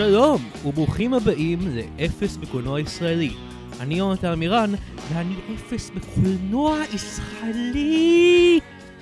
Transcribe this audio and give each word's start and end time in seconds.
שלום, 0.00 0.50
וברוכים 0.64 1.14
הבאים 1.14 1.58
לאפס 1.76 2.36
בקולנוע 2.36 2.80
ישראלי. 2.80 3.30
אני 3.80 3.94
יונתן 3.94 4.32
אמירן, 4.32 4.70
ואני 5.08 5.34
אפס 5.54 5.90
בקולנוע 5.90 6.78
ישראלי! 6.94 8.60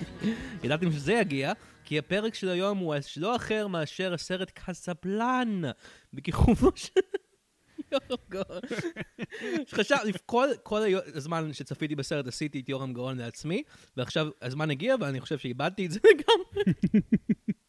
ידעתם 0.65 0.93
שזה 0.93 1.13
יגיע, 1.13 1.53
כי 1.85 1.99
הפרק 1.99 2.35
של 2.35 2.49
היום 2.49 2.79
הוא 2.79 2.95
לא 3.17 3.37
אחר 3.37 3.67
מאשר 3.67 4.15
הסרט 4.15 4.51
קסבלן, 4.55 5.63
בכיכובו 6.13 6.71
של... 6.75 7.01
יורם 7.93 8.23
גאון. 8.31 8.61
שחשב, 9.67 9.97
כל, 10.27 10.49
כל 10.63 10.81
הזמן 11.15 11.53
שצפיתי 11.53 11.95
בסרט 11.95 12.27
עשיתי 12.27 12.61
את 12.61 12.69
יורם 12.69 12.93
גאון 12.93 13.19
לעצמי, 13.19 13.63
ועכשיו 13.97 14.29
הזמן 14.43 14.71
הגיע 14.71 14.95
ואני 15.01 15.21
חושב 15.21 15.39
שאיבדתי 15.39 15.87
את 15.87 15.91
זה 15.91 16.01
לגמרי. 16.05 16.73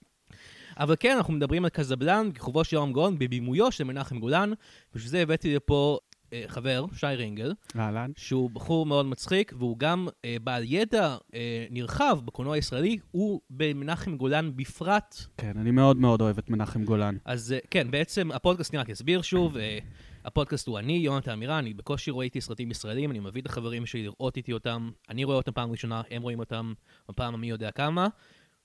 אבל 0.80 0.96
כן, 1.00 1.18
אנחנו 1.18 1.34
מדברים 1.34 1.64
על 1.64 1.70
קזבלן, 1.70 2.30
כיכובו 2.34 2.64
של 2.64 2.76
יורם 2.76 2.94
גאון, 2.94 3.20
בבימויו 3.20 3.72
של 3.72 3.84
מנחם 3.84 4.20
גולן, 4.20 4.52
בשביל 4.96 5.10
זה 5.10 5.22
הבאתי 5.22 5.56
לפה 5.56 6.00
אה, 6.34 6.44
חבר, 6.48 6.86
שי 6.94 7.08
רינגל, 7.08 7.54
אהלן. 7.80 8.12
שהוא 8.16 8.50
בחור 8.50 8.86
מאוד 8.86 9.06
מצחיק, 9.06 9.54
והוא 9.58 9.78
גם 9.80 10.08
אה, 10.26 10.38
בעל 10.44 10.64
ידע 10.66 11.18
אה, 11.34 11.66
נרחב 11.70 12.20
בקולנוע 12.26 12.56
הישראלי, 12.56 12.98
הוא 13.12 13.42
במנחם 13.50 14.18
גולן 14.18 14.52
בפרט. 14.56 15.16
כן, 15.38 15.58
אני 15.58 15.72
מאוד 15.72 15.98
מאוד 15.98 16.22
אוהב 16.22 16.38
את 16.38 16.50
מנחם 16.50 16.84
גולן. 16.84 17.18
אז 17.26 17.54
אה, 17.54 17.60
כן, 17.72 17.92
בעצם 17.92 18.32
הפודקאסט, 18.32 18.74
אני 18.74 18.82
רק 18.82 18.90
אסביר 18.90 19.22
שוב, 19.22 19.58
אה, 19.58 19.80
הפודקאסט 20.26 20.68
הוא 20.68 20.80
אני, 20.80 20.94
יונתן 20.94 21.32
אמירה, 21.32 21.60
אני 21.60 21.74
בקושי 21.74 22.12
רואה 22.12 22.26
איתי 22.26 22.42
סרטים 22.42 22.72
ישראלים, 22.72 23.12
אני 23.12 23.20
מביא 23.20 23.42
את 23.42 23.46
החברים 23.46 23.86
שלי 23.86 24.04
לראות 24.04 24.38
איתי 24.38 24.54
אותם, 24.54 24.90
אני 25.10 25.24
רואה 25.24 25.38
אותם 25.38 25.52
פעם 25.52 25.72
ראשונה, 25.72 26.02
הם 26.12 26.22
רואים 26.22 26.40
אותם 26.40 26.74
בפעם 27.10 27.34
המי 27.34 27.50
יודע 27.50 27.72
כמה. 27.72 28.08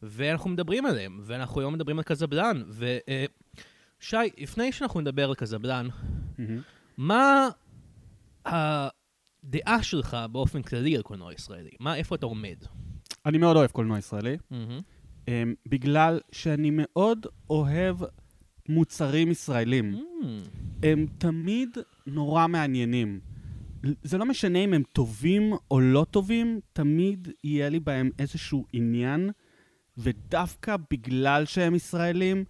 ואנחנו 0.02 0.50
מדברים 0.50 0.86
עליהם, 0.86 1.20
ואנחנו 1.22 1.60
היום 1.60 1.74
מדברים 1.74 1.98
על 1.98 2.05
קזבלן. 2.05 2.62
ושי, 2.70 4.16
אה, 4.16 4.22
לפני 4.38 4.72
שאנחנו 4.72 5.00
נדבר 5.00 5.28
על 5.28 5.34
קזבלן, 5.34 5.88
מה 6.96 7.48
הדעה 8.44 9.82
שלך 9.82 10.16
באופן 10.32 10.62
כללי 10.62 10.96
על 10.96 11.02
קולנוע 11.02 11.32
ישראלי? 11.32 11.70
מה, 11.80 11.96
איפה 11.96 12.14
אתה 12.14 12.27
עומד? 12.27 12.56
אני 13.27 13.38
מאוד 13.38 13.56
אוהב 13.56 13.70
קולנוע 13.70 13.98
ישראלי, 13.98 14.36
um, 14.50 15.28
בגלל 15.66 16.20
שאני 16.32 16.70
מאוד 16.72 17.26
אוהב 17.50 17.97
מוצרים 18.69 19.30
ישראלים. 19.30 20.04
הם 20.82 21.06
תמיד 21.19 21.78
נורא 22.06 22.47
מעניינים. 22.47 23.20
זה 24.02 24.19
לא 24.19 24.26
משנה 24.26 24.58
אם 24.58 24.72
הם 24.74 24.82
טובים 24.92 25.52
או 25.70 25.80
לא 25.80 26.06
טובים, 26.10 26.60
תמיד 26.72 27.28
יהיה 27.44 27.69
לי 27.69 27.80
בהם 27.80 28.10
איזשהו 28.19 28.66
עניין. 28.72 29.30
ודווקא 29.98 30.77
בגלל 30.91 31.45
שהם 31.45 31.75
ישראלים, 31.75 32.45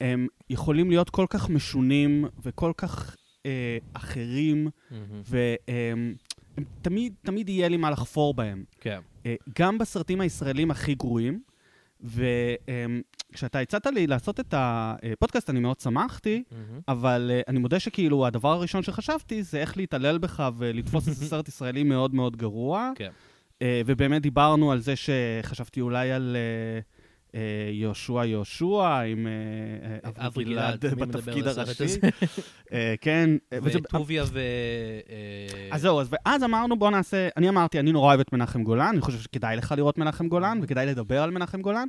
הם 0.00 0.26
יכולים 0.50 0.90
להיות 0.90 1.10
כל 1.10 1.26
כך 1.30 1.50
משונים 1.50 2.24
וכל 2.42 2.72
כך 2.76 3.16
אה, 3.46 3.78
אחרים, 3.92 4.68
mm-hmm. 4.68 4.94
והם 5.24 6.14
תמיד, 6.82 7.14
תמיד 7.22 7.48
יהיה 7.48 7.68
לי 7.68 7.76
מה 7.76 7.90
לחפור 7.90 8.34
בהם. 8.34 8.64
כן. 8.80 9.00
אה, 9.26 9.34
גם 9.58 9.78
בסרטים 9.78 10.20
הישראלים 10.20 10.70
הכי 10.70 10.94
גרועים, 10.94 11.40
וכשאתה 12.00 13.58
הצעת 13.58 13.86
לי 13.86 14.06
לעשות 14.06 14.40
את 14.40 14.54
הפודקאסט, 14.56 15.50
אני 15.50 15.60
מאוד 15.60 15.80
שמחתי, 15.80 16.42
mm-hmm. 16.50 16.82
אבל 16.88 17.30
uh, 17.30 17.44
אני 17.48 17.58
מודה 17.58 17.80
שכאילו 17.80 18.26
הדבר 18.26 18.52
הראשון 18.52 18.82
שחשבתי 18.82 19.42
זה 19.42 19.58
איך 19.58 19.76
להתעלל 19.76 20.18
בך 20.18 20.48
ולתפוס 20.58 21.08
איזה 21.08 21.26
סרט 21.30 21.48
ישראלי 21.48 21.82
מאוד 21.82 22.14
מאוד 22.14 22.36
גרוע. 22.36 22.92
כן. 22.94 23.10
אה, 23.62 23.82
ובאמת 23.86 24.22
דיברנו 24.22 24.72
על 24.72 24.78
זה 24.78 24.94
שחשבתי 24.96 25.80
אולי 25.80 26.12
על 26.12 26.36
אה, 26.36 26.80
אה, 27.40 27.70
יהושע 27.72 28.24
יהושע 28.24 29.00
עם 29.00 29.26
אברי 30.16 30.44
גלעד 30.44 30.84
בתפקיד 30.86 31.46
הראשי. 31.46 31.84
כן. 33.00 33.30
וטוביה 33.62 34.24
ו... 34.26 34.40
אז 35.70 35.80
זהו, 35.80 36.00
ואז 36.10 36.44
אמרנו 36.44 36.78
בוא 36.78 36.90
נעשה, 36.90 37.28
אני 37.36 37.48
אמרתי, 37.48 37.80
אני 37.80 37.92
נורא 37.92 38.06
אוהב 38.06 38.20
את 38.20 38.32
מנחם 38.32 38.62
גולן, 38.62 38.86
אני 38.86 39.00
חושב 39.00 39.18
שכדאי 39.18 39.56
לך 39.56 39.74
לראות 39.76 39.98
מנחם 39.98 40.28
גולן, 40.28 40.58
וכדאי 40.62 40.86
לדבר 40.86 41.22
על 41.22 41.30
מנחם 41.30 41.62
גולן. 41.62 41.88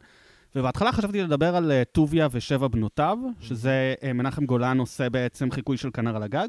ובהתחלה 0.55 0.91
חשבתי 0.91 1.21
לדבר 1.23 1.55
על 1.55 1.71
טוביה 1.91 2.27
ושבע 2.31 2.67
בנותיו, 2.67 3.17
שזה 3.39 3.93
מנחם 4.13 4.45
גולן 4.45 4.79
עושה 4.79 5.09
בעצם 5.09 5.51
חיקוי 5.51 5.77
של 5.77 5.89
כנר 5.93 6.15
על 6.15 6.23
הגג. 6.23 6.47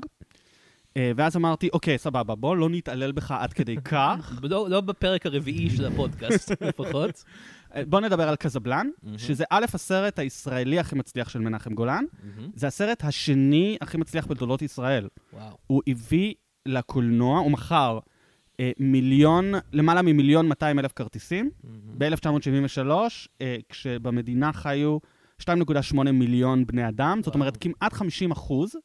אה, 0.97 1.13
ואז 1.17 1.37
אמרתי, 1.37 1.69
אוקיי, 1.73 1.99
סבבה, 1.99 2.35
בוא 2.35 2.57
לא 2.57 2.69
נתעלל 2.69 3.13
בך 3.13 3.31
עד 3.31 3.53
כדי 3.53 3.77
כך. 3.93 4.41
לא, 4.43 4.67
לא 4.71 4.81
בפרק 4.81 5.27
הרביעי 5.27 5.71
של 5.71 5.85
הפודקאסט, 5.87 6.53
לפחות. 6.69 7.25
אה, 7.75 7.83
בוא 7.85 8.01
נדבר 8.01 8.29
על 8.29 8.37
קזבלן, 8.37 8.89
שזה 9.17 9.45
א', 9.51 9.65
הסרט 9.75 10.19
הישראלי 10.19 10.79
הכי 10.79 10.95
מצליח 10.95 11.29
של 11.29 11.39
מנחם 11.39 11.75
גולן. 11.75 12.05
זה 12.55 12.67
הסרט 12.67 13.05
השני 13.05 13.77
הכי 13.81 13.99
מצליח 13.99 14.27
בתולדות 14.27 14.63
ישראל. 14.63 15.09
וואו. 15.33 15.57
הוא 15.67 15.83
הביא 15.87 16.35
לקולנוע, 16.67 17.39
הוא 17.39 17.51
מכר 17.51 17.99
אה, 18.61 18.71
מיליון, 18.79 19.53
למעלה 19.73 20.03
ממיליון 20.03 20.49
200 20.49 20.79
אלף 20.79 20.93
כרטיסים. 20.93 21.51
ב-1973, 21.99 22.91
כשבמדינה 23.69 24.53
חיו 24.53 24.99
2.8 25.43 26.11
מיליון 26.13 26.67
בני 26.67 26.89
אדם, 26.89 27.21
זאת 27.23 27.35
אומרת 27.35 27.57
כמעט 27.61 27.93
50 27.93 28.31
אחוז. 28.31 28.77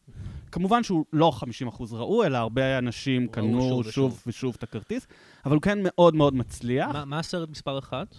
כמובן 0.52 0.84
שהוא 0.84 1.06
לא 1.14 1.32
50% 1.68 1.84
ראו, 1.92 2.24
אלא 2.24 2.38
הרבה 2.38 2.78
אנשים 2.78 3.28
קנו 3.28 3.62
שוב, 3.62 3.84
שוב, 3.84 3.92
שוב 3.92 4.24
ושוב 4.28 4.56
את 4.58 4.64
הכרטיס, 4.64 5.08
אבל 5.46 5.56
הוא 5.56 5.62
כן 5.62 5.80
מאוד 5.82 6.16
מאוד 6.16 6.36
מצליח. 6.36 6.90
מה, 6.94 7.06
מה 7.06 7.20
הסרט 7.20 7.50
מספר 7.50 7.80
אחת? 7.80 8.16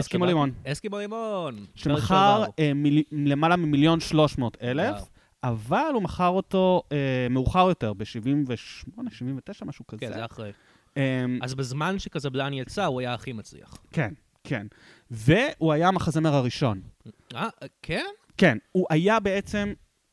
אסקימו 0.00 0.26
לימון. 0.26 0.52
אסקימו 0.66 0.98
לימון. 0.98 1.66
שמכר 1.74 2.44
אה, 2.58 2.74
מיל, 2.74 3.02
למעלה 3.12 3.56
ממיליון 3.56 4.00
שלוש 4.00 4.38
מאות 4.38 4.56
אלף, 4.62 4.96
אבל 5.44 5.90
הוא 5.94 6.02
מכר 6.02 6.28
אותו 6.28 6.82
אה, 6.92 7.26
מאוחר 7.30 7.68
יותר, 7.68 7.92
ב-78, 7.92 8.52
79, 9.10 9.64
משהו 9.64 9.86
כזה. 9.86 10.00
כן, 10.00 10.12
זה 10.12 10.24
אחרי. 10.24 10.52
אה, 10.96 11.24
אז 11.42 11.54
בזמן 11.54 11.98
שקזבלן 11.98 12.52
יצא, 12.52 12.84
הוא 12.84 13.00
היה 13.00 13.14
הכי 13.14 13.32
מצליח. 13.32 13.76
כן, 13.90 14.12
כן. 14.44 14.66
והוא 15.10 15.72
היה 15.72 15.88
המחזמר 15.88 16.34
הראשון. 16.34 16.80
אה, 17.34 17.48
כן? 17.82 18.06
כן, 18.36 18.58
הוא 18.72 18.86
היה 18.90 19.20
בעצם 19.20 19.72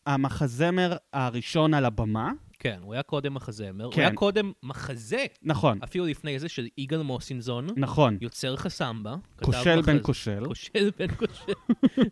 המחזמר 0.09 0.95
הראשון 1.13 1.73
על 1.73 1.85
הבמה. 1.85 2.31
כן, 2.59 2.79
הוא 2.81 2.93
היה 2.93 3.03
קודם 3.03 3.33
מחזמר. 3.33 3.91
כן. 3.91 4.01
הוא 4.01 4.07
היה 4.07 4.15
קודם 4.15 4.51
מחזה. 4.63 5.25
נכון. 5.43 5.79
אפילו 5.83 6.05
לפני 6.05 6.39
זה 6.39 6.49
של 6.49 6.67
יגאל 6.77 7.01
מוסינזון. 7.01 7.67
נכון. 7.77 8.17
יוצר 8.21 8.55
חסמבה. 8.55 9.15
כושל 9.43 9.81
בן 9.81 9.97
כושל. 10.01 10.45
כושל 10.45 10.91
בן 10.99 11.07
כושל. 11.15 11.53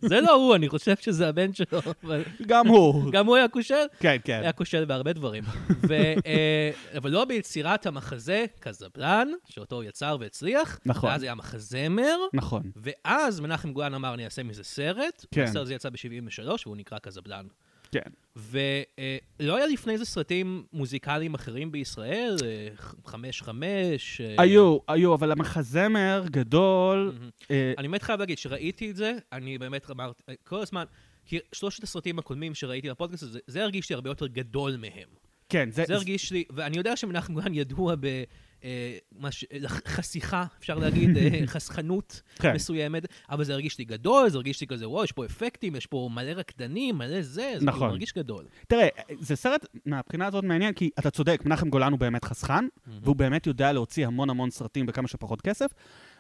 זה 0.10 0.22
לא 0.22 0.34
הוא, 0.34 0.56
אני 0.56 0.70
חושב 0.70 0.96
שזה 1.00 1.28
הבן 1.28 1.54
שלו. 1.54 1.80
אבל... 2.04 2.24
גם 2.48 2.68
הוא. 2.68 3.04
גם 3.14 3.26
הוא 3.26 3.36
היה 3.36 3.48
כושל? 3.48 3.86
כן, 4.00 4.18
כן. 4.24 4.40
היה 4.44 4.52
כושל 4.52 4.86
בהרבה 4.86 5.14
דברים. 5.14 5.44
ו, 5.88 5.94
אה, 6.26 6.72
אבל 6.98 7.12
לא 7.12 7.26
ביצירת 7.26 7.86
המחזה 7.86 8.46
קזבלן, 8.60 9.28
שאותו 9.46 9.76
הוא 9.76 9.84
יצר 9.84 10.18
והצליח. 10.20 10.80
נכון. 10.86 11.10
ואז 11.10 11.24
היה 11.24 11.36
מחזמר. 11.36 12.18
נכון. 12.34 12.72
ואז 12.76 13.40
מנחם 13.40 13.74
גולן 13.74 13.94
אמר, 13.94 14.14
אני 14.14 14.26
אעשה 14.26 14.44
מזה 14.44 14.64
סרט. 14.64 15.26
כן. 15.32 15.44
הסרט 15.44 15.62
הזה 15.62 15.74
יצא 15.74 15.90
ב-73, 15.90 16.50
והוא 16.66 16.78
נקרא 16.78 17.00
קזבלן. 17.00 17.46
כן. 17.92 18.10
ולא 18.36 19.56
היה 19.58 19.68
לפני 19.68 19.94
איזה 19.94 20.06
סרטים 20.06 20.64
מוזיקליים 20.74 21.34
אחרים 21.34 21.72
בישראל? 21.72 22.36
אה, 22.46 22.68
חמש 23.06 23.42
חמש? 23.42 24.22
אה, 24.22 24.36
היו, 24.38 24.78
היו, 24.88 25.14
אבל 25.14 25.32
המחזמר 25.32 26.24
גדול. 26.26 27.14
אה, 27.52 27.74
אני 27.78 27.88
באמת 27.88 28.04
חייב 28.04 28.20
להגיד, 28.20 28.38
שראיתי 28.38 28.92
את 28.92 28.96
זה, 28.96 29.14
אני 29.32 29.58
באמת 29.58 29.92
אמרתי, 29.92 30.24
כל 30.44 30.60
הזמן, 30.60 30.84
כי 31.26 31.40
שלושת 31.54 31.84
הסרטים 31.84 32.20
הקודמים 32.20 32.56
שראיתי 32.56 32.90
בפודקאסט 32.90 33.24
הזה, 33.24 33.40
זה 33.48 33.64
הרגיש 33.64 33.90
לי 33.90 33.96
הרבה 33.96 34.10
יותר 34.10 34.28
גדול 34.28 34.78
מהם. 34.78 35.10
כן, 35.50 35.72
זה... 35.72 35.84
זה 35.88 35.96
הרגיש 35.96 36.32
לי, 36.32 36.44
ואני 36.50 36.78
יודע 36.78 36.96
שמנחם 36.96 37.34
גולן 37.34 37.54
ידוע 37.54 37.96
ב... 38.00 38.24
אה, 38.64 38.98
מש... 39.20 39.46
חשיכה, 39.88 40.46
אפשר 40.60 40.76
להגיד, 40.76 41.18
אה, 41.18 41.30
חסכנות 41.54 42.22
כן. 42.36 42.56
מסוימת, 42.56 43.06
אבל 43.30 43.44
זה 43.44 43.54
הרגיש 43.54 43.80
לי 43.80 43.86
גדול, 43.86 44.30
זה 44.30 44.38
הרגיש 44.38 44.62
לי 44.62 44.68
כזה, 44.68 44.90
וואו, 44.90 45.04
יש 45.04 45.12
פה 45.12 45.26
אפקטים, 45.26 45.76
יש 45.76 45.86
פה 45.86 46.10
מלא 46.14 46.32
רקדנים, 46.32 46.98
מלא 46.98 47.22
זה, 47.22 47.22
זה 47.22 47.44
כאילו 47.52 47.72
נכון. 47.72 47.90
מרגיש 47.90 48.14
גדול. 48.14 48.46
תראה, 48.68 48.88
זה 49.20 49.36
סרט 49.36 49.66
מהבחינה 49.86 50.28
הזאת 50.28 50.44
מעניין, 50.44 50.74
כי 50.74 50.90
אתה 51.00 51.10
צודק, 51.10 51.42
מנחם 51.46 51.70
גולן 51.70 51.92
הוא 51.92 52.00
באמת 52.00 52.24
חסכן, 52.24 52.66
mm-hmm. 52.66 52.90
והוא 53.02 53.16
באמת 53.16 53.48
יודע 53.48 53.72
להוציא 53.72 54.08
המון 54.08 54.30
המון 54.30 54.50
סרטים 54.50 54.86
בכמה 54.86 55.08
שפחות 55.08 55.42
כסף, 55.42 55.72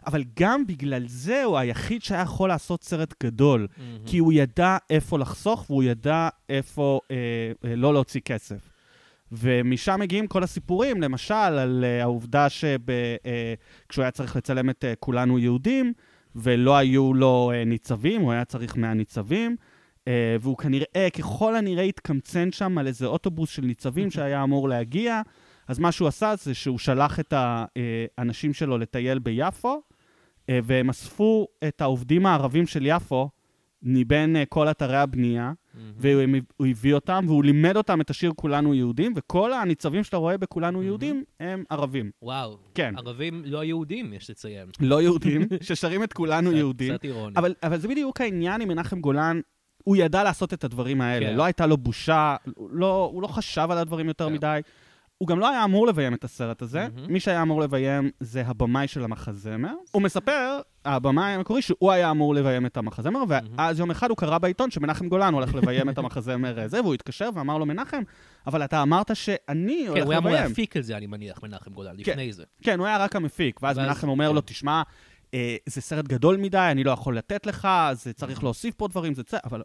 אבל 0.06 0.24
גם 0.40 0.68
בגלל 0.68 1.07
זה 1.07 1.44
הוא 1.44 1.57
היחיד 1.57 2.04
שהיה 2.04 2.22
יכול 2.22 2.50
לעשות 2.50 2.83
סרט 2.83 3.13
גדול, 3.24 3.68
mm-hmm. 3.69 4.10
כי 4.10 4.18
הוא 4.18 4.33
ידע 4.33 4.78
איפה 4.90 5.19
לחסוך 5.19 5.69
והוא 5.69 5.83
ידע 5.83 6.30
איפה 6.50 7.00
אה, 7.12 7.16
אה, 7.66 7.75
לא 7.75 7.94
להוציא 7.94 8.22
כסף. 8.22 8.77
ומשם 9.32 10.00
מגיעים 10.00 10.28
כל 10.28 10.44
הסיפורים, 10.44 11.02
למשל, 11.02 11.34
על 11.34 11.86
uh, 11.86 12.04
העובדה 12.04 12.50
שכשהוא 12.50 12.78
uh, 13.96 14.02
היה 14.02 14.12
צריך 14.12 14.36
לצלם 14.36 14.70
את 14.70 14.84
uh, 14.84 14.96
כולנו 15.00 15.40
יהודים, 15.40 15.94
ולא 16.36 16.78
היו 16.78 17.14
לו 17.14 17.52
uh, 17.54 17.66
ניצבים, 17.66 18.22
הוא 18.22 18.32
היה 18.32 18.46
צריך 18.46 18.76
100 18.76 18.94
ניצבים, 18.94 19.56
uh, 20.00 20.08
והוא 20.42 20.58
כנראה, 20.58 21.08
ככל 21.18 21.56
הנראה 21.56 21.84
התקמצן 21.84 22.52
שם 22.52 22.78
על 22.78 22.88
איזה 22.88 23.06
אוטובוס 23.06 23.50
של 23.50 23.66
ניצבים 23.66 24.12
שהיה 24.12 24.44
אמור 24.44 24.70
להגיע, 24.70 25.22
אז 25.68 25.80
מה 25.80 25.92
שהוא 25.92 26.08
עשה 26.08 26.34
זה 26.36 26.54
שהוא 26.54 26.80
שלח 26.80 27.20
את 27.20 27.34
האנשים 28.18 28.54
שלו 28.54 28.78
לטייל 28.78 29.20
ביפו, 29.20 29.82
והם 30.50 30.90
אספו 30.90 31.48
את 31.68 31.82
העובדים 31.82 32.26
הערבים 32.26 32.68
של 32.68 32.86
יפו, 32.86 33.30
מבין 33.84 34.36
אה, 34.36 34.46
כל 34.46 34.68
אתרי 34.68 34.98
הבנייה. 34.98 35.54
והוא 35.98 36.68
הביא 36.70 36.94
אותם, 36.94 37.26
והוא 37.28 37.44
לימד 37.44 37.78
אותם 37.78 38.02
את 38.02 38.10
השיר 38.10 38.32
כולנו 38.36 38.74
יהודים, 38.74 39.14
וכל 39.16 39.54
הניצבים 39.54 40.04
שאתה 40.04 40.18
רואה 40.18 40.38
בכולנו 40.38 40.84
יהודים 40.84 41.24
הם 41.40 41.64
ערבים. 41.70 42.12
וואו. 42.22 42.58
כן. 42.76 42.94
ערבים 42.98 43.42
לא 43.46 43.64
יהודים, 43.64 44.14
יש 44.14 44.30
לציין. 44.30 44.70
לא 44.80 45.02
יהודים, 45.02 45.42
ששרים 45.62 46.04
את 46.04 46.14
כולנו 46.14 46.52
יהודים. 46.52 46.94
קצת 46.94 47.04
אירוני. 47.04 47.34
אבל, 47.38 47.54
אבל 47.64 47.78
זה 47.78 47.88
בדיוק 47.88 48.22
העניין 48.22 48.62
עם 48.62 48.68
מנחם 48.68 49.02
גולן. 49.02 49.40
הוא 49.84 49.98
ידע 49.98 50.24
לעשות 50.24 50.54
את 50.54 50.64
הדברים 50.64 51.02
האלה, 51.02 51.26
כן. 51.26 51.36
לא 51.36 51.44
הייתה 51.44 51.66
לו 51.66 51.78
בושה, 51.78 52.36
לא, 52.72 53.10
הוא 53.14 53.22
לא 53.22 53.28
חשב 53.28 53.68
על 53.72 53.78
הדברים 53.78 54.08
יותר 54.08 54.28
כן. 54.28 54.34
מדי. 54.34 54.60
הוא 55.18 55.28
גם 55.28 55.40
לא 55.40 55.50
היה 55.50 55.64
אמור 55.64 55.88
לביים 55.88 56.14
את 56.14 56.24
הסרט 56.24 56.62
הזה, 56.62 56.88
מהמם. 56.96 57.14
מי 57.14 57.19
שהיה 57.19 57.42
אמור 57.42 57.62
לביים 57.62 58.10
זה 58.19 58.44
הבמאי 58.46 58.88
של 58.88 59.04
המחזמר. 59.04 59.74
הוא 59.92 60.02
מספר, 60.02 60.60
הבמאי 60.86 61.31
המקורי, 61.31 61.62
שהוא 61.62 61.92
היה 61.92 62.12
אמור 62.12 62.36
לביים 62.36 62.66
את 62.66 62.78
המחזמר, 62.78 63.24
ואז 63.28 63.80
יום 63.80 63.92
אחד 63.92 64.10
הוא 64.10 64.18
קרא 64.18 64.38
בעיתון 64.38 64.72
שמנחם 64.72 65.08
גולן 65.10 65.34
הולך 65.34 65.56
לביים 65.56 65.90
את 65.90 65.98
המחזמר 65.98 66.60
הזה, 66.62 66.81
והוא 66.81 66.94
התקשר 66.94 67.30
ואמר 67.34 67.58
לו, 67.58 67.66
מנחם, 67.66 68.02
אבל 68.48 68.64
אתה 68.64 68.81
אמרת 68.81 69.16
שאני 69.16 69.81
כן, 69.84 69.90
הולך 69.90 70.04
הוא 70.04 70.12
היה 70.12 70.19
אמור 70.19 70.31
לביים. 70.31 70.50
להפיק 70.50 70.78
את 70.78 70.84
זה, 70.84 70.98
אני 70.98 71.08
מניח, 71.08 71.40
מנחם 71.44 71.72
גולן, 71.72 71.96
לפני 71.98 72.34
זה. 72.34 72.44
כן, 72.62 72.80
הוא 72.80 72.88
היה 72.88 72.98
רק 72.98 73.16
המפיק, 73.16 73.60
ואז 73.64 73.78
ואז- 73.78 73.88
מנחם 73.88 74.10
אומר 74.10 74.31
לו, 74.31 74.42
כן. 74.42 74.48
תשמע, 74.54 74.72
אה, 74.78 74.81
זה 75.66 75.82
סרט 75.82 76.06
גדול 76.06 76.38
מדי, 76.38 76.68
אני 76.72 76.84
לא 76.84 76.92
יכול 76.92 77.18
לתת 77.18 77.46
לך, 77.46 77.68
זה 77.94 78.14
צריך 78.14 78.44
להוסיף 78.44 78.76
פה 78.76 78.88
דברים, 78.88 79.14
זה 79.14 79.24
צ... 79.24 79.34
אבל... 79.34 79.62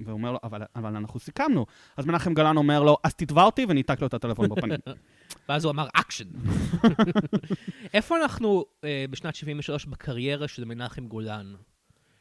והוא 0.00 0.12
אומר 0.12 0.32
לו, 0.32 0.38
אבל, 0.42 0.62
אבל 0.76 0.96
אנחנו 0.96 1.20
סיכמנו. 1.20 1.66
אז 1.96 2.06
מנחם 2.06 2.34
גלן 2.34 2.56
אומר 2.56 2.82
לו, 2.82 2.96
אז 3.04 3.14
תתבע 3.14 3.42
אותי, 3.42 3.66
וניתק 3.68 4.00
לו 4.00 4.06
את 4.06 4.14
הטלפון 4.14 4.48
בפנים. 4.48 4.78
ואז 5.48 5.64
הוא 5.64 5.70
אמר 5.70 5.88
אקשן. 5.92 6.24
איפה 7.94 8.16
אנחנו 8.22 8.64
אה, 8.84 9.04
בשנת 9.10 9.34
73 9.34 9.86
בקריירה 9.86 10.48
של 10.48 10.64
מנחם 10.64 11.06
גולן? 11.06 11.54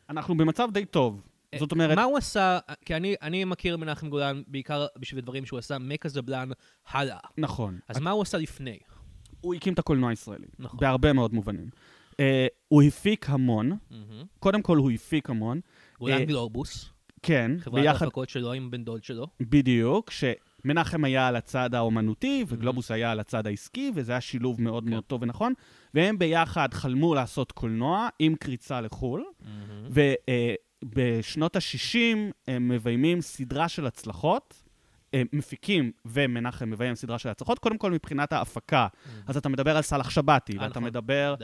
אנחנו 0.09 0.37
במצב 0.37 0.69
די 0.71 0.85
טוב. 0.85 1.21
זאת 1.59 1.71
אומרת, 1.71 1.89
אה, 1.89 1.95
מה 1.95 2.03
הוא 2.03 2.17
עשה? 2.17 2.59
כי 2.85 2.95
אני, 2.95 3.15
אני 3.21 3.45
מכיר 3.45 3.77
מנחם 3.77 4.09
גולן 4.09 4.41
בעיקר 4.47 4.85
בשביל 4.99 5.21
דברים 5.21 5.45
שהוא 5.45 5.59
עשה 5.59 5.77
מקזבלן 5.77 6.49
הלאה. 6.91 7.17
נכון. 7.37 7.79
אז 7.87 7.99
מה 7.99 8.11
הוא 8.11 8.21
עשה 8.21 8.37
לפני? 8.37 8.77
הוא 9.41 9.55
הקים 9.55 9.73
את 9.73 9.79
הקולנוע 9.79 10.09
הישראלי, 10.09 10.47
נכון. 10.59 10.79
בהרבה 10.79 11.13
מאוד 11.13 11.33
מובנים. 11.33 11.69
אה, 12.19 12.47
הוא 12.67 12.83
הפיק 12.83 13.29
המון, 13.29 13.71
מהמם. 13.91 14.23
קודם 14.39 14.61
כל 14.61 14.77
הוא 14.77 14.91
הפיק 14.91 15.29
המון, 15.29 15.59
גולן 15.99 16.19
אה, 16.19 16.25
גלובוס, 16.25 16.89
כן, 17.25 17.51
חברת 17.59 17.81
ביחד, 17.81 18.03
ההפקות 18.03 18.29
שלו 18.29 18.53
עם 18.53 18.71
בן 18.71 18.83
דוד 18.83 19.03
שלו. 19.03 19.27
בדיוק, 19.39 20.11
שמנחם 20.11 21.03
היה 21.03 21.27
על 21.27 21.35
הצד 21.35 21.75
האומנותי, 21.75 22.45
וגלובוס 22.47 22.91
היה 22.91 23.11
על 23.11 23.19
הצד 23.19 23.47
העסקי, 23.47 23.91
וזה 23.95 24.11
היה 24.11 24.21
שילוב 24.21 24.61
מאוד 24.61 24.83
כן. 24.83 24.89
מאוד 24.89 25.03
טוב 25.03 25.23
ונכון, 25.23 25.53
והם 25.93 26.19
ביחד 26.19 26.73
חלמו 26.73 27.15
לעשות 27.15 27.51
קולנוע 27.51 28.09
עם 28.19 28.35
קריצה 28.35 28.81
לחו"ל, 28.81 29.25
מהמם. 29.41 29.89
ובשנות 30.85 31.55
ה-60 31.55 31.97
הם 32.47 32.67
מביימים 32.67 33.21
סדרה 33.21 33.69
של 33.69 33.85
הצלחות. 33.85 34.61
הם 35.13 35.27
מפיקים 35.33 35.91
ומנחם 36.05 36.69
מביים 36.69 36.95
סדרה 36.95 37.19
של 37.19 37.29
הצלחות, 37.29 37.59
קודם 37.59 37.77
כל 37.77 37.91
מבחינת 37.91 38.33
ההפקה. 38.33 38.87
אז 39.27 39.37
אתה 39.37 39.49
מדבר 39.49 39.77
על 39.77 39.81
סאלח 39.81 40.09
שבתי, 40.09 40.53
אה, 40.53 40.57
ואתה 40.57 40.69
נכון. 40.69 40.83
מדבר. 40.83 41.35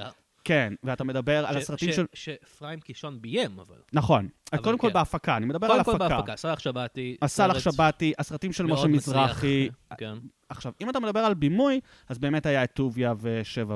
כן, 0.43 0.73
ואתה 0.83 1.03
מדבר 1.03 1.45
על 1.45 1.57
הסרטים 1.57 1.93
של... 1.93 2.05
שאפרים 2.13 2.79
קישון 2.79 3.21
ביים, 3.21 3.59
אבל. 3.59 3.75
נכון. 3.93 4.29
קודם 4.63 4.77
כל 4.77 4.87
כן. 4.87 4.93
בהפקה, 4.93 5.37
אני 5.37 5.45
מדבר 5.45 5.67
על 5.67 5.83
קודם 5.83 5.97
כל 5.97 6.03
הפקה. 6.05 6.17
בהפקה, 6.17 6.35
סאלח 6.35 6.59
שבתי. 6.59 7.17
הסאלח 7.21 7.59
סרט 7.59 7.73
שבתי, 7.73 8.13
הסרטים 8.19 8.53
של 8.53 8.65
משה. 8.65 8.87
מזרחי. 8.87 9.69
כן. 9.97 10.13
עכשיו, 10.49 10.71
אם 10.81 10.89
אתה 10.89 10.99
מדבר 10.99 11.19
על 11.19 11.33
בימוי, 11.33 11.79
אז 12.09 12.19
באמת 12.19 12.45
היה 12.45 12.63
את 12.63 12.71
טוביה 12.73 13.13
ושבע 13.21 13.75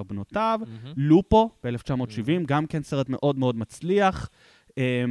אה, 0.00 0.02
בנותיו. 0.02 0.60
לופו 0.96 1.50
ב-1970, 1.64 2.46
גם 2.46 2.66
כן 2.66 2.82
סרט 2.82 3.08
מאוד 3.08 3.38
מאוד 3.38 3.56
מצליח. 3.56 4.30
אה, 4.78 5.04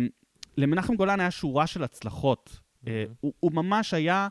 למנחם 0.57 0.95
גולן 0.95 1.19
היה 1.19 1.31
שורה 1.31 1.67
של 1.67 1.83
הצלחות. 1.83 2.59
אה. 2.87 3.05
הוא, 3.19 3.51
ממש 3.51 3.93
היה 3.93 4.27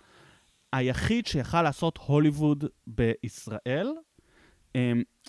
היחיד 0.73 1.27
שיכל 1.27 1.63
לעשות 1.63 1.99
הוליווד 2.07 2.65
בישראל, 2.87 3.89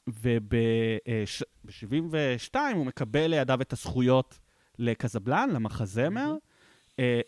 וב-72 0.08 2.56
הוא 2.76 2.86
מקבל 2.86 3.28
לידיו 3.28 3.62
את 3.62 3.74
הזכויות 3.74 4.40
לקזבלן, 4.80 5.50
למחזמר. 5.54 6.36
אה, 7.00 7.22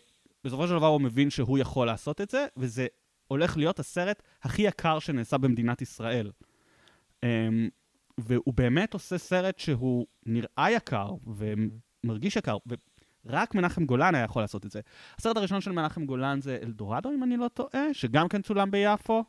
בסופו 0.44 0.66
של 0.66 0.74
דבר 0.74 0.86
הוא 0.86 1.00
מבין 1.00 1.30
שהוא 1.30 1.58
יכול 1.58 1.86
לעשות 1.86 2.20
את 2.20 2.30
זה, 2.30 2.46
וזה 2.56 2.86
הולך 3.28 3.56
להיות 3.56 3.78
הסרט 3.78 4.22
הכי 4.42 4.62
יקר 4.62 4.98
שנעשה 4.98 5.38
במדינת 5.38 5.82
ישראל. 5.82 6.30
אמ, 7.22 7.68
והוא 8.18 8.54
באמת 8.54 8.94
עושה 8.94 9.18
סרט 9.18 9.58
שהוא 9.58 10.06
נראה 10.26 10.70
יקר 10.70 11.10
ומרגיש 11.26 12.36
יקר, 12.36 12.56
ורק 13.24 13.54
מנחם 13.54 13.84
גולן 13.84 14.14
היה 14.14 14.24
יכול 14.24 14.42
לעשות 14.42 14.66
את 14.66 14.70
זה. 14.70 14.80
הסרט 15.18 15.36
הראשון 15.36 15.60
של 15.60 15.72
מנחם 15.72 16.06
גולן 16.06 16.40
זה 16.40 16.58
אלדורדו, 16.62 17.10
אם 17.10 17.22
אני 17.22 17.36
לא 17.36 17.48
טועה, 17.48 17.94
שגם 17.94 18.28
כן 18.28 18.42
צולם 18.42 18.70
ביפו. 18.70 19.24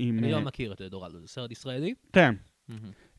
אה, 0.00 0.04
עם... 0.04 0.18
אני 0.18 0.26
אה, 0.34 0.38
לא 0.38 0.44
מכיר 0.44 0.72
את 0.72 0.82
דורלו, 0.82 1.20
זה 1.20 1.28
סרט 1.28 1.50
ישראלי? 1.50 1.94
כן. 2.12 2.34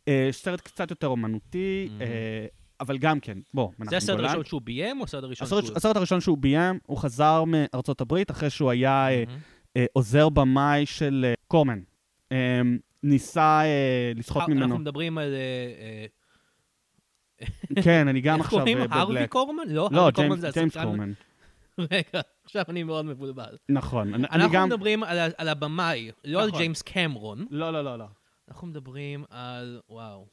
אה, 0.08 0.30
סרט 0.32 0.62
קצת 0.62 0.90
יותר 0.90 1.08
אומנותי. 1.08 1.90
אה, 2.02 2.46
אבל 2.80 2.98
גם 2.98 3.20
כן, 3.20 3.38
בוא, 3.54 3.68
מנחם 3.70 3.78
גולן. 3.78 3.90
זה 3.90 3.98
הסרט 3.98 4.20
הראשון 4.20 4.46
שהוא 4.46 4.62
ביים, 4.62 5.00
או 5.00 5.04
הסרט 5.06 5.24
הראשון 5.24 5.48
שהוא... 5.48 5.60
הסרט 5.76 5.96
הראשון 5.96 6.22
שהוא 6.22 6.38
ביים, 6.38 6.80
הוא 6.86 6.98
חזר 6.98 7.44
מארצות 7.44 8.02
הברית 8.02 8.32
אחרי 8.32 8.50
שהוא 8.50 8.72
היה 8.72 9.10
אה. 9.10 9.24
אה, 9.78 9.86
עוזר 9.94 10.30
במאי 10.30 10.86
של 10.86 11.26
אה, 11.28 11.34
קורמן. 11.48 11.80
אה, 12.32 12.62
ניסה 13.04 13.62
אה, 13.64 14.12
לסחוט 14.16 14.42
אנחנו 14.42 14.56
ממנו. 14.56 14.80
מדברים 14.80 15.18
על... 15.18 15.34
אה, 15.34 16.06
כן, 17.84 18.08
אני 18.08 18.20
אה, 18.20 18.24
גם 18.26 18.38
איך 18.38 18.46
עכשיו 18.46 18.60
קוראים 18.60 18.78
אה? 18.78 18.86
הרווי 18.92 19.16
בבלק. 19.16 19.30
קורמן? 19.32 19.64
לא, 19.68 19.90
לא, 19.92 20.00
הרווי 20.00 20.12
קורמן 20.14 20.36
ג'יימס- 20.36 20.40
זה 20.42 20.50
ג'יימס 20.54 20.78
קורמן. 20.78 21.14
רגע, 21.80 22.22
עכשיו 22.46 22.64
אני 22.70 22.84
מאוד 22.84 23.06
מבולבל. 23.06 23.58
נכון. 23.70 24.14
אני- 24.14 24.24
אנחנו 24.32 24.54
גם... 24.54 24.68
מדברים 24.70 25.04
על 25.04 25.18
על 25.38 25.50
הבמאי, 25.50 26.12
לא 26.26 26.42
על 26.42 26.48
נכון. 26.48 26.60
ג'יימס 26.60 26.82
קמרון. 26.82 27.46
לא, 27.50 27.74
לא, 27.74 27.84
לא, 27.84 27.98
לא. 27.98 28.06
אנחנו 28.50 28.68
מדברים 28.68 29.24
על... 29.30 29.82
וואו. 29.90 30.28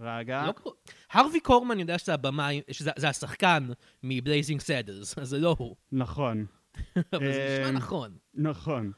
רגע. 0.00 0.44
לא 0.46 0.52
קור- 0.52 0.74
הרווי 1.12 1.40
קורמן 1.40 1.80
יודע 1.80 1.98
שזה 1.98 2.14
הבמאי, 2.14 2.60
שזה 2.70 2.90
זה 2.96 3.08
השחקן 3.08 3.66
מ 4.02 4.09
Blazing 4.09 4.60
Saddles, 4.60 5.18
אז 5.18 5.28
זה 5.28 5.38
לא 5.38 5.54
הוא. 5.58 5.76
נכון, 5.92 6.46
אבל 6.96 7.32
זה 7.32 7.46
אה, 7.48 7.60
נשמע 7.60 7.70
נכון. 7.78 8.16
נכון. 8.34 8.92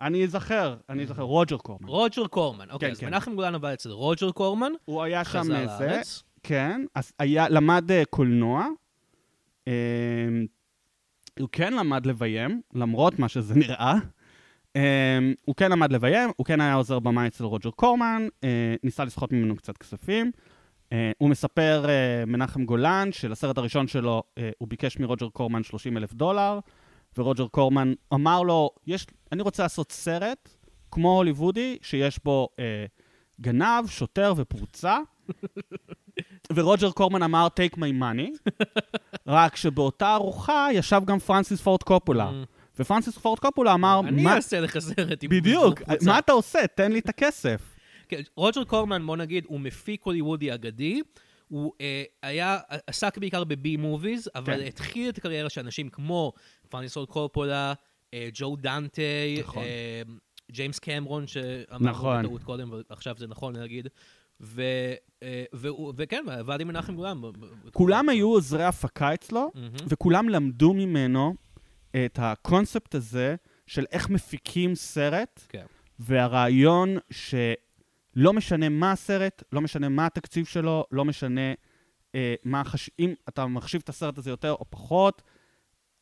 אני 0.00 0.24
אזכר, 0.24 0.76
אני 0.88 1.02
אזכר, 1.02 1.22
רוג'ר 1.22 1.56
קורמן. 1.56 1.88
רוג'ר 1.88 2.26
קורמן. 2.26 2.70
אוקיי, 2.70 2.88
כן, 2.88 2.92
אז 2.92 3.00
כן. 3.00 3.06
מנחם 3.06 3.34
גולן 3.34 3.54
עבד 3.54 3.72
אצל 3.72 3.90
רוג'ר 3.90 4.30
קורמן, 4.30 4.72
הוא 4.84 5.02
היה 5.02 5.24
שם 5.24 5.30
חזר 5.40 5.44
זה, 5.78 5.86
לארץ. 5.86 6.22
כן, 6.42 6.84
למד 7.50 7.90
אה, 7.90 8.02
קולנוע. 8.10 8.66
הוא 11.38 11.48
כן 11.52 11.72
למד 11.72 12.06
לביים, 12.06 12.60
למרות 12.74 13.18
מה 13.18 13.28
שזה 13.28 13.54
נראה. 13.54 13.94
אה, 14.76 15.18
הוא 15.44 15.54
כן 15.56 15.70
למד 15.72 15.92
לביים, 15.92 16.30
הוא 16.36 16.46
כן 16.46 16.60
היה 16.60 16.74
עוזר 16.74 16.98
במאי 16.98 17.26
אצל 17.26 17.44
רוג'ר 17.44 17.70
קורמן, 17.70 18.28
אה, 18.44 18.74
ניסה 18.82 19.04
לסחוט 19.04 19.32
ממנו 19.32 19.56
קצת 19.56 19.78
כספים. 19.78 20.30
אה, 20.92 21.12
הוא 21.18 21.30
מספר, 21.30 21.84
אה, 21.88 22.24
מנחם 22.26 22.64
גולן, 22.64 23.08
שלסרט 23.12 23.58
הראשון 23.58 23.88
שלו 23.88 24.22
אה, 24.38 24.50
הוא 24.58 24.68
ביקש 24.68 24.98
מרוג'ר 24.98 25.28
קורמן 25.28 25.62
30 25.62 25.96
אלף 25.96 26.12
דולר, 26.12 26.58
ורוג'ר 27.18 27.46
קורמן 27.46 27.92
אמר 28.14 28.42
לו, 28.42 28.70
יש, 28.86 29.06
אני 29.32 29.42
רוצה 29.42 29.62
לעשות 29.62 29.92
סרט 29.92 30.48
כמו 30.90 31.16
הוליוודי, 31.16 31.78
שיש 31.82 32.20
בו 32.24 32.48
אה, 32.58 32.84
גנב, 33.40 33.86
שוטר 33.86 34.34
ופרוצה. 34.36 34.98
ורוג'ר 36.54 36.90
קורמן 36.90 37.22
אמר, 37.22 37.48
take 37.60 37.76
my 37.76 38.02
money, 38.02 38.50
רק 39.26 39.56
שבאותה 39.56 40.14
ארוחה 40.14 40.68
ישב 40.72 41.00
גם 41.04 41.18
פרנסיס 41.18 41.60
פורד 41.60 41.82
קופולה. 41.82 42.30
Mm. 42.30 42.46
ופרנסיס 42.78 43.18
פורד 43.18 43.38
קופולה 43.38 43.74
אמר, 43.74 44.00
אני 44.04 44.22
מה... 44.22 44.34
אעשה 44.34 44.60
לך 44.60 44.78
סרט 44.78 45.22
עם 45.22 45.30
בדיוק, 45.30 45.82
קבוצה." 45.82 46.06
מה 46.06 46.18
אתה 46.18 46.32
עושה? 46.32 46.66
תן 46.66 46.92
לי 46.92 46.98
את 46.98 47.08
הכסף. 47.08 47.62
כן, 48.08 48.20
רוג'ר 48.36 48.64
קורמן, 48.64 49.06
בוא 49.06 49.16
נגיד, 49.16 49.44
הוא 49.46 49.60
מפיק 49.60 50.02
הוליוודי 50.02 50.54
אגדי. 50.54 51.00
הוא 51.48 51.72
אה, 51.80 52.02
היה, 52.22 52.58
עסק 52.86 53.18
בעיקר 53.18 53.44
ב 53.44 53.60
B 53.60 53.76
movies, 53.76 54.30
אבל 54.34 54.56
כן. 54.56 54.66
התחיל 54.66 55.08
את 55.08 55.18
הקריירה 55.18 55.50
של 55.50 55.60
אנשים 55.60 55.88
כמו 55.88 56.32
פרנסיס 56.68 56.94
פורד 56.94 57.08
קופולה, 57.08 57.72
אה, 58.14 58.28
ג'ו 58.32 58.56
דנטה, 58.56 59.02
נכון. 59.38 59.62
אה, 59.62 60.02
ג'יימס 60.50 60.78
קמרון, 60.78 61.26
שאמרנו 61.26 61.84
נכון. 61.90 62.22
בטעות 62.22 62.42
קודם, 62.42 62.72
ועכשיו 62.90 63.14
זה 63.18 63.26
נכון 63.26 63.56
להגיד. 63.56 63.88
ו, 64.40 64.62
אה, 65.22 65.44
והוא- 65.52 65.92
וכן, 65.96 66.24
ועבד 66.26 66.60
עם 66.60 66.68
מנחם 66.68 66.96
ב- 66.96 67.28
כולם 67.72 68.08
היו 68.08 68.28
עוזרי 68.28 68.64
הפקה 68.64 69.14
אצלו, 69.14 69.50
מהמם. 69.54 69.68
וכולם 69.88 70.28
למדו 70.28 70.72
ממנו 70.74 71.34
את 71.90 72.18
הקונספט 72.22 72.94
הזה 72.94 73.34
של 73.66 73.84
איך 73.92 74.10
מפיקים 74.10 74.74
סרט, 74.74 75.40
כן. 75.48 75.66
והרעיון 75.98 76.96
שלא 77.10 78.32
משנה 78.32 78.68
מה 78.68 78.92
הסרט, 78.92 79.42
לא 79.52 79.60
משנה 79.60 79.88
מה 79.88 80.06
התקציב 80.06 80.46
שלו, 80.46 80.84
לא 80.90 81.04
משנה 81.04 81.52
אה, 82.14 82.34
מה 82.44 82.60
החש... 82.60 82.90
אם 82.98 83.14
אתה 83.28 83.46
מחשיב 83.46 83.80
את 83.84 83.88
הסרט 83.88 84.18
הזה 84.18 84.30
יותר 84.30 84.52
או 84.52 84.64
פחות, 84.70 85.22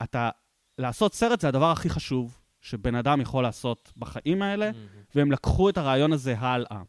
אתה... 0.03 0.31
לעשות 0.79 1.15
סרט 1.15 1.41
זה 1.41 1.49
הדבר 1.49 1.71
הכי 1.71 1.89
חשוב 1.91 2.40
שבן 2.61 2.95
אדם 2.95 3.21
יכול 3.21 3.43
לעשות 3.43 3.93
בחיים 3.97 4.43
האלה, 4.43 4.73
מהמם. 4.73 4.87
והם 5.15 5.33
לקחו 5.33 5.69
את 5.69 5.79
הרעיון 5.79 6.13
הזה 6.13 6.39
הלאה. 6.39 6.83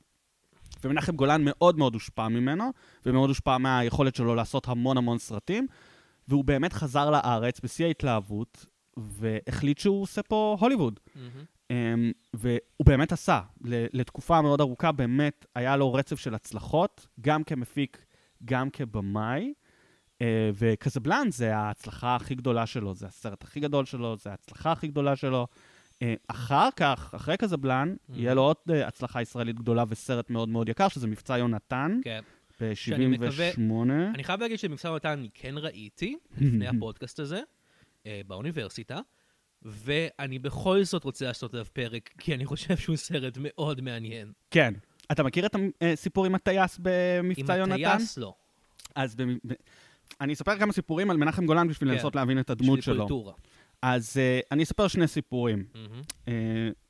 ומנחם 0.84 1.16
גולן 1.16 1.42
מאוד 1.46 1.78
מאוד 1.78 1.94
הושפע 1.94 2.28
ממנו, 2.28 2.72
ומאוד 3.06 3.30
הושפע 3.30 3.58
מהיכולת 3.58 4.16
שלו 4.16 4.36
לעשות 4.36 4.68
המון 4.68 4.98
המון 4.98 5.18
סרטים. 5.18 5.68
והוא 6.28 6.46
באמת 6.46 6.74
חזר 6.74 7.10
לארץ 7.10 7.60
בשיא 7.64 7.86
ההתלהבות, 7.86 8.66
והחליט 8.98 9.78
שהוא 9.78 10.02
עושה 10.02 10.24
פה 10.24 10.58
הוליווד. 10.60 11.00
אמ, 11.72 12.12
והוא 12.34 12.86
באמת 12.86 13.12
עשה. 13.12 13.42
לתקופה 13.94 14.42
מאוד 14.42 14.62
ארוכה 14.62 14.92
באמת 14.92 15.46
היה 15.56 15.78
לו 15.78 15.94
רצף 15.94 16.20
של 16.20 16.36
הצלחות, 16.36 17.08
גם 17.22 17.44
כמפיק, 17.44 18.06
גם 18.46 18.70
כבמאי. 18.70 19.54
אה, 20.22 20.50
וקזבלן 20.54 21.28
זה 21.32 21.56
ההצלחה 21.58 22.16
הכי 22.16 22.36
גדולה 22.36 22.66
שלו, 22.66 22.96
זה 22.96 23.06
הסרט 23.08 23.44
הכי 23.44 23.60
גדול 23.60 23.86
שלו, 23.86 24.18
זה 24.18 24.30
ההצלחה 24.30 24.72
הכי 24.72 24.88
גדולה 24.88 25.16
שלו. 25.16 25.48
אה, 26.02 26.14
אחר 26.28 26.70
כך, 26.76 27.14
אחרי 27.16 27.38
קזבלן, 27.38 27.96
Mhm. 28.10 28.14
יהיה 28.16 28.34
לו 28.34 28.42
עוד 28.42 28.56
אה, 28.70 28.88
הצלחה 28.88 29.22
ישראלית 29.22 29.56
גדולה 29.56 29.84
וסרט 29.90 30.30
מאוד 30.30 30.50
מאוד 30.50 30.70
יקר, 30.70 30.88
שזה 30.88 31.08
מבצע 31.08 31.38
יונתן, 31.38 32.00
כן. 32.04 32.22
ב-78. 32.62 33.62
אני 34.16 34.24
חייב 34.24 34.42
להגיד 34.42 34.60
שמקצר 34.60 34.90
אותן 34.90 35.10
אני 35.10 35.30
כן 35.34 35.56
ראיתי, 35.58 36.18
לפני 36.38 36.68
הפודקאסט 36.68 37.20
הזה, 37.20 37.42
באוניברסיטה, 38.28 39.00
ואני 39.62 40.40
בכל 40.40 40.84
זאת 40.84 41.04
רוצה 41.04 41.26
לעשות 41.26 41.54
עליו 41.54 41.66
פרק, 41.74 42.10
כי 42.18 42.36
אני 42.36 42.46
חושב 42.46 42.78
שהוא 42.78 42.96
סרט 42.96 43.38
מאוד 43.42 43.82
מעניין. 43.82 44.32
כן. 44.52 44.74
אתה 45.12 45.24
מכיר 45.24 45.46
את 45.46 45.56
הסיפור 45.82 46.26
עם 46.26 46.36
הטייס 46.36 46.80
במבצע 46.82 47.54
עם 47.54 47.60
יונתן? 47.60 47.84
הטייס 47.86 48.18
לא. 48.18 48.34
אז 48.96 49.16
במ- 49.16 49.38
אני 50.22 50.34
אספר 50.34 50.58
כמה 50.60 50.74
סיפורים 50.74 51.10
על 51.10 51.18
מנחם 51.18 51.46
גולן 51.46 51.68
בשביל 51.68 51.90
כן. 51.90 51.96
לנסות 51.96 52.16
להבין 52.16 52.40
את 52.40 52.50
הדמות 52.50 52.84
שלו. 52.84 52.98
קולטורה. 52.98 53.34
אז 53.82 54.18
uh, 54.18 54.48
אני 54.52 54.64
אספר 54.64 54.88
שני 54.88 55.08
סיפורים, 55.08 55.66
מהמם. 55.76 56.02
uh, 56.26 56.30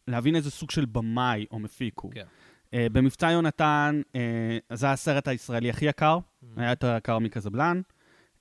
להבין 0.08 0.36
איזה 0.36 0.52
סוג 0.52 0.72
של 0.72 0.86
במאי 0.86 1.46
או 1.52 1.60
מפיק 1.60 2.00
הוא. 2.00 2.12
כן. 2.12 2.26
Uh, 2.66 2.74
במבצע 2.92 3.32
יונתן, 3.32 4.02
uh, 4.08 4.76
זה 4.76 4.92
הסרט 4.92 5.28
הישראלי 5.28 5.70
הכי 5.70 5.86
יקר, 5.86 6.18
מהמם. 6.42 6.60
היה 6.60 6.70
יותר 6.70 6.96
יקר 6.98 7.20
מקזבלן. 7.20 7.82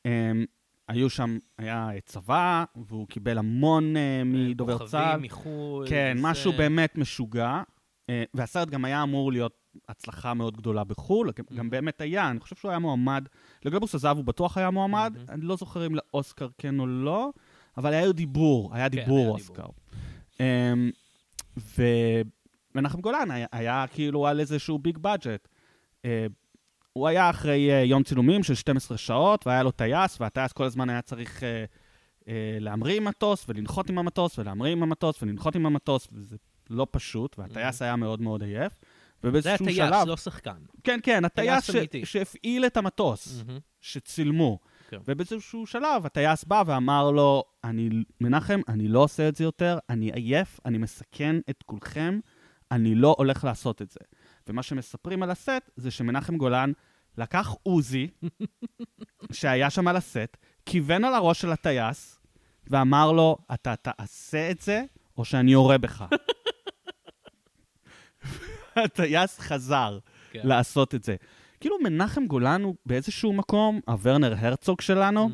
Um, 0.07 0.11
היו 0.89 1.11
שם, 1.11 1.39
היה 1.59 1.91
צבא, 2.05 2.65
והוא 2.77 3.09
קיבל 3.09 3.39
המון 3.39 3.97
uh, 3.97 3.99
מדובר 4.25 4.87
צה"ל. 4.87 5.13
כוכבים 5.13 5.23
מחו"ל. 5.23 5.89
כן, 5.89 6.15
וזה. 6.17 6.29
משהו 6.29 6.53
באמת 6.53 6.99
משוגע. 6.99 7.63
אה, 8.11 8.25
והסרט 8.35 8.71
גם 8.71 8.85
היה 8.85 9.03
אמור 9.03 9.33
להיות 9.33 9.53
הצלחה 9.89 10.35
מאוד 10.35 10.57
גדולה 10.57 10.85
בחו"ל, 10.85 11.31
גם- 11.37 11.57
גם. 11.57 11.71
באמת 11.71 12.01
היה, 12.01 12.31
אני 12.31 12.41
חושב 12.41 12.57
שהוא 12.57 12.71
היה 12.71 12.79
מועמד, 12.79 13.25
לגלובוס 13.65 13.95
הזהב 13.95 14.17
הוא 14.17 14.25
בטוח 14.25 14.59
היה 14.59 14.71
מועמד, 14.71 15.13
Mhm. 15.17 15.33
אני 15.33 15.43
לא 15.45 15.57
זוכר 15.57 15.87
אם 15.87 15.95
לאוסקר 15.95 16.49
כן 16.59 16.81
או 16.81 16.87
לא, 16.87 17.31
אבל 17.77 17.93
היה 17.93 18.13
דיבור, 18.13 18.75
היה 18.75 18.91
כן, 18.91 18.97
דיבור 18.97 19.19
היה 19.19 19.29
אוסקר. 19.29 19.67
אמ, 20.41 20.91
ומנחם 22.75 23.01
גולן 23.01 23.31
היה, 23.31 23.47
היה 23.53 23.85
כאילו 23.93 24.27
על 24.27 24.41
איזשהו 24.41 24.79
ביג 24.79 24.99
בדג'ט. 24.99 25.49
הוא 26.93 27.09
היה 27.09 27.31
אחרי 27.31 27.71
אה, 27.73 27.83
יום 27.85 28.03
צילומים 28.03 28.43
של 28.43 28.55
12 28.55 28.99
שעות, 28.99 29.47
והיה 29.47 29.63
לו 29.63 29.71
טייס, 29.71 30.21
והטייס 30.21 30.53
כל 30.53 30.65
הזמן 30.65 30.91
היה 30.91 31.03
צריך 31.03 31.43
אה, 31.43 31.65
להמריא 32.61 32.97
עם 32.97 33.05
מטוס, 33.05 33.45
ולנחות 33.49 33.91
עם 33.91 33.99
המטוס, 33.99 34.39
ולהמריא 34.39 34.73
עם 34.73 34.83
המטוס, 34.83 35.23
ולנחות 35.23 35.55
עם 35.57 35.67
המטוס, 35.67 36.09
וזה 36.13 36.37
לא 36.71 36.87
פשוט, 36.91 37.39
והטייס 37.39 37.83
היה 37.83 37.97
מאוד 37.97 38.21
מאוד 38.23 38.43
עייף. 38.43 38.73
זה 39.23 39.29
ובאיזשהו 39.29 39.73
שלב... 39.73 40.09
לא 40.09 40.17
שחקן. 40.17 40.57
כן, 40.85 41.01
כן, 41.03 41.25
הטייס. 41.25 41.65
ש... 41.65 41.77
שהפעיל 42.05 42.67
את 42.67 42.77
המטוס, 42.77 43.43
מהמם. 43.47 43.59
שצילמו. 43.81 44.59
כן. 44.89 44.99
ובאיזשהו 45.09 45.67
שלב 45.67 46.07
הטייס 46.07 46.45
בא 46.45 46.63
ואמר 46.67 47.11
לו, 47.11 47.45
אני, 47.65 47.89
מנחם, 48.21 48.61
אני 48.69 48.89
לא 48.89 48.99
עושה 48.99 49.29
את 49.29 49.37
זה 49.37 49.45
יותר, 49.45 49.79
אני 49.91 50.13
עייף, 50.13 50.61
אני 50.67 50.79
מסכן 50.79 51.37
את 51.51 51.63
כולכם, 51.63 52.21
אני 52.71 52.95
לא 52.95 53.15
הולך 53.19 53.45
לעשות 53.45 53.83
את 53.83 53.91
זה. 53.91 54.01
ומה 54.49 54.63
שמספרים 54.63 55.23
על 55.23 55.31
הסט 55.31 55.71
זה 55.77 55.91
שמנחם 55.91 56.37
גולן 56.37 56.73
לקח 57.19 57.55
עוזי, 57.63 58.09
שהיה 59.33 59.71
שם 59.71 59.89
על 59.89 59.97
הסט, 59.97 60.37
כיוון 60.67 61.05
על 61.05 61.15
הראש 61.15 61.41
של 61.41 61.53
הטייס, 61.53 62.21
ואמר 62.67 63.13
לו, 63.13 63.39
אתה 63.55 63.77
תעשה 63.77 64.51
את 64.51 64.61
זה, 64.61 64.83
או 65.19 65.25
שאני 65.25 65.53
יורה 65.53 65.79
בך. 65.79 66.05
הטייס 68.77 69.39
חזר 69.39 69.99
כן. 70.33 70.41
לעשות 70.45 70.95
את 70.95 71.05
זה. 71.05 71.17
כאילו 71.61 71.77
מנחם 71.83 72.27
גולן 72.27 72.63
הוא 72.63 72.75
באיזשהו 72.87 73.33
מקום, 73.33 73.81
הוורנר 73.87 74.35
הרצוג 74.39 74.81
שלנו. 74.81 75.31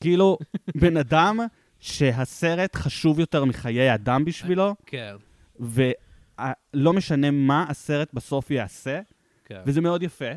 כאילו 0.00 0.38
בן 0.74 0.96
אדם 0.96 1.40
שהסרט 1.80 2.76
חשוב 2.76 3.20
יותר 3.20 3.44
מחיי 3.44 3.94
אדם 3.94 4.24
בשבילו, 4.24 4.74
כן, 4.86 5.14
ולא 5.60 6.92
משנה 6.92 7.30
מה 7.30 7.64
הסרט 7.68 8.14
בסוף 8.14 8.50
יעשה, 8.50 9.00
כן. 9.44 9.60
וזה 9.66 9.80
מאוד 9.80 10.02
יפה. 10.02 10.30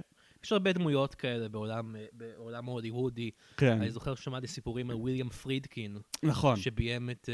יש 0.47 0.51
הרבה 0.51 0.73
דמויות 0.73 1.15
כאלה 1.15 1.49
בעולם, 1.49 1.95
אה, 1.95 2.05
בעולם 2.13 2.67
ההוליוודי. 2.67 3.31
כן, 3.57 3.77
אני 3.81 3.89
זוכר 3.89 4.15
ששמעתי 4.15 4.47
סיפורים 4.47 4.89
על 4.89 4.95
וויליאם 4.95 5.29
פרידקין, 5.29 5.97
נכון. 6.23 6.55
שביים 6.55 7.09
את 7.09 7.29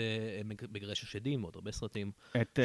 מג- 0.45 0.65
מגרש 0.73 1.03
השדים 1.03 1.43
ועוד 1.43 1.55
הרבה 1.55 1.71
סרטים. 1.71 2.11
את 2.41 2.59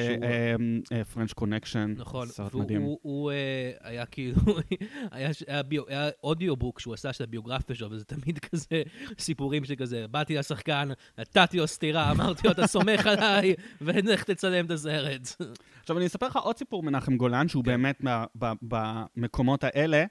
French 1.14 1.32
Connection, 1.32 1.94
נכון, 1.96 2.28
סרט 2.28 2.54
והוא 2.54 2.64
מדהים. 2.64 2.82
הוא, 2.82 2.98
הוא, 3.02 3.30
אה, 3.32 3.36
היה 3.80 4.06
כאילו, 4.06 4.36
היה, 5.10 5.30
היה, 5.46 5.62
ביו, 5.62 5.82
היה 5.88 6.08
אודיובוק 6.22 6.80
שהוא 6.80 6.94
עשה 6.94 7.12
של 7.12 7.24
הביוגרפיה 7.24 7.76
שלו, 7.76 7.90
וזה 7.90 8.04
תמיד 8.04 8.38
כזה 8.38 8.82
סיפורים 9.18 9.64
שכזה, 9.64 10.06
באתי 10.10 10.34
לשחקן, 10.36 10.88
נתתי 11.18 11.58
לו 11.58 11.66
סטירה, 11.66 12.10
אמרתי 12.10 12.46
לו, 12.46 12.52
אתה 12.52 12.66
סומך 12.66 13.06
עליי, 13.16 13.54
ולך 13.80 14.24
תצלם 14.24 14.66
את 14.66 14.70
הסרט. 14.70 15.28
עכשיו 15.80 15.98
אני 15.98 16.06
אספר 16.06 16.26
לך 16.26 16.36
עוד 16.36 16.58
סיפור 16.58 16.82
מנחם 16.82 17.16
גולן, 17.16 17.48
שהוא 17.48 17.64
כן. 17.64 17.70
באמת 17.70 18.00
במקומות 18.62 19.64
האלה. 19.64 20.04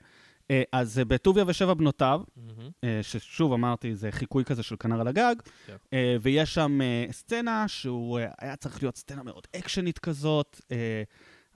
אה, 0.51 0.63
אז 0.71 0.99
אה, 0.99 1.05
בטוביה 1.05 1.43
ושבע 1.47 1.73
בנותיו, 1.73 2.21
אה, 2.83 2.99
ששוב 3.01 3.53
אמרתי, 3.53 3.95
זה 3.95 4.11
חיקוי 4.11 4.45
כזה 4.45 4.63
של 4.63 4.75
כנר 4.79 5.01
על 5.01 5.07
הגג, 5.07 5.35
כן. 5.65 5.75
ויש 6.21 6.53
שם 6.53 6.79
סצנה 7.11 7.67
שהוא 7.67 8.19
היה 8.39 8.55
צריך 8.55 8.83
להיות 8.83 8.97
סצנה 8.97 9.23
מאוד 9.23 9.47
אקשנית 9.55 9.99
כזאת, 9.99 10.61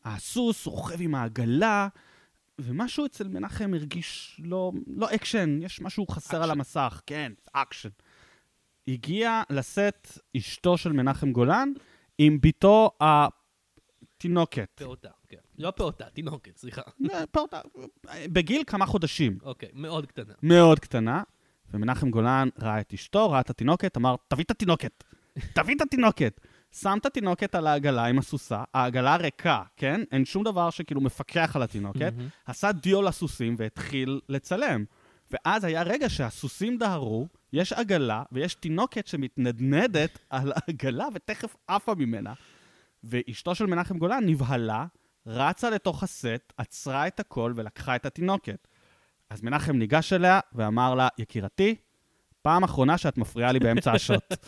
הסוס 0.04 0.68
רוכב 0.68 1.02
עם 1.02 1.16
העגלה, 1.16 1.88
ומשהו 2.60 3.06
אצל 3.06 3.28
מנחם 3.28 3.74
הרגיש 3.74 4.42
לא, 4.44 4.72
לא 4.88 5.16
אקשן, 5.16 5.60
יש 5.62 5.82
משהו 5.82 6.08
חסר 6.08 6.38
על 6.38 6.44
אקשן. 6.44 6.52
המסך, 6.52 7.02
כן, 7.06 7.32
אקשן. 7.54 7.90
הגיעה 8.88 9.44
לסט 9.50 10.20
אשתו 10.38 10.78
של 10.78 10.92
מנחם 10.92 11.32
גולן 11.32 11.72
עם 12.18 12.38
בתו 12.42 12.92
התינוקת. 13.02 14.70
פעוטה, 14.76 15.10
כן. 15.28 15.38
לא 15.62 15.72
פעוטה, 15.72 16.06
תינוקת, 16.06 16.58
סליחה. 16.58 16.82
אה, 17.12 17.25
פעוטה, 17.25 17.62
בגיל 18.25 18.63
כמה 18.68 18.86
חודשים. 18.86 19.38
אוקיי, 19.44 19.70
מאוד 19.74 20.06
קטנה. 20.06 20.34
מאוד 20.44 20.80
קטנה, 20.80 21.24
ומנחם 21.74 22.10
גולן 22.10 22.50
ראה 22.60 22.80
את 22.80 22.94
אשתו, 22.94 23.32
ראה 23.32 23.39
את 23.39 23.50
התינוקת, 23.50 23.98
אמר, 23.98 24.15
תביא 24.27 24.44
את 24.44 24.51
התינוקת, 24.51 25.03
תביא 25.53 25.75
את 25.75 25.82
התינוקת. 25.82 26.41
שם 26.72 26.98
את 27.01 27.06
התינוקת 27.06 27.56
על 27.56 27.68
העגלה 27.68 28.06
עם 28.06 28.20
הסוסה, 28.20 28.63
העגלה 28.74 29.15
ריקה, 29.15 29.63
כן? 29.77 30.01
אין 30.12 30.25
שום 30.25 30.44
דבר 30.44 30.70
שכאילו 30.70 31.01
מפקח 31.01 31.56
על 31.56 31.62
התינוקת. 31.63 32.13
עשה 32.46 32.72
דיו 32.72 33.01
לסוסים 33.01 33.56
והתחיל 33.58 34.20
לצלם. 34.30 34.86
ואז 35.32 35.63
היה 35.63 35.84
רגע 35.84 36.10
שהסוסים 36.10 36.77
דהרו, 36.77 37.27
יש 37.53 37.74
עגלה 37.74 38.24
ויש 38.32 38.56
תינוקת 38.56 39.08
שמתנדנדת 39.08 40.20
על 40.30 40.51
העגלה 40.56 41.06
ותכף 41.13 41.56
עפה 41.68 41.96
ממנה. 41.96 42.34
ואשתו 43.03 43.56
של 43.56 43.65
מנחם 43.65 43.98
גולן 43.98 44.24
נבהלה, 44.25 44.86
רצה 45.25 45.70
לתוך 45.70 46.04
הסט, 46.04 46.54
עצרה 46.58 47.08
את 47.08 47.20
הכל 47.20 47.54
ולקחה 47.56 47.96
את 47.96 48.06
התינוקת. 48.06 48.68
אז 49.30 49.42
מנחם 49.42 49.75
ניגש 49.75 50.13
אליה 50.13 50.40
ואמר 50.54 50.96
לה, 50.96 51.08
יקירתי, 51.18 51.75
פעם 52.42 52.63
אחרונה 52.63 52.98
שאת 52.98 53.18
מפריעה 53.18 53.51
לי 53.51 53.60
באמצע 53.60 53.92
השוט. 53.92 54.34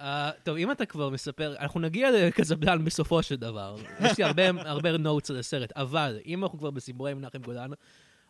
אה, 0.00 0.30
טוב, 0.42 0.56
אם 0.56 0.70
אתה 0.70 0.86
כבר 0.86 1.10
מספר, 1.10 1.54
אנחנו 1.60 1.80
נגיע 1.80 2.10
לקזבלן 2.10 2.84
בסופו 2.84 3.22
של 3.22 3.36
דבר. 3.36 3.76
יש 4.00 4.18
לי 4.18 4.24
הרבה, 4.24 4.42
הרבה 4.56 4.96
נוטס 4.96 5.30
על 5.30 5.38
הסרט, 5.38 5.72
אבל 5.72 6.18
אם 6.26 6.42
אנחנו 6.42 6.58
כבר 6.58 6.70
בסיפורי 6.70 7.14
מנחם 7.14 7.38
גולן, 7.38 7.70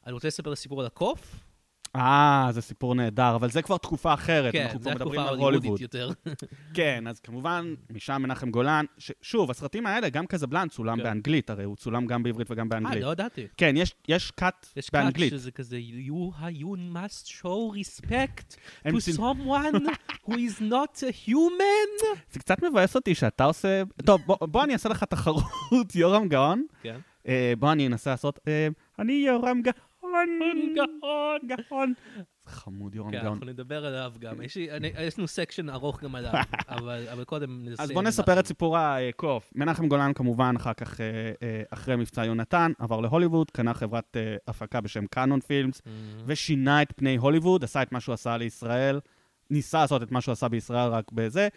אני 0.07 0.13
רוצה 0.13 0.29
לספר 0.29 0.55
סיפור 0.55 0.81
על 0.81 0.87
הקוף. 0.87 1.41
אה, 1.97 2.49
זה 2.51 2.61
סיפור 2.61 2.95
נהדר, 2.95 3.37
אבל 3.37 3.51
זה 3.51 3.63
כבר 3.63 3.77
תקופה 3.77 4.15
אחרת, 4.15 4.53
כן, 4.53 4.63
אנחנו 4.63 4.79
זו 4.79 4.83
כבר 4.83 4.95
מדברים 4.95 5.21
התקופה 5.21 5.33
על 5.33 5.41
ההוליוודית 5.41 5.71
הוליווד. 5.71 5.81
יותר. 5.81 6.11
כן, 6.75 7.07
אז 7.07 7.21
כמובן, 7.21 7.75
משם 7.91 8.23
מנחם 8.23 8.51
גולן, 8.51 8.85
ששוב, 8.99 9.51
הסרטים 9.51 9.87
האלה, 9.87 10.09
גם 10.09 10.27
קזבלן 10.27 10.69
צולם 10.69 10.97
כן. 10.97 11.03
באנגלית, 11.03 11.51
הרי 11.51 11.65
הוא 11.65 11.77
צולם 11.77 12.07
גם 12.07 12.23
בעברית 12.23 12.51
וגם 12.51 12.67
אה, 12.67 12.71
באנגלית. 12.71 13.03
לא 13.05 13.13
ידעתי. 13.13 13.47
כן, 13.57 13.75
יש, 13.77 13.95
יש 14.09 14.31
קאט 14.31 14.67
יש 14.77 14.91
באנגלית. 14.93 15.33
קאט 15.33 15.41
שזה 15.41 15.51
כזה, 15.51 15.79
you, 16.07 16.43
you 16.51 16.95
must 16.95 17.27
show 17.27 17.75
respect 17.75 18.57
to 18.89 19.17
someone 19.17 19.87
who 20.27 20.33
is 20.33 20.61
not 20.73 21.03
a 21.03 21.29
human. 21.29 22.17
זה 22.31 22.41
קצת 22.41 22.63
מבאס 22.63 22.97
אותי 22.97 23.15
שאתה 23.15 23.45
עושה... 23.45 23.83
טוב, 24.05 24.21
בוא, 24.27 24.37
בוא 24.41 24.65
אני 24.65 24.73
אעשה 24.73 24.89
לך 24.89 25.05
תחרות, 25.05 25.95
יורם 25.95 26.29
גאון. 26.29 26.67
כן. 26.83 26.99
אה, 27.29 27.53
בוא 27.59 27.73
אני 27.73 27.87
אנסה 27.87 28.11
לעשות... 28.11 28.39
אה, 28.49 28.69
אני 28.99 29.13
יורם 29.13 29.63
גאון. 29.63 29.88
גאון. 30.77 31.39
גאון. 31.47 31.93
חמוד, 32.47 32.95
יורם 32.95 33.11
כן, 33.11 33.17
גאון. 33.23 33.27
אנחנו 33.33 33.47
נדבר 33.47 33.87
עליו 33.87 34.13
גם. 34.19 34.35
יש 34.99 35.19
לנו 35.19 35.29
section 35.29 35.71
ארוך 35.71 36.03
גם 36.05 36.15
עליו, 36.15 36.33
אבל 36.69 37.07
אבל 37.13 37.25
קודם 37.25 37.59
נסיים. 37.63 37.77
אז 37.79 37.91
בואו 37.91 38.03
נספר. 38.05 38.41
את 38.41 38.47
סיפור 38.47 38.77
הקוף. 38.79 39.51
מנחם 39.55 39.89
גולן 39.89 40.13
כמובן, 40.13 40.55
אחר 40.57 40.73
כך, 40.73 41.01
אה, 41.01 41.07
אה, 41.43 41.63
אחרי 41.71 41.97
מבצע 41.97 42.25
יונתן, 42.25 42.73
עבר 42.79 43.01
להוליווד, 43.01 43.51
קנה 43.51 43.75
חברת 43.75 44.17
אה, 44.17 44.37
הפקה 44.49 44.81
בשם 44.81 45.07
קאנון 45.07 45.41
פילמס, 45.41 45.79
Mhm. 45.79 45.89
ושינה 46.27 46.83
את 46.83 46.93
פני 46.97 47.17
הוליווד, 47.17 47.65
עשה 47.65 47.83
את 47.83 47.93
מה 47.93 48.01
שהוא 48.01 48.13
עשה 48.13 48.37
לישראל, 48.37 49.01
ניסה 49.51 49.79
לעשות 49.81 50.03
את 50.03 50.13
מה 50.13 50.21
שהוא 50.21 50.33
עשה 50.33 50.49
בישראל 50.49 50.89
רק 50.91 51.13
בזה. 51.13 51.49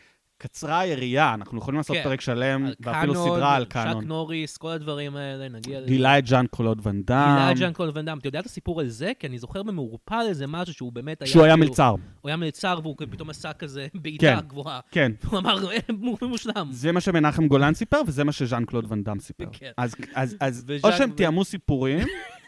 קצרה 0.42 0.80
היריעה, 0.80 1.34
אנחנו 1.34 1.58
יכולים 1.58 1.78
לעשות 1.78 1.96
כן. 1.98 2.04
פרק 2.04 2.22
שלם, 2.22 2.66
ואפילו 2.80 3.14
קאנון, 3.14 3.36
סדרה 3.36 3.56
על 3.56 3.64
שק 3.64 3.70
קאנון. 3.72 4.06
נוריס, 4.08 4.58
כל 4.58 4.70
הדברים 4.72 5.16
האלה, 5.16 5.50
נגיע 5.50 5.80
לזה. 5.80 5.88
גילה 5.88 6.18
את 6.20 6.28
ז'אן 6.28 6.46
ואן 6.84 7.02
גילה 7.02 7.04
דאם, 7.06 7.52
את 7.52 7.58
ז'אן 7.58 7.74
קול 7.74 7.92
ונדאם. 7.96 8.18
אתה 8.18 8.28
יודע 8.28 8.40
את 8.40 8.46
הסיפור 8.46 8.80
על 8.80 8.88
זה? 8.88 9.12
כי 9.20 9.28
אני 9.28 9.38
זוכר 9.40 9.64
במעורפל 9.64 10.24
איזה 10.28 10.48
משהו 10.48 10.74
שהוא 10.74 10.92
באמת 10.94 11.22
היה... 11.22 11.32
שהוא 11.32 11.44
היה 11.44 11.54
כאילו- 11.54 11.68
מלצר. 11.68 11.90
הוא 12.22 12.30
היה 12.30 12.36
מלצר 12.38 12.80
והוא 12.84 12.96
פתאום 13.12 13.30
עשה 13.30 13.54
כזה 13.54 13.88
כן. 13.94 14.00
בעיטה 14.02 14.40
גבוהה. 14.48 14.80
כן, 14.92 15.12
הוא 15.30 15.40
אמר, 15.40 15.72
"אה, 15.72 15.78
מושלם. 16.22 16.68
זה 16.72 16.92
מה 16.92 17.02
שמנחם 17.02 17.48
גולן 17.48 17.74
סיפר, 17.74 18.02
וזה 18.08 18.24
מה 18.24 18.32
שז'אן 18.32 18.66
קלוד 18.66 18.86
ואן 18.90 19.04
דאם 19.04 19.20
סיפר. 19.20 19.46
כן. 19.52 19.72
אז, 19.78 19.96
אז, 20.16 20.36
אז 20.40 20.64
וז'אן- 20.68 20.92
או 20.92 20.98
שהם 20.98 21.12
תיאמו 21.12 21.46
סיפורים, 21.46 22.08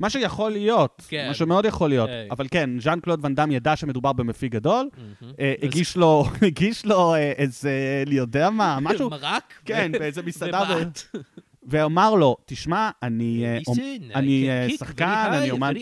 מה 0.00 0.10
שיכול 0.10 0.52
להיות, 0.52 1.02
כן. 1.08 1.28
מה 1.28 1.34
שמאוד 1.34 1.64
יכול 1.64 1.88
להיות, 1.88 2.08
היי. 2.08 2.28
אבל 2.30 2.46
כן, 2.50 2.70
ז'אן 2.80 3.00
קלוד 3.00 3.20
ואן 3.22 3.34
דאם 3.34 3.50
ידע 3.50 3.76
שמדובר 3.76 4.12
במפיק 4.12 4.52
גדול, 4.52 4.88
מהמם. 4.96 5.34
אה, 5.40 5.54
הגיש 5.62 5.96
לו, 5.96 6.24
הגיש 6.46 6.86
לו 6.86 7.14
אה, 7.14 7.32
איזה, 7.32 8.02
אני 8.06 8.14
יודע 8.14 8.50
מה, 8.50 8.78
משהו, 8.80 9.10
מרק? 9.10 9.54
כן, 9.64 9.92
באיזה 9.92 10.22
מסעדה. 10.22 10.64
ואמר 11.66 12.14
לו, 12.14 12.36
תשמע, 12.44 12.90
אני 13.02 13.44
אה, 13.44 13.58
אני, 14.14 14.50
אה, 14.50 14.66
שחקן, 14.78 15.30
אני 15.32 15.50
אומן. 15.50 15.74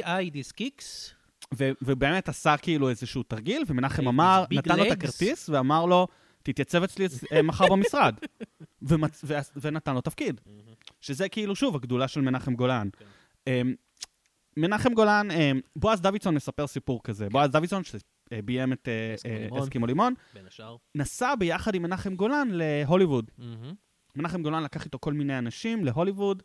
ובאמת 1.83 2.29
עשה 2.29 2.57
כאילו 2.57 2.89
איזשהו 2.89 3.23
תרגיל, 3.23 3.65
ומנחם 3.67 4.09
אמר, 4.09 4.45
נתן 4.51 4.77
לו 4.77 4.87
את. 4.87 4.91
הכרטיס, 4.91 5.49
ואמר 5.49 5.87
לו, 5.87 6.07
תתייצב 6.43 6.83
אצלי 6.83 7.07
אה, 7.33 7.43
מחר 7.43 7.67
במשרד. 7.67 8.15
ונתן 9.57 9.95
לו 9.95 10.01
תפקיד. 10.01 10.41
שזה 11.01 11.29
כאילו, 11.29 11.57
שוב, 11.57 11.77
הגדולה 11.77 12.09
של 12.09 12.21
מנחם 12.21 12.55
גולן. 12.55 12.89
כן. 14.55 14.61
מנחם 14.61 14.95
גולן, 14.95 15.29
אמ, 15.31 15.61
בועז 15.77 16.01
דוידסון 16.01 16.35
מספר 16.35 16.67
סיפור 16.67 17.01
כזה. 17.05 17.29
בועז 17.29 17.51
דוידסון, 17.51 17.83
שביים 17.85 18.73
את 18.73 18.89
אה, 18.89 19.15
אסקימו 19.15 19.35
אה, 19.35 19.41
לימון. 19.45 19.63
אסקימו 19.63 19.87
לימון. 19.87 20.15
נסע 20.95 21.35
ביחד 21.35 21.75
עם 21.75 21.83
מנחם 21.83 22.15
גולן 22.15 22.49
להוליווד. 22.53 23.31
מנחם 24.17 24.43
גולן 24.43 24.63
לקח 24.63 24.85
איתו 24.85 24.99
כל 24.99 25.13
מיני 25.13 25.39
אנשים 25.39 25.85
להוליווד, 25.85 26.43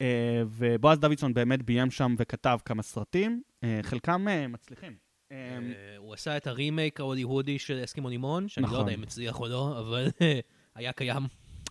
אה, 0.00 0.42
ובועז 0.46 0.98
דוידסון 0.98 1.34
באמת 1.34 1.62
ביים 1.62 1.90
שם 1.90 2.14
וכתב 2.18 2.58
כמה 2.64 2.82
סרטים, 2.82 3.42
אה, 3.64 3.80
חלקם 3.82 4.28
אה, 4.28 4.48
מצליחים. 4.48 4.92
אה, 5.32 5.36
אה, 5.36 5.96
הוא 5.96 6.14
עשה 6.14 6.36
את 6.36 6.46
הרימייק 6.46 7.00
ההוליוודי 7.00 7.58
של 7.58 7.80
אסקימו 7.84 8.08
לימון, 8.08 8.48
שאני 8.48 8.62
לא 8.64 8.68
נכון. 8.68 8.80
יודע 8.80 8.94
אם 8.94 9.02
הצליח 9.02 9.40
או 9.40 9.48
לא, 9.48 9.78
אבל 9.78 10.08
אה, 10.22 10.40
היה 10.74 10.92
קיים. 10.92 11.22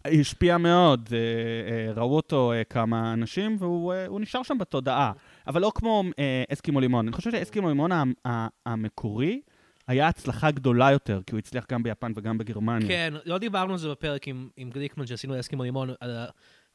השפיע 0.05 0.57
מאוד, 0.57 1.09
אה, 1.13 1.17
אה, 1.87 1.93
ראו 1.93 2.15
אותו 2.15 2.51
אה, 2.53 2.63
כמה 2.63 3.13
אנשים, 3.13 3.55
והוא 3.59 3.93
אה, 3.93 4.07
הוא 4.07 4.21
נשאר 4.21 4.43
שם 4.43 4.57
בתודעה. 4.57 5.11
אבל 5.47 5.61
לא 5.61 5.71
כמו 5.75 6.03
אה, 6.19 6.43
אסקימו 6.53 6.79
לימון. 6.79 7.07
אני 7.07 7.15
חושב 7.15 7.31
שאסקימו 7.31 7.67
לימון 7.67 7.91
המקורי 8.65 9.41
היה 9.87 10.07
הצלחה 10.07 10.51
גדולה 10.51 10.91
יותר, 10.91 11.21
כי 11.25 11.31
הוא 11.31 11.39
הצליח 11.39 11.65
גם 11.71 11.83
ביפן 11.83 12.11
וגם 12.15 12.37
בגרמניה. 12.37 12.87
כן, 12.87 13.13
לא 13.25 13.37
דיברנו 13.37 13.71
על 13.71 13.77
זה 13.79 13.89
בפרק 13.89 14.27
עם, 14.27 14.49
עם 14.57 14.69
גליקמן 14.69 15.05
שעשינו 15.07 15.35
לאסקימו 15.35 15.63
לימון, 15.63 15.89
על 15.99 16.17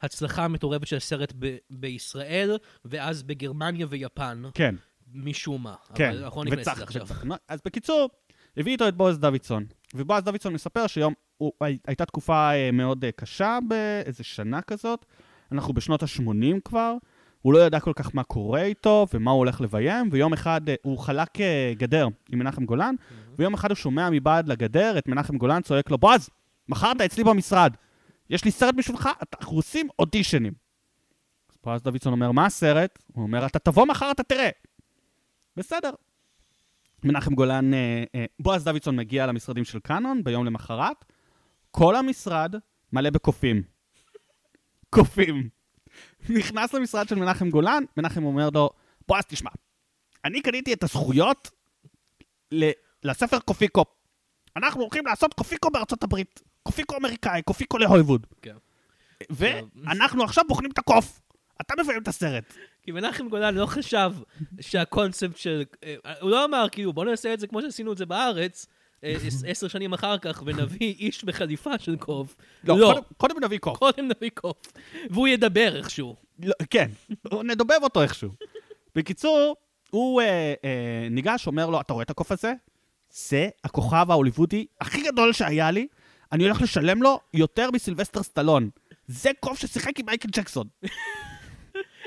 ההצלחה 0.01 0.45
המטורפת 0.45 0.87
של 0.87 0.95
הסרט 0.95 1.33
ב- 1.39 1.57
בישראל, 1.69 2.57
ואז 2.85 3.23
בגרמניה 3.23 3.87
ויפן, 3.89 4.41
כן, 4.53 4.75
משום 5.13 5.63
מה. 5.63 5.75
כן. 5.95 6.09
אבל 6.09 6.23
אנחנו 6.23 6.43
לא 6.43 6.49
ניכנס 6.49 6.67
לזה 6.67 6.83
עכשיו. 6.83 7.01
וצח. 7.05 7.23
אז 7.47 7.59
בקיצור, 7.65 8.09
הביא 8.57 8.71
איתו 8.71 8.87
את 8.87 8.95
בועז 8.95 9.19
דוידסון. 9.19 9.65
ובועז 9.93 10.23
דוידסון 10.23 10.53
מספר 10.53 10.87
שיום, 10.87 11.13
הוא, 11.37 11.51
הי- 11.61 11.77
הייתה 11.87 12.05
תקופה 12.05 12.51
אה, 12.53 12.71
מאוד 12.71 13.05
אה, 13.05 13.11
קשה 13.11 13.57
באיזה 13.67 14.23
שנה 14.23 14.61
כזאת. 14.61 15.05
אנחנו 15.51 15.73
בשנות 15.73 16.03
ה-80 16.03 16.59
כבר. 16.65 16.93
הוא 17.41 17.53
לא 17.53 17.59
ידע 17.59 17.79
כל 17.79 17.93
כך 17.95 18.15
מה 18.15 18.23
קורה 18.23 18.61
איתו 18.61 19.07
ומה 19.13 19.31
הוא 19.31 19.37
הולך 19.37 19.61
לביים, 19.61 20.09
ויום 20.11 20.33
אחד 20.33 20.69
אה, 20.69 20.75
הוא 20.81 20.97
חלק 20.99 21.41
אה, 21.41 21.73
גדר 21.77 22.07
עם 22.29 22.39
מנחם 22.39 22.65
גולן, 22.65 22.95
ויום 23.37 23.53
אחד 23.53 23.69
הוא 23.69 23.75
שומע 23.75 24.09
מבעד 24.09 24.47
לגדר 24.47 24.97
את 24.97 25.07
מנחם 25.07 25.37
גולן 25.37 25.61
צועק 25.61 25.91
לו, 25.91 25.97
בועז, 25.97 26.29
מחר 26.69 26.91
אתה 26.91 27.05
אצלי 27.05 27.23
במשרד. 27.23 27.73
יש 28.29 28.45
לי 28.45 28.51
סרט 28.51 28.75
בשבילך, 28.75 29.09
אנחנו 29.39 29.55
עושים 29.55 29.87
אודישנים. 29.99 30.53
אז 31.49 31.57
בועז 31.63 31.81
דוידסון 31.81 32.13
אומר, 32.13 32.31
מה 32.31 32.45
הסרט? 32.45 32.99
הוא 33.13 33.23
אומר, 33.23 33.45
אתה 33.45 33.59
תבוא 33.59 33.85
מחר, 33.85 34.11
אתה 34.11 34.23
תראה. 34.23 34.49
בסדר. 35.57 35.91
מנחם 37.03 37.35
גולן, 37.35 37.73
אה, 37.73 38.03
אה, 38.15 38.25
בועז 38.39 38.63
דוידסון 38.63 38.95
מגיע 38.95 39.25
למשרדים 39.25 39.65
של 39.65 39.79
קאנון 39.79 40.23
ביום 40.23 40.45
למחרת, 40.45 41.05
כל 41.71 41.95
המשרד 41.95 42.55
מלא 42.93 43.09
בקופים. 43.09 43.63
קופים. 44.89 45.58
נכנס 46.29 46.73
למשרד 46.73 47.07
של 47.07 47.15
מנחם 47.15 47.49
גולן, 47.49 47.83
מנחם 47.97 48.23
אומר 48.23 48.49
לו, 48.53 48.69
בועז, 49.07 49.23
תשמע, 49.27 49.49
אני 50.25 50.41
קניתי 50.41 50.73
את 50.73 50.83
הזכויות 50.83 51.49
ל- 52.51 52.71
לספר 53.03 53.39
קופיקו. 53.39 53.85
אנחנו 54.55 54.81
הולכים 54.81 55.05
לעשות 55.05 55.33
קופיקו 55.33 55.69
בארצות 55.69 56.03
הברית. 56.03 56.41
קופיקו 56.63 56.97
אמריקאי, 56.97 57.41
קופיקו 57.41 57.77
להוליווד. 57.77 58.27
כן. 58.41 58.55
ואנחנו 59.29 60.23
עכשיו 60.23 60.43
בוחנים 60.47 60.71
את 60.71 60.77
הקוף. 60.77 61.21
אתה 61.61 61.73
מביים 61.81 62.01
את 62.01 62.07
הסרט. 62.07 62.53
כי 62.83 62.91
מנחם 62.91 63.29
גולן 63.29 63.55
לא 63.55 63.65
חשב 63.65 64.11
שהקונספט 64.61 65.37
של... 65.37 65.63
אה, 65.83 65.95
הוא 66.21 66.29
לא 66.29 66.45
אמר, 66.45 66.65
כאילו, 66.71 66.93
בוא 66.93 67.05
נעשה 67.05 67.33
את 67.33 67.39
זה 67.39 67.47
כמו 67.47 67.61
שעשינו 67.61 67.93
את 67.93 67.97
זה 67.97 68.05
בארץ, 68.05 68.65
עשר 69.47 69.67
שנים 69.67 69.93
אחר 69.93 70.17
כך, 70.17 70.43
ונביא 70.45 70.93
איש 70.99 71.23
בחליפה 71.23 71.79
של 71.79 71.95
קוף. 71.95 72.35
לא, 72.63 72.79
לא. 72.79 72.87
קודם, 72.93 73.01
קודם 73.17 73.43
נביא 73.43 73.57
קוף. 73.57 73.77
קודם 73.77 74.07
נביא 74.07 74.29
קוף. 74.33 74.57
והוא 75.09 75.27
ידבר 75.27 75.75
איכשהו. 75.77 76.15
לא, 76.43 76.53
כן, 76.69 76.89
נדובב 77.43 77.79
אותו 77.83 78.01
איכשהו. 78.01 78.29
בקיצור, 78.95 79.55
הוא 79.89 80.21
אה, 80.21 80.53
אה, 80.63 81.07
ניגש, 81.11 81.47
אומר 81.47 81.69
לו, 81.69 81.81
אתה 81.81 81.93
רואה 81.93 82.03
את 82.03 82.09
הקוף 82.09 82.31
הזה? 82.31 82.53
זה 83.11 83.49
הכוכב 83.63 84.05
ההוליוודי 84.11 84.65
הכי 84.81 85.01
גדול 85.03 85.33
שהיה 85.33 85.71
לי, 85.71 85.87
אני 86.31 86.43
הולך 86.43 86.61
לשלם 86.61 87.03
לו 87.03 87.19
יותר 87.33 87.71
מסילבסטר 87.71 88.23
סטלון. 88.23 88.69
זה 89.07 89.29
קוף 89.39 89.59
ששיחק 89.59 89.99
עם 89.99 90.05
מייקל 90.05 90.29
ג'קסון. 90.31 90.67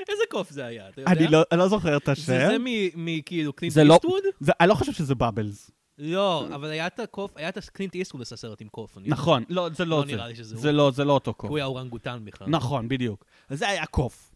איזה 0.09 0.23
קוף 0.29 0.49
זה 0.49 0.65
היה, 0.65 0.89
אתה 0.89 1.01
יודע? 1.01 1.11
אני 1.11 1.27
לא, 1.27 1.43
אני 1.51 1.59
לא 1.59 1.67
זוכר 1.67 1.97
את 1.97 2.01
זה 2.05 2.11
השם. 2.11 2.23
זה 2.23 2.57
מ- 2.59 3.05
מכאילו 3.05 3.53
קלינט 3.53 3.73
זה 3.73 3.83
לא- 3.83 3.93
איסטווד? 3.93 4.23
זה, 4.39 4.51
אני 4.59 4.69
לא 4.69 4.73
חושב 4.73 4.91
שזה 4.93 5.15
בבלס. 5.15 5.71
לא, 5.97 6.47
אבל 6.55 6.69
היה 6.69 6.87
את 6.87 6.99
הקוף, 6.99 7.37
היה 7.37 7.49
את 7.49 7.57
קלינט 7.57 7.95
איסטווד 7.95 8.21
עשה 8.21 8.35
סרט 8.35 8.61
עם 8.61 8.67
קוף. 8.67 8.97
נכון, 9.05 9.43
לא, 9.49 9.69
זה 9.69 9.85
לא 9.85 9.97
לא 9.97 10.05
זה. 10.05 10.11
נראה 10.11 10.27
לי 10.27 10.35
שזה 10.35 10.55
זה 10.57 10.69
הוא. 10.69 10.77
לא, 10.77 10.91
זה 10.91 11.05
לא 11.05 11.13
אותו 11.13 11.33
קוף. 11.33 11.49
הוא 11.49 11.57
היה 11.57 11.65
אורנגוטן 11.65 12.25
בכלל. 12.25 12.47
נכון, 12.49 12.87
בדיוק. 12.87 13.25
אז 13.49 13.59
זה 13.59 13.67
היה 13.67 13.85
קוף. 13.85 14.35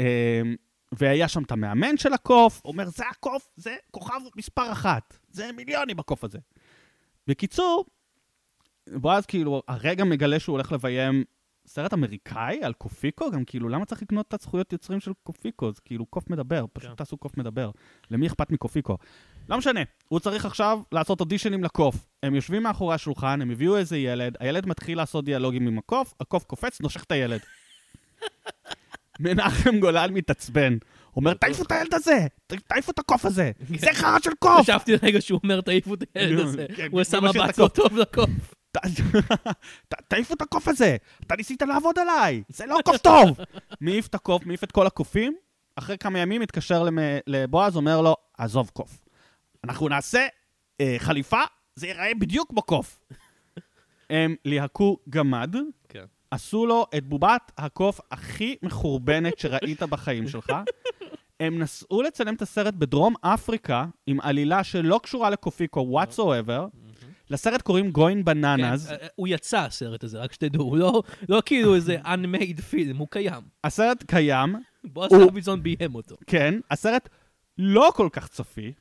אה, 0.00 0.42
והיה 0.92 1.28
שם 1.28 1.42
את 1.42 1.52
המאמן 1.52 1.96
של 1.96 2.12
הקוף, 2.12 2.62
אומר, 2.64 2.88
זה 2.88 3.04
הקוף, 3.10 3.48
זה 3.56 3.76
כוכב 3.90 4.20
מספר 4.36 4.72
אחת. 4.72 5.18
זה 5.30 5.50
מיליונים 5.56 5.98
הקוף 5.98 6.24
הזה. 6.24 6.38
בקיצור, 7.26 7.84
בועז 8.92 9.26
כאילו 9.26 9.62
הרגע 9.68 10.04
מגלה 10.04 10.40
שהוא 10.40 10.52
הולך 10.52 10.72
לביים 10.72 11.24
סרט 11.66 11.94
אמריקאי 11.94 12.62
על 12.62 12.72
קופיקו, 12.72 13.30
גם 13.30 13.44
כאילו, 13.44 13.68
למה 13.68 13.84
צריך 13.84 14.02
לקנות 14.02 14.28
את 14.28 14.34
הזכויות 14.34 14.72
יוצרים 14.72 15.00
של 15.00 15.12
קופיקו? 15.22 15.72
זה 15.72 15.80
כאילו 15.84 16.06
קוף 16.06 16.30
מדבר, 16.30 16.64
פשוט 16.72 16.90
כן. 16.90 16.96
תעשו 16.96 17.16
קוף 17.16 17.36
מדבר. 17.36 17.70
למי 18.10 18.26
אכפת 18.26 18.50
מקופיקו? 18.50 18.98
לא 19.48 19.58
משנה, 19.58 19.80
הוא 20.08 20.20
צריך 20.20 20.46
עכשיו 20.46 20.80
לעשות 20.92 21.20
אודישנים 21.20 21.64
לקוף. 21.64 21.94
הם 22.22 22.34
יושבים 22.34 22.62
מאחורי 22.62 22.94
השולחן, 22.94 23.42
הם 23.42 23.50
הביאו 23.50 23.76
איזה 23.76 23.98
ילד, 23.98 24.36
הילד 24.40 24.66
מתחיל 24.66 24.98
לעשות 24.98 25.24
דיאלוגים 25.24 25.66
עם 25.66 25.78
הקוף, 25.78 26.14
הקוף 26.20 26.44
קופץ, 26.44 26.80
נושך 26.80 27.02
את 27.02 27.12
הילד. 27.12 27.40
מנחם 29.20 29.80
גולן 29.80 30.14
מתעצבן. 30.14 30.76
אומר, 31.16 31.34
תעיפו 31.34 31.62
את 31.62 31.72
הילד 31.72 31.94
הזה! 31.94 32.26
תעיפו 32.46 32.92
את 32.92 32.98
הקוף 32.98 33.24
הזה! 33.24 33.50
זה 33.78 33.86
חרא 33.92 34.18
של 34.24 34.30
קוף! 34.38 34.60
חשבתי 34.60 34.92
לרגע 34.92 35.20
שהוא 35.20 35.40
אומר, 35.42 35.60
תעיפו 35.60 35.94
את 35.94 36.04
הילד 36.14 36.38
הזה. 36.38 36.66
כן, 36.76 36.88
הוא 36.90 37.00
עשה 37.00 37.20
משאיר 37.20 37.44
את 37.44 37.48
מבט 37.48 37.58
לא. 37.58 37.68
טוב 37.68 37.96
לקוף. 37.96 38.30
תעיפו 40.08 40.34
את 40.34 40.42
הקוף 40.42 40.68
הזה! 40.68 40.96
אתה 41.26 41.36
ניסית 41.36 41.62
לעבוד 41.62 41.98
עליי! 41.98 42.42
זה 42.48 42.66
לא 42.66 42.78
קוף 42.84 42.96
טוב! 43.08 43.38
מעיף 43.80 44.06
את 44.06 44.14
הקוף, 44.14 44.46
מעיף 44.46 44.64
את 44.64 44.72
כל 44.72 44.86
הקופים, 44.86 45.36
אחרי 45.76 45.98
כמה 45.98 46.18
ימים 46.18 46.40
מתקשר 46.40 46.88
לבועז, 47.26 47.76
אומר 47.76 48.00
לו, 48.00 48.16
עזוב 48.38 48.70
קוף. 48.72 49.07
אנחנו 49.64 49.88
נעשה 49.88 50.26
אה, 50.80 50.94
חליפה, 50.98 51.40
זה 51.74 51.86
ייראה 51.86 52.10
בדיוק 52.20 52.48
כמו 52.48 52.62
קוף. 52.62 52.98
הם 54.10 54.34
ליהקו 54.44 54.96
גמד, 55.08 55.54
כן. 55.88 56.04
עשו 56.30 56.66
לו 56.66 56.86
את 56.96 57.04
בובת 57.06 57.52
הקוף 57.58 58.00
הכי 58.10 58.56
מחורבנת 58.62 59.38
שראית 59.38 59.82
בחיים 59.82 60.28
שלך. 60.28 60.52
הם 61.40 61.58
נסעו 61.58 62.02
לצלם 62.02 62.34
את 62.34 62.42
הסרט 62.42 62.74
בדרום 62.74 63.14
אפריקה, 63.20 63.86
עם 64.06 64.20
עלילה 64.20 64.64
שלא 64.64 65.00
קשורה 65.02 65.30
לקופיקו 65.30 66.00
whatsoever. 66.02 66.78
לסרט 67.30 67.62
קוראים 67.62 67.90
גוין 67.90 68.24
בננז. 68.24 68.86
כן, 68.86 68.94
אה, 68.94 69.02
אה, 69.02 69.06
הוא 69.16 69.28
יצא 69.28 69.58
הסרט 69.58 70.04
הזה, 70.04 70.18
רק 70.18 70.32
שתדעו, 70.32 70.62
הוא 70.64 70.76
לא- 70.78 71.02
לא 71.28 71.42
כאילו 71.46 71.74
איזה 71.74 71.96
unmade 72.04 72.58
film, 72.72 72.98
הוא 72.98 73.08
קיים. 73.10 73.42
הסרט 73.64 74.04
קיים, 74.06 74.54
בועז 74.84 75.10
דוידסון 75.10 75.62
ביים 75.62 75.94
אותו. 75.94 76.16
כן, 76.26 76.54
הסרט 76.70 77.08
לא 77.58 77.92
כל 77.96 78.08
כך 78.12 78.28
צפי. 78.28 78.72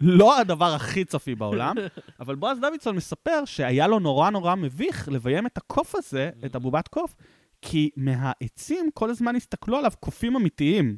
לא 0.00 0.38
הדבר 0.40 0.74
הכי 0.74 1.04
צפי 1.04 1.34
בעולם, 1.34 1.76
אבל 2.20 2.34
בועז 2.34 2.58
דוידסון 2.60 2.96
מספר 2.96 3.44
שהיה 3.44 3.86
לו 3.86 3.98
נורא 3.98 4.30
נורא 4.30 4.54
מביך 4.54 5.08
לביים 5.08 5.46
את 5.46 5.58
הקוף 5.58 5.94
הזה, 5.94 6.30
את 6.46 6.54
הבובת 6.54 6.88
קוף, 6.88 7.14
כי 7.62 7.90
מהעצים 7.96 8.90
כל 8.94 9.10
הזמן 9.10 9.36
הסתכלו 9.36 9.76
עליו 9.76 9.92
קופים 10.00 10.36
אמיתיים. 10.36 10.96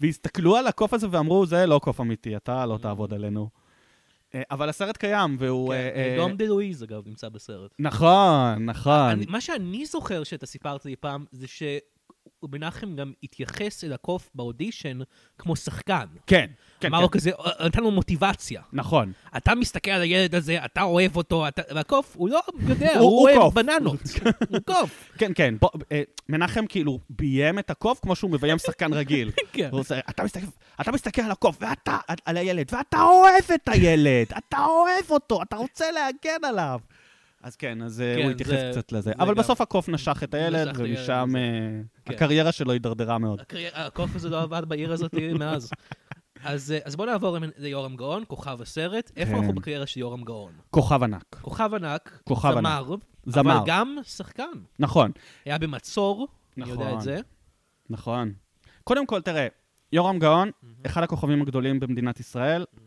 והסתכלו 0.00 0.56
על 0.56 0.66
הקוף 0.66 0.94
הזה 0.94 1.06
ואמרו, 1.10 1.46
זה 1.46 1.66
לא 1.66 1.78
קוף 1.78 2.00
אמיתי, 2.00 2.36
אתה 2.36 2.66
לא 2.66 2.78
תעבוד 2.78 3.14
עלינו. 3.14 3.48
אה, 4.34 4.42
אבל 4.50 4.68
הסרט 4.68 4.96
קיים, 4.96 5.36
והוא... 5.38 5.72
אה, 5.72 5.90
אה, 5.94 6.16
דום 6.18 6.36
דה 6.36 6.46
לואיז, 6.46 6.84
אגב, 6.84 7.02
נמצא 7.06 7.28
בסרט. 7.28 7.74
נכון, 7.78 8.64
נכון. 8.64 9.20
מה 9.28 9.40
שאני 9.40 9.86
זוכר 9.86 10.24
שאתה 10.24 10.46
סיפרת 10.46 10.84
לי 10.84 10.96
פעם, 10.96 11.24
זה 11.32 11.48
שמנחם 12.46 12.96
גם 12.96 13.12
התייחס 13.22 13.84
אל 13.84 13.92
הקוף 13.92 14.30
באודישן 14.34 14.98
כמו 15.38 15.56
שחקן. 15.56 16.04
כן, 16.26 16.46
כן, 16.80 16.88
אמר 16.88 16.98
כן, 16.98 17.02
לו 17.02 17.10
כזה, 17.10 17.30
"אה, 17.30 17.66
נתן 17.66 17.82
לו 17.82 17.90
מוטיבציה. 17.90 18.62
נכון. 18.72 19.12
אתה 19.36 19.54
מסתכל 19.54 19.90
על 19.90 20.02
הילד 20.02 20.34
הזה, 20.34 20.64
אתה 20.64 20.82
אוהב 20.82 21.16
אותו, 21.16 21.48
אתה... 21.48 21.62
והקוף, 21.74 22.14
הוא 22.16 22.28
לא 22.28 22.40
יודע, 22.68 22.92
הוא- 22.92 22.98
הוא 23.00 23.10
הוא 23.10 23.28
אוהב 23.28 23.38
קוף. 23.40 23.54
בננות. 23.54 24.00
הוא 24.50 24.58
קוף. 24.66 25.08
כן, 25.18 25.32
כן. 25.34 25.54
בוא, 25.60 25.70
אה, 25.92 26.02
מנחם 26.28 26.66
כאילו 26.68 26.98
ביים 27.10 27.58
את 27.58 27.70
הקוף 27.70 28.00
כמו 28.02 28.16
שהוא 28.16 28.30
מביים 28.30 28.58
שחקן 28.58 28.92
רגיל. 28.92 29.30
כן. 29.52 29.68
עושה, 29.72 29.98
אתה 30.10 30.24
מסתכל, 30.24 30.46
אתה 30.80 30.92
מסתכל 30.92 31.22
על 31.22 31.30
הקוף, 31.30 31.56
ואתה, 31.60 31.98
על 32.24 32.36
הילד, 32.36 32.66
ואתה 32.74 33.02
אוהב 33.02 33.44
את 33.54 33.68
הילד, 33.68 34.26
אתה 34.38 34.64
אוהב 34.64 35.10
אותו, 35.10 35.42
אתה 35.42 35.56
רוצה 35.56 35.84
להגן 35.90 36.44
עליו. 36.44 36.78
אז 37.42 37.56
כן, 37.56 37.82
אז 37.82 38.00
אה, 38.00 38.14
כן, 38.16 38.22
הוא 38.22 38.30
התייחס 38.30 38.50
זה- 38.52 38.68
קצת 38.72 38.92
לזה. 38.92 39.00
זה 39.02 39.12
אבל 39.18 39.28
גם- 39.28 39.34
בסוף 39.34 39.60
הקוף 39.60 39.88
נשך 39.88 40.22
את 40.22 40.34
הילד, 40.34 40.68
נשך 40.68 40.80
ומשם 40.84 41.32
אה, 41.36 41.80
כן. 42.04 42.14
הקריירה 42.14 42.52
שלו 42.52 42.72
הידרדרה 42.72 43.18
מאוד. 43.18 43.40
הקרי- 43.40 43.68
הקוף 43.74 44.16
הזה 44.16 44.28
לא 44.30 44.42
עבד 44.42 44.62
בעיר 44.68 44.92
הזאת 44.92 45.14
מאז. 45.38 45.70
אז, 46.44 46.72
אה, 46.72 46.78
אז 46.84 46.96
בוא 46.96 47.06
נעבור 47.06 47.38
ליורם 47.58 47.96
גאון, 47.96 48.24
כוכב 48.28 48.62
הסרט. 48.62 49.12
איפה 49.16 49.30
כן. 49.32 49.36
אנחנו 49.38 49.52
בקריירה 49.54 49.86
של 49.86 50.00
יורם 50.00 50.24
גאון? 50.24 50.52
כוכב 50.70 51.02
ענק. 51.02 51.36
כוכב 51.42 51.70
ענק, 51.74 52.20
כוכב 52.24 52.52
זמר, 52.54 52.94
זמר. 53.26 53.56
אבל 53.58 53.62
גם 53.66 53.96
שחקן. 54.02 54.44
נכון, 54.78 55.10
היה 55.44 55.58
במצור, 55.58 56.28
אני 56.58 56.70
יודע 56.70 56.84
נכון. 56.84 56.96
את 56.98 57.02
זה. 57.02 57.18
נכון. 57.90 58.32
קודם 58.84 59.06
כל, 59.06 59.20
תראה, 59.20 59.46
יורם 59.92 60.18
גאון, 60.18 60.50
אחד 60.86 61.02
הכוכבים 61.02 61.42
הגדולים 61.42 61.80
במדינת 61.80 62.20
ישראל, 62.20 62.64
אמ, 62.78 62.84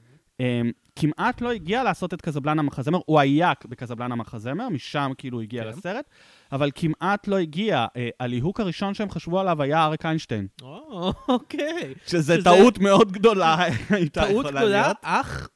כמעט 0.96 1.42
לא 1.42 1.52
הגיע 1.52 1.84
לעשות 1.84 2.14
את 2.14 2.22
קזבלנה 2.22 2.62
מחזמר, 2.62 3.00
הוא 3.06 3.20
היה 3.20 3.52
בקזבלנה 3.66 4.16
מחזמר, 4.16 4.70
משם 4.70 5.12
כאילו 5.18 5.42
הגיע 5.42 5.64
כן. 5.64 5.70
לסרט, 5.70 6.06
אבל 6.52 6.72
כמעט 6.76 7.28
לא 7.28 7.38
הגיע. 7.38 7.86
אה, 7.98 8.10
הליהוק 8.20 8.60
הראשון 8.60 8.94
שהם 8.94 9.10
חשבו 9.10 9.40
עליו 9.40 9.62
היה 9.62 9.86
אריק 9.86 10.06
איינשטיין, 10.06 10.48
או, 10.62 11.14
אוקיי. 11.28 11.94
שזה 12.08 12.34
שזה- 12.36 12.44
טעות 12.44 12.80
מאוד 12.80 13.12
גדולה 13.12 13.58
הייתה 13.90 14.22
טעות 14.22 14.46
יכולה 14.46 14.62
גדולה, 14.62 14.82
להיות. 14.84 14.98
אך 15.02 15.42
אה, 15.42 15.55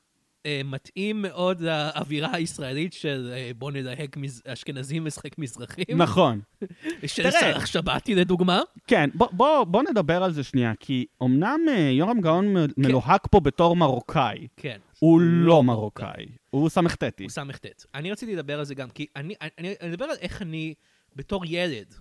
מתאים 0.65 1.21
מאוד 1.21 1.61
לאווירה 1.61 2.35
הישראלית 2.35 2.93
של 2.93 3.31
אה, 3.33 3.51
בוא 3.57 3.71
נלהק 3.71 4.17
מז- 4.17 4.41
אשכנזים 4.47 5.05
משחק 5.05 5.37
מזרחים. 5.37 5.85
נכון. 5.97 6.41
של. 7.05 7.31
סרח 7.31 7.65
שבתי 7.65 8.15
לדוגמה. 8.15 8.61
כן, 8.87 9.09
בוא, 9.13 9.27
בוא, 9.31 9.63
בוא 9.63 9.83
נדבר 9.89 10.23
על 10.23 10.31
זה 10.33 10.43
שנייה, 10.43 10.73
כי 10.79 11.05
אמנם 11.23 11.59
אה, 11.69 11.79
יורם 11.91 12.21
גאון 12.21 12.57
מ- 12.57 12.65
מלוהק 12.77 13.27
פה 13.31 13.39
בתור 13.39 13.75
מרוקאי, 13.75 14.47
כן. 14.57 14.77
הוא 14.99 15.21
לא 15.21 15.63
מרוקאי, 15.63 16.25
הוא 16.49 16.69
סמ"טי. 16.69 17.23
הוא 17.23 17.29
ס"ט. 17.29 17.65
אני 17.95 18.11
רציתי 18.11 18.35
לדבר 18.35 18.59
על 18.59 18.65
זה 18.65 18.75
גם, 18.75 18.89
כי 18.89 19.05
אני, 19.15 19.33
אני, 19.41 19.49
אני 19.81 19.93
אדבר 19.93 20.05
על 20.05 20.15
איך 20.21 20.41
אני, 20.41 20.73
בתור 21.15 21.43
ילד, 21.45 21.93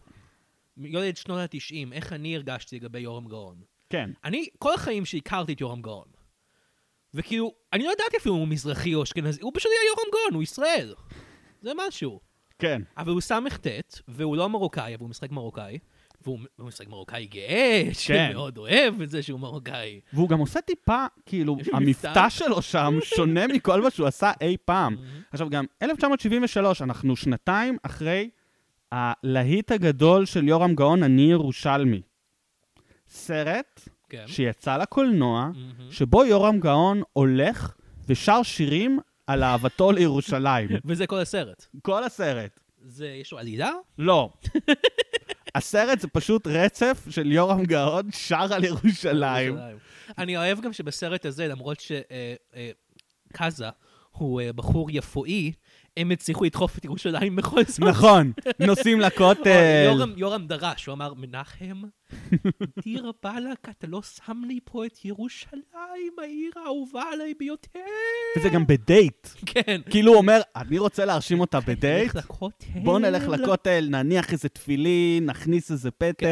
ילד 0.78 1.16
שנות 1.16 1.38
ה-90, 1.38 1.92
איך 1.92 2.12
אני 2.12 2.36
הרגשתי 2.36 2.76
לגבי 2.76 3.00
יורם 3.00 3.28
גאון. 3.28 3.56
כן, 3.90 4.10
אני, 4.24 4.46
כל 4.58 4.74
החיים 4.74 5.04
שהכרתי 5.04 5.52
את 5.52 5.60
יורם 5.60 5.82
גאון. 5.82 6.17
וכאילו, 7.14 7.52
אני 7.72 7.84
לא 7.84 7.92
ידעתי 7.92 8.16
אפילו 8.16 8.34
אם 8.34 8.40
הוא 8.40 8.48
מזרחי 8.48 8.94
או 8.94 9.02
אשכנזי, 9.02 9.40
הוא 9.42 9.52
פשוט 9.54 9.72
היה 9.72 9.88
יורם 9.88 10.10
גאון, 10.12 10.34
הוא 10.34 10.42
ישראל. 10.42 10.94
זה 11.62 11.70
משהו. 11.76 12.20
כן. 12.58 12.82
אבל 12.96 13.12
הוא 13.12 13.20
ס"ט, 13.20 13.66
והוא 14.08 14.36
לא 14.36 14.48
מרוקאי, 14.48 14.94
אבל 14.94 15.02
הוא 15.02 15.10
משחק 15.10 15.30
מרוקאי. 15.30 15.78
והוא 16.22 16.38
הוא 16.56 16.66
משחק 16.66 16.88
מרוקאי 16.88 17.26
גאה, 17.26 17.82
כן. 17.84 17.92
שמאוד 17.94 18.58
אוהב 18.58 19.02
את 19.02 19.10
זה 19.10 19.22
שהוא 19.22 19.40
מרוקאי. 19.40 20.00
והוא 20.12 20.28
גם 20.28 20.38
עושה 20.38 20.60
טיפה, 20.60 21.06
כאילו, 21.26 21.56
המבטא 21.72 22.08
מבטא. 22.08 22.28
שלו 22.28 22.62
שם 22.62 22.98
שונה 23.02 23.46
מכל 23.46 23.82
מה 23.82 23.90
שהוא 23.90 24.06
עשה 24.06 24.32
אי 24.40 24.56
פעם. 24.64 24.96
עכשיו, 25.30 25.50
גם 25.50 25.64
1973, 25.82 26.82
אנחנו 26.82 27.16
שנתיים 27.16 27.78
אחרי 27.82 28.30
הלהיט 28.92 29.72
הגדול 29.72 30.26
של 30.26 30.48
יורם 30.48 30.74
גאון, 30.74 31.02
אני 31.02 31.30
ירושלמי. 31.30 32.02
סרט 33.08 33.88
כן. 34.08 34.24
שיצא 34.26 34.76
לקולנוע, 34.76 35.50
מהמם. 35.54 35.90
שבו 35.90 36.24
יורם 36.24 36.60
גאון 36.60 37.02
הולך 37.12 37.74
ושר 38.08 38.42
שירים 38.42 38.98
על 39.26 39.42
אהבתו 39.42 39.92
לירושלים. 39.92 40.68
וזה 40.84 41.06
כל 41.06 41.18
הסרט. 41.18 41.66
כל 41.82 42.04
הסרט. 42.04 42.60
זה, 42.82 43.06
יש 43.08 43.32
לו 43.32 43.38
עלילה? 43.38 43.70
לא. 43.98 44.30
הסרט 45.54 46.00
זה 46.00 46.08
פשוט 46.08 46.46
רצף 46.46 47.06
של 47.10 47.32
יורם 47.32 47.64
גאון 47.64 48.12
שר 48.12 48.54
על 48.54 48.64
ירושלים. 48.64 49.56
אני 50.18 50.36
אוהב 50.36 50.60
גם 50.60 50.72
שבסרט 50.72 51.26
הזה, 51.26 51.48
למרות 51.48 51.82
שקאזה 53.30 53.68
הוא 54.10 54.40
אה, 54.40 54.52
בחור 54.52 54.90
יפואי, 54.90 55.52
הם 55.96 56.10
הצליחו 56.10 56.44
לדחוף 56.44 56.78
את 56.78 56.84
ירושלים 56.84 57.36
בכל 57.36 57.64
זאת. 57.64 57.80
נכון, 57.80 58.32
נוסעים 58.60 59.00
לכותל. 59.06 59.94
יורם 60.16 60.46
דרש, 60.46 60.86
הוא 60.86 60.92
אמר, 60.92 61.14
מנחם, 61.14 61.82
דיר 62.84 63.12
באלק, 63.22 63.68
אתה 63.68 63.86
לא 63.86 64.02
שם 64.02 64.42
לי 64.46 64.58
פה 64.64 64.86
את 64.86 65.04
ירושלים, 65.04 65.62
העיר 66.22 66.50
האהובה 66.56 67.02
עליי 67.12 67.34
ביותר. 67.34 67.80
וזה 68.38 68.48
גם 68.48 68.66
בדייט. 68.66 69.28
כן. 69.46 69.80
כאילו 69.90 70.10
הוא 70.12 70.18
אומר, 70.18 70.40
אני 70.56 70.78
רוצה 70.78 71.04
להרשים 71.04 71.40
אותה 71.40 71.60
בדייט, 71.60 72.14
נלך 72.14 72.24
לכותל. 72.24 72.66
בוא 72.84 72.98
נלך 72.98 73.22
לכותל, 73.28 73.86
נניח 73.90 74.32
איזה 74.32 74.48
תפילין, 74.48 75.26
נכניס 75.26 75.70
איזה 75.70 75.90
כן, 75.90 76.12
פתק. 76.12 76.26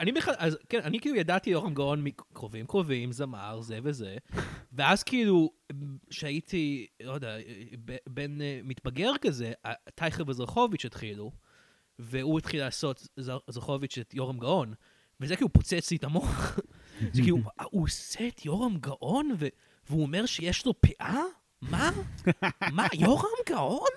אני 0.00 0.12
בכלל, 0.12 0.34
כן, 0.68 0.80
אני 0.84 1.00
כאילו 1.00 1.16
ידעתי 1.16 1.50
יורם 1.50 1.74
גאון 1.74 2.04
מקרובים 2.04 2.66
קרובים, 2.66 3.12
זמר, 3.12 3.60
זה 3.60 3.78
וזה, 3.82 4.16
ואז 4.72 5.02
כאילו, 5.02 5.50
שהייתי, 6.10 6.86
לא 7.02 7.12
יודע, 7.12 7.36
בן 8.08 8.40
אה, 8.42 8.60
מתבגר 8.64 9.12
כזה, 9.20 9.52
טייכר 9.94 10.24
וזרחוביץ' 10.26 10.84
התחילו, 10.84 11.32
והוא 11.98 12.38
התחיל 12.38 12.60
לעשות 12.60 13.08
זר- 13.16 13.38
זרחוביץ' 13.48 13.98
את 13.98 14.14
יורם 14.14 14.38
גאון, 14.38 14.74
וזה 15.20 15.36
כאילו 15.36 15.52
פוצץ 15.52 15.90
לי 15.90 15.96
את 15.96 16.04
המוח. 16.04 16.58
זה 17.12 17.22
כאילו, 17.22 17.38
הוא 17.64 17.84
עושה 17.84 18.28
את 18.28 18.44
יורם 18.44 18.76
גאון, 18.76 19.30
ו- 19.38 19.46
והוא 19.88 20.02
אומר 20.02 20.26
שיש 20.26 20.66
לו 20.66 20.80
פאה? 20.80 21.22
מה? 21.62 21.90
מה, 22.76 22.86
יורם 22.94 23.28
גאון? 23.48 23.88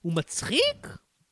הוא 0.00 0.12
מצחיק? 0.12 0.86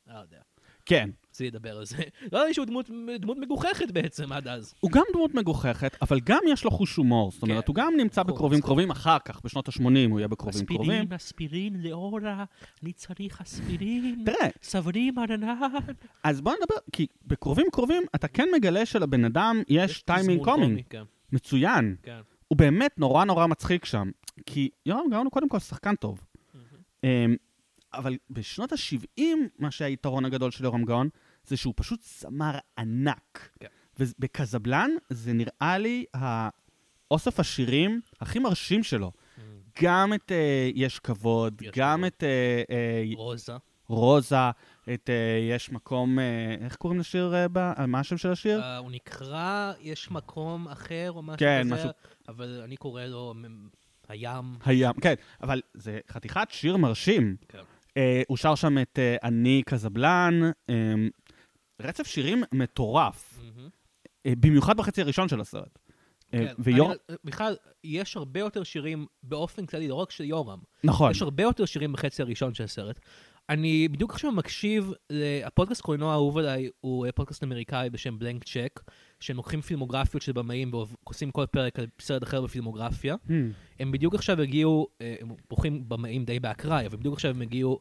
לא 0.06 0.18
יודע. 0.18 0.40
כן. 0.86 1.10
רציתי 1.34 1.50
לדבר 1.50 1.78
על 1.78 1.84
זה. 1.84 1.96
לא 2.32 2.38
ידעתי 2.38 2.54
שהוא 2.54 2.66
דמות, 2.66 2.90
דמות 3.18 3.38
מגוחכת 3.38 3.90
בעצם 3.90 4.32
עד 4.32 4.48
אז. 4.48 4.74
הוא 4.80 4.90
גם 4.90 5.02
דמות 5.12 5.34
מגוחכת, 5.34 5.96
אבל 6.02 6.20
גם 6.20 6.38
יש 6.48 6.64
לו 6.64 6.70
חוש 6.70 6.96
הומור. 6.96 7.30
זאת 7.30 7.42
אומרת, 7.42 7.64
כן. 7.64 7.68
הוא 7.68 7.74
גם 7.74 7.92
נמצא 7.96 8.22
בחור 8.22 8.34
בקרובים 8.36 8.58
מצחיק. 8.58 8.66
קרובים 8.66 8.90
אחר 8.90 9.18
כך, 9.24 9.40
בשנות 9.44 9.68
ה-80 9.68 10.10
הוא 10.10 10.18
יהיה 10.18 10.28
בקרובים 10.28 10.66
קרובים. 10.66 10.90
אספירין, 10.90 11.12
אספירין, 11.12 11.82
לאורה, 11.82 12.44
אני 12.82 12.92
צריך 12.92 13.40
אספירין. 13.40 14.22
תראה, 14.26 14.48
סברים 14.62 15.18
ענן. 15.18 15.48
אז 16.22 16.40
בוא 16.40 16.52
נדבר, 16.52 16.76
כי 16.92 17.06
בקרובים 17.26 17.66
קרובים 17.72 18.02
אתה 18.14 18.28
כן 18.28 18.48
מגלה 18.56 18.86
שלבן 18.86 19.24
אדם 19.24 19.62
יש 19.68 20.02
טיימינג 20.02 20.44
קומי. 20.44 20.82
קומי, 20.90 21.04
מצוין. 21.32 21.96
כן. 22.02 22.20
הוא 22.48 22.58
באמת 22.58 22.98
נורא 22.98 23.24
נורא 23.24 23.46
מצחיק 23.46 23.84
שם. 23.84 24.10
כי 24.46 24.70
יורם 24.86 25.10
גאון 25.10 25.24
הוא 25.24 25.32
קודם 25.32 25.48
כל 25.48 25.58
שחקן 25.58 25.94
טוב. 25.94 26.24
אמ, 27.04 27.36
אבל 27.94 28.16
בשנות 28.30 28.72
ה-70, 28.72 29.22
מה 29.58 29.70
שהיתרון 29.70 30.24
הגדול 30.24 30.50
של 30.50 30.64
יורם 30.64 30.84
גאון, 30.84 31.08
זה 31.46 31.57
שהוא 31.57 31.74
פשוט 31.76 32.00
זמר 32.02 32.59
ענק. 32.78 33.48
כן. 33.61 33.66
ובקזבלן 33.98 34.90
זה 35.11 35.33
נראה 35.33 35.78
לי 35.78 36.04
האוסף 36.14 37.40
השירים 37.40 38.00
הכי 38.20 38.38
מרשים 38.38 38.83
שלו. 38.83 39.12
גם 39.83 40.12
את 40.14 40.33
אה, 40.33 40.70
יש 40.74 40.98
כבוד, 40.98 41.62
יש 41.62 41.70
גם 41.76 41.98
כבוד. 41.98 42.07
את 42.07 42.22
אה, 42.24 42.62
אה, 42.70 43.04
רוזה. 43.16 43.52
רוזה, 43.87 44.37
את 44.94 45.11
אה, 45.11 45.38
יש 45.54 45.72
מקום, 45.72 46.18
אה, 46.18 46.24
איך 46.61 46.76
קוראים 46.76 47.00
לשיר? 47.00 47.35
אה, 47.35 47.46
ב- 47.52 47.85
מה 47.87 48.00
השם 48.00 48.16
של 48.16 48.30
השיר? 48.30 48.61
אה, 48.62 48.76
הוא 48.76 48.90
נקרא, 48.90 49.72
יש 49.80 50.11
מקום 50.11 50.68
אחר 50.68 51.12
או 51.14 51.22
משהו 51.22 51.38
כן, 51.38 51.62
כזה, 51.64 51.74
משהו- 51.74 51.90
אבל 52.28 52.61
אני 52.64 52.76
קורא 52.76 53.02
לו 53.04 53.35
הים. 54.09 54.44
הים, 54.64 54.92
כן, 54.92 55.14
אבל 55.42 55.61
זה 55.74 55.98
חתיכת 56.11 56.46
שיר 56.50 56.76
מרשים. 56.76 57.37
כן. 57.48 57.59
אה, 57.96 58.22
הוא 58.28 58.37
שר 58.37 58.54
שם 58.54 58.78
את 58.78 58.98
אה, 58.98 59.16
אני 59.22 59.62
קזבלן, 59.66 60.40
אה, 60.70 60.74
רצף 61.82 62.06
שירים 62.06 62.42
מטורף. 62.52 63.40
אה, 64.26 64.32
במיוחד 64.40 64.76
בחצי 64.76 65.02
הראשון 65.02 65.28
של 65.28 65.40
הסרט. 65.40 65.78
אה, 66.34 66.38
כן, 66.38 66.54
ויור... 66.58 66.92
אני- 66.92 67.16
בכלל, 67.24 67.56
יש 67.84 68.16
הרבה 68.16 68.40
יותר 68.40 68.62
שירים 68.62 69.06
באופן 69.22 69.66
כללי, 69.66 69.88
לא 69.88 69.94
רק 69.94 70.10
של 70.10 70.24
יורם. 70.24 70.58
נכון, 70.84 71.10
יש 71.10 71.22
הרבה 71.22 71.42
יותר 71.42 71.64
שירים 71.64 71.92
בחצי 71.92 72.22
הראשון 72.22 72.54
של 72.54 72.64
הסרט. 72.64 73.00
אני 73.48 73.88
בדיוק 73.88 74.10
עכשיו 74.10 74.32
מקשיב, 74.32 74.92
הפודקאסט 75.44 75.80
קולנוע 75.80 76.12
האהוב 76.12 76.38
עליי 76.38 76.68
הוא 76.80 77.06
אה, 77.06 77.12
פודקאסט 77.12 77.44
אמריקאי 77.44 77.90
בשם 77.90 78.18
בלנק 78.18 78.44
צ'ק, 78.44 78.80
שהם 79.20 79.37
לוקחים 79.37 79.60
פילמוגרפיות 79.60 80.22
של 80.22 80.32
במאים 80.32 80.70
ועושים 80.74 81.30
כל 81.30 81.46
פרק 81.46 81.78
על 81.78 81.87
סרט 82.00 82.22
אחר 82.22 82.40
בפילמוגרפיה. 82.40 83.14
Hmm. 83.26 83.30
הם 83.80 83.92
בדיוק 83.92 84.14
עכשיו 84.14 84.40
הגיעו, 84.40 84.88
אה, 85.00 85.14
הם 85.20 85.28
בוחרים 85.50 85.88
במאים 85.88 86.24
די 86.24 86.40
באקראי, 86.40 86.87
אבל 86.87 86.96
בדיוק 86.96 87.14
עכשיו 87.14 87.30
הם 87.30 87.42
הגיעו 87.42 87.80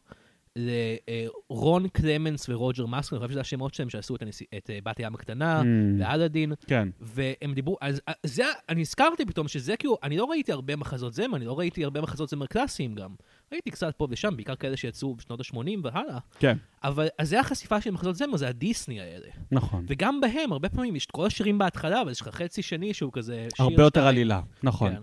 לרון 0.57 1.87
קלמנס 1.87 2.49
ורוג'ר 2.49 2.85
מאסקר, 2.85 3.15
אני 3.15 3.21
חושב 3.21 3.31
שזה 3.31 3.41
השמות 3.41 3.73
שלהם 3.73 3.89
שעשו 3.89 4.15
את, 4.57 4.69
אה, 4.69 4.79
בת 4.83 4.97
הים 4.97 5.15
הקטנה 5.15 5.61
Mm. 5.61 5.65
ואלאדין, 5.99 6.53
כן. 6.67 6.89
והם 7.01 7.53
דיברו, 7.53 7.77
אז 7.81 8.01
אה, 8.07 8.13
זה, 8.23 8.43
אני 8.69 8.81
הזכרתי 8.81 9.25
פתאום 9.25 9.47
שזה 9.47 9.77
כאילו, 9.77 9.97
אני 10.03 10.17
לא 10.17 10.25
ראיתי 10.25 10.51
הרבה 10.51 10.75
מחזות 10.75 11.13
זמר, 11.13 11.35
אני 11.37 11.45
לא 11.45 11.59
ראיתי 11.59 11.83
הרבה 11.83 12.01
מחזות 12.01 12.29
זמר 12.29 12.45
קלאסיים 12.45 12.95
גם. 12.95 13.09
ראיתי 13.51 13.71
קצת 13.71 13.93
פה 13.97 14.07
ושם, 14.09 14.35
בעיקר 14.35 14.55
כאלה 14.55 14.77
שיצאו 14.77 15.15
בשנות 15.15 15.39
ה-80 15.39 15.57
והלאה. 15.83 16.17
כן. 16.39 16.57
אבל 16.83 17.07
אז 17.19 17.29
זה 17.29 17.39
החשיפה 17.39 17.81
של 17.81 17.91
מחזות 17.91 18.15
זמר, 18.15 18.37
זה 18.37 18.47
הדיסני 18.47 19.01
האלה. 19.01 19.27
נכון. 19.51 19.85
וגם 19.87 20.21
בהם, 20.21 20.51
הרבה 20.51 20.69
פעמים 20.69 20.95
יש 20.95 21.05
את 21.05 21.11
כל 21.11 21.25
השירים 21.25 21.57
בהתחלה, 21.57 22.01
אבל 22.01 22.11
יש 22.11 22.21
לך 22.21 22.27
חצי 22.27 22.61
שני 22.61 22.93
שהוא 22.93 23.11
כזה 23.13 23.47
שיר 23.55 23.65
הרבה 23.65 23.83
יותר. 23.83 24.07
עלילה, 24.07 24.41
נכון. 24.63 24.95
כן. 24.95 25.01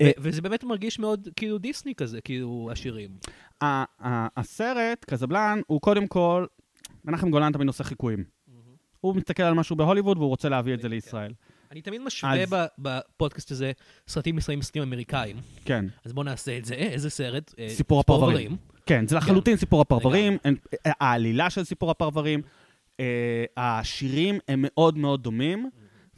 אה, 0.00 0.10
וזה 0.18 0.42
באמת 0.42 0.64
מרגיש 0.64 0.98
מאוד 0.98 1.28
כאילו 1.36 1.58
דיסני 1.58 1.94
כזה, 1.94 2.20
כאילו 2.20 2.68
השירים. 2.72 3.10
הסרט, 4.36 5.04
קזבלן, 5.04 5.60
הוא 5.66 5.80
קודם 5.80 6.06
כל, 6.06 6.46
מנחם 7.04 7.30
גולן 7.30 7.52
תמיד 7.52 7.68
עושה 7.68 7.84
חיקויים. 7.84 8.24
הוא 9.00 9.16
מסתכל 9.16 9.42
על 9.42 9.54
משהו 9.54 9.76
בהוליווד 9.76 10.18
והוא 10.18 10.28
רוצה 10.28 10.48
להביא 10.48 10.74
את 10.74 10.80
זה 10.80 10.88
לישראל. 10.88 11.32
אני 11.72 11.82
תמיד 11.82 12.00
משווה 12.00 12.42
אז- 12.42 12.54
בפודקאסט 12.78 13.50
הזה 13.50 13.72
סרטים 14.08 14.38
ישראלים 14.38 14.62
סרטים 14.62 14.82
אמריקאים, 14.82 15.36
כן. 15.64 15.84
אז 16.04 16.12
בואו 16.12 16.24
נעשה 16.24 16.58
את 16.58 16.64
זה. 16.64 16.74
איזה 16.74 17.10
סרט? 17.10 17.54
אה, 17.58 17.68
סיפור 17.68 18.00
הפרברים. 18.00 18.56
כן, 18.86 19.06
זה 19.06 19.16
לחלוטין 19.16 19.56
סיפור 19.56 19.80
הפרברים, 19.80 20.36
העלילה 20.84 21.50
של 21.50 21.64
סיפור 21.64 21.90
הפרברים, 21.90 22.42
אה, 23.00 23.44
השירים 23.56 24.38
הם 24.48 24.64
מאוד 24.66 24.98
מאוד 24.98 25.22
דומים, 25.22 25.70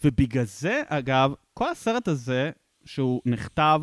ובגלל 0.05 0.45
זה, 0.45 0.83
אגב, 0.87 1.33
כל 1.55 1.69
הסרט 1.69 2.09
הזה, 2.09 2.51
שהוא 2.95 3.21
נכתב 3.27 3.81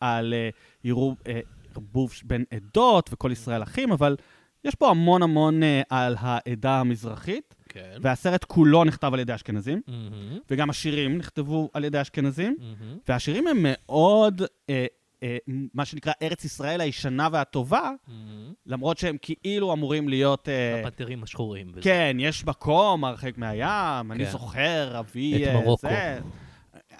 על 0.00 0.34
אה, 0.34 0.48
עירוב, 0.82 1.16
אה, 1.26 1.40
ערבוב 1.74 2.12
בין 2.24 2.44
עדות 2.50 3.10
וכל 3.12 3.32
ישראל 3.32 3.62
אחים, 3.62 3.92
אבל 3.92 4.16
יש 4.64 4.74
פה 4.74 4.90
המון 4.90 5.22
המון 5.22 5.62
אה, 5.62 5.82
על 5.90 6.16
העדה 6.18 6.80
המזרחית, 6.80 7.54
כן. 7.68 7.98
והסרט 8.02 8.44
כולו 8.44 8.84
נכתב 8.84 9.10
על 9.14 9.20
ידי 9.20 9.34
אשכנזים, 9.34 9.80
מהמם, 9.86 10.38
וגם 10.50 10.70
השירים 10.70 11.18
נכתבו 11.18 11.70
על 11.72 11.84
ידי 11.84 12.00
אשכנזים, 12.00 12.56
מהמם. 12.58 12.98
והשירים 13.08 13.46
הם 13.46 13.56
מאוד, 13.60 14.42
אה, 14.70 14.86
אה, 15.22 15.36
מה 15.74 15.84
שנקרא 15.84 16.12
ארץ 16.22 16.44
ישראל 16.44 16.80
הישנה 16.80 17.28
והטובה, 17.32 17.90
מהמם. 18.08 18.52
למרות 18.66 18.98
שהם 18.98 19.16
כאילו 19.42 19.72
אמורים 19.72 20.08
להיות... 20.08 20.48
אה, 20.48 20.80
הפנתרים 20.80 21.22
השחורים. 21.22 21.70
וזה. 21.72 21.80
כן, 21.82 22.16
יש 22.20 22.44
מקום 22.46 23.04
הרחק 23.04 23.38
מהים, 23.38 24.12
אני 24.12 24.24
כן. 24.24 24.30
זוכר, 24.30 24.98
אבי... 24.98 25.44
את 25.44 25.54
מרוקו. 25.54 25.88
זה. 25.88 26.18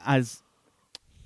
אז, 0.04 0.42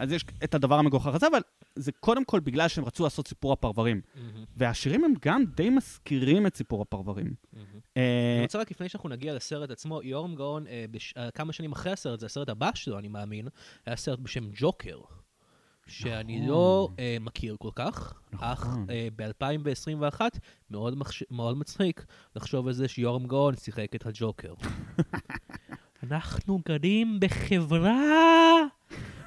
אז 0.00 0.12
יש 0.12 0.24
את 0.44 0.54
הדבר 0.54 0.74
המגוחך 0.74 1.14
הזה, 1.14 1.26
אבל 1.26 1.40
זה 1.76 1.92
קודם 1.92 2.24
כל 2.24 2.40
בגלל 2.40 2.68
שהם 2.68 2.84
רצו 2.84 3.04
לעשות 3.04 3.28
סיפור 3.28 3.52
הפרברים. 3.52 4.00
מהמם, 4.14 4.44
והשירים 4.56 5.04
הם 5.04 5.12
גם 5.24 5.44
די 5.56 5.70
מזכירים 5.70 6.46
את 6.46 6.56
סיפור 6.56 6.82
הפרברים. 6.82 7.34
מהמם. 7.52 7.64
אה, 7.96 8.34
אני 8.36 8.42
רוצה 8.42 8.58
רק 8.58 8.70
לפני 8.70 8.88
שאנחנו 8.88 9.08
נגיע 9.08 9.34
לסרט 9.34 9.70
עצמו, 9.70 10.00
יורם 10.02 10.34
גאון, 10.34 10.66
אה, 10.66 10.84
בש- 10.90 11.14
אה, 11.16 11.30
כמה 11.30 11.52
שנים 11.52 11.72
אחרי 11.72 11.92
הסרט, 11.92 12.20
זה 12.20 12.26
הסרט 12.26 12.48
הבא 12.48 12.70
שלו, 12.74 12.98
אני 12.98 13.08
מאמין, 13.08 13.48
היה 13.86 13.96
סרט 13.96 14.18
בשם 14.18 14.44
ג'וקר, 14.54 14.98
שאני 15.86 16.36
נכון. 16.36 16.48
לא 16.48 16.88
אה, 16.98 17.16
מכיר 17.20 17.56
כל 17.58 17.70
כך, 17.74 18.14
נכון. 18.32 18.48
אך 18.48 18.66
ב-2021 19.16 20.20
מאוד, 20.70 20.94
מחש- 20.98 21.22
מאוד 21.30 21.56
מצחיק 21.58 22.04
לחשוב 22.36 22.66
על 22.66 22.72
זה 22.72 22.88
שיורם 22.88 23.26
גאון 23.26 23.56
שיחק 23.56 23.94
את 23.94 24.06
הג'וקר. 24.06 24.54
אנחנו 26.02 26.60
גרים 26.68 27.20
בחברה, 27.20 28.00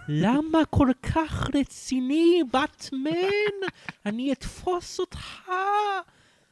למה 0.08 0.66
כל 0.70 0.92
כך 1.04 1.50
רציני, 1.56 2.42
באטמן? 2.52 3.12
אני 4.06 4.32
אתפוס 4.32 5.00
אותך. 5.00 5.52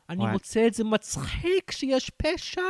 אני. 0.10 0.32
מוצא 0.32 0.68
את 0.68 0.74
זה 0.74 0.84
מצחיק 0.84 1.72
שיש 1.72 2.10
פשע. 2.10 2.62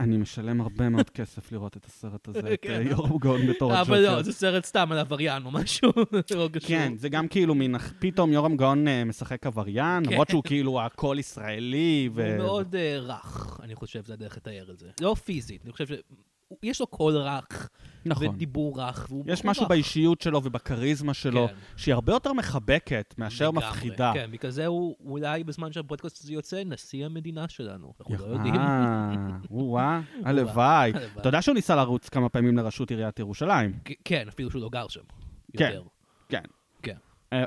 אני 0.00 0.16
משלם 0.16 0.60
הרבה 0.60 0.88
מאוד 0.88 1.10
כסף 1.10 1.52
לראות 1.52 1.76
את 1.76 1.84
הסרט 1.84 2.28
הזה, 2.28 2.38
את 2.54 2.58
כן. 2.62 2.70
אה, 2.70 2.82
יורם 2.82 3.18
גאון 3.18 3.46
בתור 3.46 3.80
אבל 3.80 3.98
הג'וקר. 3.98 4.16
לא, 4.16 4.22
זה 4.22 4.32
סרט 4.32 4.64
סתם 4.64 4.92
על 4.92 4.98
עבריין 4.98 5.44
או 5.44 5.50
משהו. 5.50 5.92
לא. 6.34 6.48
כן, 6.66 6.92
זה 6.96 7.08
גם 7.08 7.28
כאילו 7.28 7.54
מין, 7.54 7.74
פתאום 7.98 8.32
יורם 8.32 8.56
גאון 8.56 8.88
אה, 8.88 9.04
משחק 9.04 9.46
עבריין, 9.46 10.04
כן. 10.04 10.10
למרות 10.10 10.28
שהוא 10.28 10.42
כאילו 10.44 10.80
הכל 10.82 11.16
ישראלי. 11.18 12.08
הוא 12.14 12.36
מאוד 12.38 12.74
אה, 12.76 12.98
רך, 12.98 13.60
אני 13.62 13.74
חושב, 13.74 14.04
זה 14.04 14.12
הדרך 14.12 14.36
לתאר 14.36 14.70
את 14.70 14.78
זה. 14.78 14.90
לא 15.00 15.14
פיזית, 15.24 15.64
אני 15.64 15.72
חושב 15.72 15.86
ש... 15.86 15.92
יש 16.62 16.80
לו 16.80 16.86
קול 16.86 17.16
רך, 17.16 17.68
נכון. 18.04 18.28
ודיבור 18.28 18.80
רך, 18.80 19.06
והוא 19.08 19.24
יש 19.26 19.44
משהו 19.44 19.62
רך. 19.62 19.68
באישיות 19.68 20.20
שלו 20.20 20.40
ובכריזמה 20.44 21.14
שלו, 21.14 21.48
כן. 21.48 21.54
שהיא 21.76 21.94
הרבה 21.94 22.12
יותר 22.12 22.32
מחבקת 22.32 23.14
מאשר 23.18 23.50
לגמרי. 23.50 23.68
מפחידה. 23.68 24.12
כן, 24.14 24.30
בגלל 24.30 24.50
זה 24.50 24.66
הוא 24.66 24.96
אולי 25.04 25.44
בזמן 25.44 25.72
שהפודקאסט 25.72 26.24
הזה 26.24 26.32
יוצא, 26.32 26.62
נשיא 26.64 27.06
המדינה 27.06 27.48
שלנו. 27.48 27.92
אנחנו 28.00 28.16
לא 28.26 28.32
יודעים. 28.32 28.54
אה, 28.54 30.00
הלוואי. 30.28 30.92
אתה 31.20 31.28
יודע 31.28 31.42
שהוא 31.42 31.54
ניסה 31.54 31.76
לרוץ 31.76 32.08
כמה 32.08 32.28
פעמים 32.28 32.56
לראשות 32.56 32.90
עיריית 32.90 33.18
ירושלים. 33.18 33.78
כן, 34.04 34.28
אפילו 34.28 34.50
שהוא 34.50 34.62
לא 34.62 34.68
גר 34.68 34.88
שם. 34.88 35.00
כן. 35.56 35.78
כן. 36.28 36.42
כן. 36.82 36.96
אה, 37.32 37.44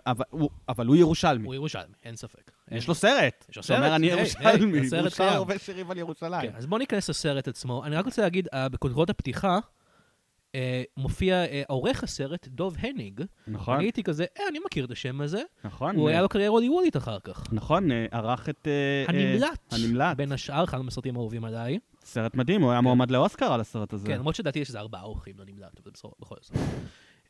אבל 0.69 0.87
הוא 0.87 0.95
ירושלמי. 0.95 1.45
הוא 1.45 1.55
ירושלמי, 1.55 1.93
אין 2.03 2.15
ספק. 2.15 2.51
יש 2.71 2.88
לו 2.88 2.95
סרט. 2.95 3.45
יש 3.49 3.58
לו 3.58 3.63
שאומר, 3.63 3.82
סרט? 3.82 3.91
אני 3.91 4.08
ירושלמי. 4.08 4.80
הוא 4.80 5.10
שר. 5.10 5.23
הרבה 5.23 5.60
שירים 5.60 5.91
על 5.91 5.97
ירושלים. 5.97 6.52
כן, 6.52 6.58
אז 6.58 6.65
בואו 6.65 6.80
ניכנס 6.80 7.10
לסרט 7.10 7.47
עצמו. 7.47 7.86
אני 7.86 7.95
רק 7.95 8.06
רוצה 8.06 8.21
להגיד, 8.21 8.47
אה, 8.54 8.69
בכותרות 8.69 9.10
הפתיחה, 9.10 9.60
אה, 10.56 10.84
מופיע 10.97 11.36
אה, 11.45 11.63
עורך 11.67 12.04
הסרט, 12.04 12.47
דוב 12.47 12.76
הניג. 12.80 13.21
נכון, 13.47 13.76
אני 13.76 13.84
הייתי 13.84 14.04
כזה, 14.04 14.26
אה, 14.39 14.47
אני 14.49 14.60
מכיר 14.65 14.86
את 14.86 14.91
השם 14.91 15.21
הזה. 15.21 15.41
נכון. 15.63 15.95
הוא 15.95 16.10
היה 16.10 16.21
לו 16.21 16.30
קריירה 16.30 16.52
הוליוודית 16.52 16.97
אחר 16.97 17.19
כך. 17.23 17.54
נכון, 17.54 17.89
ערך 18.12 18.49
את... 18.49 18.67
הנמלט. 19.08 19.73
הנמלט. 19.73 20.17
בין 20.17 20.32
השאר, 20.32 20.63
אחד 20.63 20.82
מהסרטים 20.82 21.15
האהובים 21.15 21.45
עליי. 21.45 21.80
סרט 22.06 22.36
מדהים, 22.36 22.62
הוא 22.62 22.71
היה 22.71 22.82
מועמד 22.82 23.12
לאוסקר 23.12 23.54
על 23.54 23.62
הסרט 23.62 23.93
הזה. 23.93 24.08
כן, 24.08 24.17
למרות 24.17 24.36
שלדעתי 24.36 24.60
יש 24.60 24.67
איזה 24.67 24.80
ארבעה 24.80 25.04
אורחים 25.04 25.36
לנמלט, 25.39 25.80
אבל 25.84 25.91
בסדר, 25.91 26.12
בכל 26.19 26.36
זאת. 26.41 26.58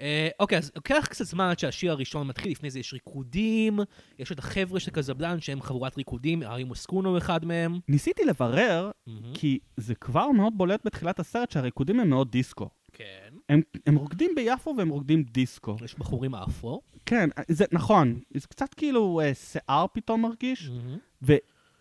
אה, 0.03 0.29
אוקיי, 0.39 0.57
אז 0.57 0.71
לוקח 0.75 1.07
קצת 1.09 1.25
זמן 1.25 1.45
עד 1.49 1.59
שהשיר 1.59 1.91
הראשון 1.91 2.27
מתחיל, 2.27 2.51
לפני 2.51 2.69
זה 2.69 2.79
יש 2.79 2.93
ריקודים, 2.93 3.79
יש 4.19 4.31
את 4.31 4.39
החבר'ה 4.39 4.79
של 4.79 4.91
קזבלן 4.91 5.39
שהם 5.39 5.61
חבורת 5.61 5.97
ריקודים, 5.97 6.43
ארי 6.43 6.63
מוסקונו 6.63 7.09
הוא 7.09 7.17
אחד 7.17 7.45
מהם. 7.45 7.79
ניסיתי 7.87 8.25
לברר, 8.25 8.91
מהמם. 9.07 9.33
כי 9.33 9.59
זה 9.77 9.95
כבר 9.95 10.31
מאוד 10.31 10.53
בולט 10.57 10.81
בתחילת 10.85 11.19
הסרט 11.19 11.51
שהריקודים 11.51 11.99
הם 11.99 12.09
מאוד 12.09 12.31
דיסקו. 12.31 12.69
כן. 12.93 13.33
הם, 13.49 13.61
הם 13.85 13.95
רוקדים 13.95 14.31
ביפו 14.35 14.75
והם 14.77 14.89
רוקדים 14.89 15.23
דיסקו. 15.23 15.75
יש 15.83 15.95
בחורים 15.95 16.35
אפרו. 16.35 16.81
כן, 17.05 17.29
זה 17.47 17.65
נכון, 17.71 18.19
זה 18.37 18.47
קצת 18.47 18.73
כאילו 18.73 19.21
אה, 19.23 19.33
שיער 19.33 19.85
פתאום 19.93 20.21
מרגיש, 20.21 20.69
מהמם. 20.69 20.97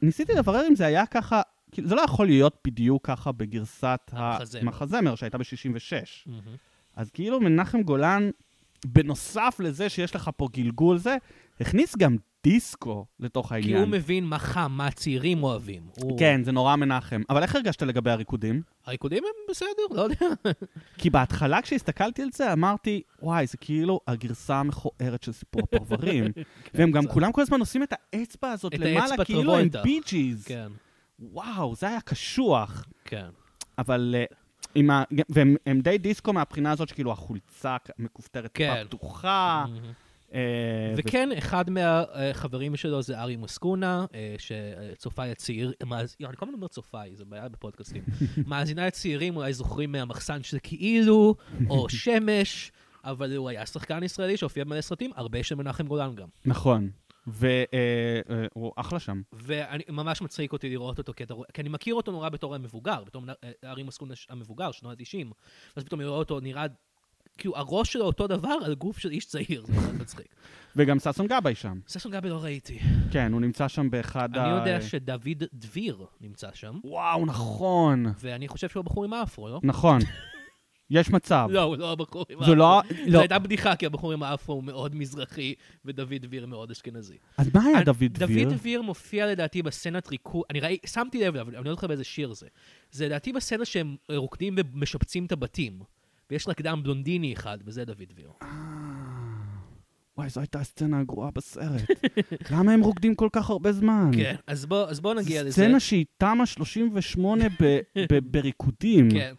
וניסיתי 0.02 0.32
לברר 0.32 0.68
אם 0.68 0.76
זה 0.76 0.86
היה 0.86 1.06
ככה, 1.06 1.42
כאילו 1.72 1.88
זה 1.88 1.94
לא 1.94 2.00
יכול 2.00 2.26
להיות 2.26 2.58
בדיוק 2.66 3.06
ככה 3.06 3.32
בגרסת 3.32 4.00
המחזמר. 4.12 4.60
המחזמר 4.60 5.14
שהייתה 5.14 5.38
ב-66. 5.38 5.92
מהמם. 6.26 6.56
אז 6.96 7.10
כאילו 7.10 7.40
מנחם 7.40 7.82
גולן, 7.82 8.30
בנוסף 8.86 9.56
לזה 9.60 9.88
שיש 9.88 10.14
לך 10.14 10.30
פה 10.36 10.48
גלגול 10.52 10.98
זה, 10.98 11.16
הכניס 11.60 11.96
גם 11.96 12.16
דיסקו 12.44 13.06
לתוך 13.20 13.48
כי 13.48 13.54
העניין. 13.54 13.76
הוא 13.78 13.88
מבין 13.88 14.24
מה 14.24 14.38
חם, 14.38 14.72
מה 14.76 14.86
הצעירים 14.86 15.42
אוהבים. 15.42 15.82
הוא- 15.96 16.18
כן, 16.18 16.40
זה 16.44 16.52
נורא 16.52 16.76
מנחם. 16.76 17.22
אבל 17.30 17.42
איך 17.42 17.54
הרגשת 17.56 17.82
לגבי 17.82 18.10
הריקודים? 18.10 18.62
הריקודים 18.86 19.24
הם 19.24 19.30
בסדר, 19.50 19.68
לא 19.90 20.00
יודע. 20.02 20.26
כי 20.98 21.10
בהתחלה 21.10 21.62
כשהסתכלתי 21.62 22.22
על 22.22 22.28
זה 22.34 22.52
אמרתי, 22.52 23.02
וואי, 23.22 23.46
זה 23.46 23.56
כאילו 23.56 24.00
הגרסה 24.06 24.56
המכוערת 24.56 25.22
של 25.22 25.32
סיפור 25.32 25.62
הפרברים. 25.62 26.24
והם 26.74 26.90
גם. 26.90 27.06
כולם 27.06 27.32
כל 27.32 27.40
הזמן 27.42 27.60
עושים 27.60 27.82
את 27.82 27.92
האצבע 28.12 28.50
הזאת 28.50 28.74
את 28.74 28.78
למעלה, 28.78 29.24
כאילו 29.24 29.56
הם. 29.56 29.68
בי-ג'יז. 29.82 30.44
כן, 30.44 30.68
וואו, 31.18 31.74
זה 31.74 31.88
היה 31.88 32.00
קשוח. 32.00 32.84
כן. 33.04 33.26
אבל... 33.78 34.14
אה, 34.18 34.24
עם 34.74 34.90
ה... 34.90 35.02
והם 35.28 35.56
הם 35.66 35.80
די 35.80 35.98
דיסקו 35.98 36.32
מהבחינה 36.32 36.70
הזאת 36.70 36.88
שכאילו 36.88 37.12
החולצה 37.12 37.76
מכופתרת 37.98 38.50
כן. 38.54 38.74
טיפה 38.74 38.88
פתוחה. 38.88 39.64
מהמם. 39.68 39.92
אה, 40.34 40.94
וכן, 40.96 41.28
אחד 41.38 41.70
מהחברים 41.70 42.76
שלו 42.76 43.02
זה 43.02 43.20
ארי 43.20 43.36
מוסקונה, 43.36 44.06
אה, 44.14 44.34
שצופי 44.38 45.22
הצעיר, 45.22 45.72
אני 45.82 45.96
כל 46.20 46.26
הזמן 46.42 46.54
אומר 46.54 46.68
צופי, 46.68 47.16
זה 47.16 47.24
בעיה 47.24 47.48
בפודקאסטים. 47.48 48.02
מאזיני 48.46 48.82
הצעירים 48.82 49.36
אולי 49.36 49.52
זוכרים 49.52 49.92
מהמחסן 49.92 50.42
שזה 50.42 50.60
כאילו, 50.60 51.34
או 51.68 51.88
שמש, 52.02 52.72
אבל 53.04 53.36
הוא 53.36 53.48
היה 53.48 53.66
שחקן 53.66 54.02
ישראלי 54.02 54.36
שהופיע 54.36 54.64
במלא 54.64 54.80
סרטים, 54.80 55.10
הרבה 55.16 55.42
של 55.42 55.54
מנחם 55.54 55.86
גולן 55.86 56.14
גם. 56.14 56.28
נכון. 56.44 56.90
והוא 57.26 58.72
אחלה 58.76 58.98
שם. 58.98 59.22
ואני 59.32 59.82
ממש 59.88 60.22
מצחיק 60.22 60.52
אותי 60.52 60.70
לראות 60.70 60.98
אותו, 60.98 61.12
כי, 61.16 61.24
אתה, 61.24 61.34
כי 61.54 61.60
אני 61.60 61.68
מכיר 61.68 61.94
אותו 61.94 62.12
נורא 62.12 62.28
בתור 62.28 62.54
המבוגר, 62.54 63.04
בתור 63.04 63.22
מנ- 63.22 63.30
אה, 63.44 64.14
ש- 64.14 64.26
המבוגר, 64.30 64.72
שנות 64.72 65.00
ה-90. 65.00 65.26
ואז 65.76 65.84
פתאום 65.84 66.00
אני 66.00 66.08
רואה 66.08 66.18
אותו 66.18 66.40
נראה, 66.40 66.66
כאילו 67.38 67.56
הראש 67.56 67.92
שלו 67.92 68.04
אותו 68.04 68.26
דבר 68.26 68.56
על 68.64 68.74
גוף 68.74 68.98
של 68.98 69.10
איש 69.10 69.26
צעיר, 69.26 69.64
זה 69.66 69.72
מאוד 69.72 69.94
מצחיק. 69.94 70.26
וגם 70.76 70.98
ששון 70.98 71.26
גבאי 71.26 71.54
שם. 71.54 71.80
ששון 71.88 72.12
גבי 72.12 72.28
לא 72.28 72.42
ראיתי. 72.42 72.78
כן, 73.12 73.32
הוא 73.32 73.40
נמצא 73.40 73.68
שם 73.68 73.90
באחד 73.90 74.36
ה... 74.36 74.44
אני 74.44 74.58
יודע 74.58 74.80
שדוד 74.80 75.42
דביר 75.52 76.06
נמצא 76.20 76.48
שם, 76.54 76.78
וואו, 76.84 77.26
נכון. 77.26 78.06
ואני 78.18 78.48
חושב 78.48 78.68
שהוא 78.68 78.84
בחור 78.84 79.04
עם 79.04 79.12
האפרו, 79.12 79.48
לא? 79.48 79.60
נכון. 79.62 79.98
יש 80.92 81.10
מצב. 81.10 81.48
לא, 81.50 81.62
הוא 81.62 81.76
לא 81.76 81.92
הבחור 81.92 82.26
עם 82.30 82.38
זו 82.38 82.42
האפרו. 82.44 82.54
לא... 82.54 82.82
זו 83.06 83.12
לא. 83.12 83.18
הייתה 83.18 83.38
בדיחה, 83.38 83.76
כי 83.76 83.86
הבחור 83.86 84.12
עם 84.12 84.22
האפרו 84.22 84.54
הוא 84.54 84.64
מאוד 84.64 84.94
מזרחי, 84.94 85.54
ודוד 85.84 86.14
דביר 86.20 86.46
מאוד 86.46 86.70
אשכנזי. 86.70 87.16
אז 87.38 87.50
מה 87.54 87.64
היה 87.64 87.82
דוד 87.84 88.04
דביר? 88.12 88.44
דוד 88.48 88.54
דביר 88.58 88.82
מופיע 88.82 89.26
לדעתי 89.26 89.62
בסצנת 89.62 90.08
ריקוד, 90.08 90.42
אני 90.50 90.60
ראי, 90.60 90.78
שמתי 90.86 91.20
לב, 91.24 91.36
אבל 91.36 91.56
אני 91.56 91.64
לא 91.64 91.70
זוכר 91.70 91.86
באיזה 91.86 92.04
שיר 92.04 92.32
זה. 92.32 92.46
זה 92.90 93.06
לדעתי 93.06 93.32
בסצנה 93.32 93.64
שהם 93.64 93.96
רוקדים 94.10 94.54
ומשפצים 94.58 95.26
את 95.26 95.32
הבתים. 95.32 95.80
ויש 96.30 96.48
רקדן 96.48 96.82
בלונדיני 96.82 97.32
אחד, 97.32 97.58
וזה 97.64 97.84
דוד 97.84 98.02
דביר. 98.08 98.30
אה, 98.42 98.48
וואי, 100.16 100.30
זו 100.30 100.40
הייתה 100.40 100.60
הסצנה 100.60 101.00
הגרועה 101.00 101.30
בסרט. 101.30 101.82
למה 102.52 102.72
הם 102.72 102.80
רוקדים 102.80 103.14
כל 103.14 103.28
כך 103.32 103.50
הרבה 103.50 103.72
זמן? 103.72 104.10
כן, 104.16 104.34
אז 104.46 104.66
בוא 104.66 104.86
אז 104.88 105.00
בוא 105.00 105.14
נגיע 105.14 105.40
זו 105.42 105.46
לזה. 105.48 105.52
סצנה 105.62 105.80
שהיא 105.80 106.04
תמ"א 106.18 106.46
38 106.46 107.44
ב- 107.60 107.80
ב- 107.98 108.18
בריקודים. 108.30 109.10
כן. 109.10 109.34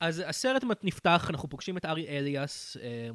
אז 0.00 0.22
הסרט 0.26 0.64
נפתח, 0.82 1.26
אנחנו 1.30 1.48
פוגשים 1.48 1.76
את 1.76 1.84
ארי 1.84 2.08
אליאס, 2.08 2.76
אה, 2.82 3.08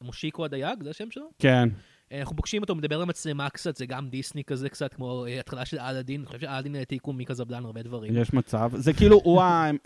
מושיקו 0.00 0.44
הדייג, 0.44 0.82
זה 0.82 0.90
השם 0.90 1.10
שלו? 1.10 1.30
כן. 1.38 1.68
אה, 2.12 2.20
אנחנו 2.20 2.36
פוגשים 2.36 2.62
אותו, 2.62 2.74
מדבר 2.74 2.98
למצלמה 2.98 3.50
קצת, 3.50 3.76
זה 3.76 3.86
גם 3.86 4.08
דיסני 4.08 4.44
כזה 4.44 4.68
קצת, 4.68 4.94
כמו 4.94 5.26
אה, 5.26 5.40
התחלה 5.40 5.64
של 5.64 5.78
אלאדין, 5.78 6.20
אני 6.20 6.26
חושב 6.26 6.40
שאלאדין 6.40 6.74
העתיקו 6.74 7.12
מקזבלן 7.12 7.64
הרבה 7.64 7.82
דברים. 7.82 8.16
יש 8.16 8.32
מצב. 8.32 8.70
זה 8.74 8.92
כאילו, 8.92 9.20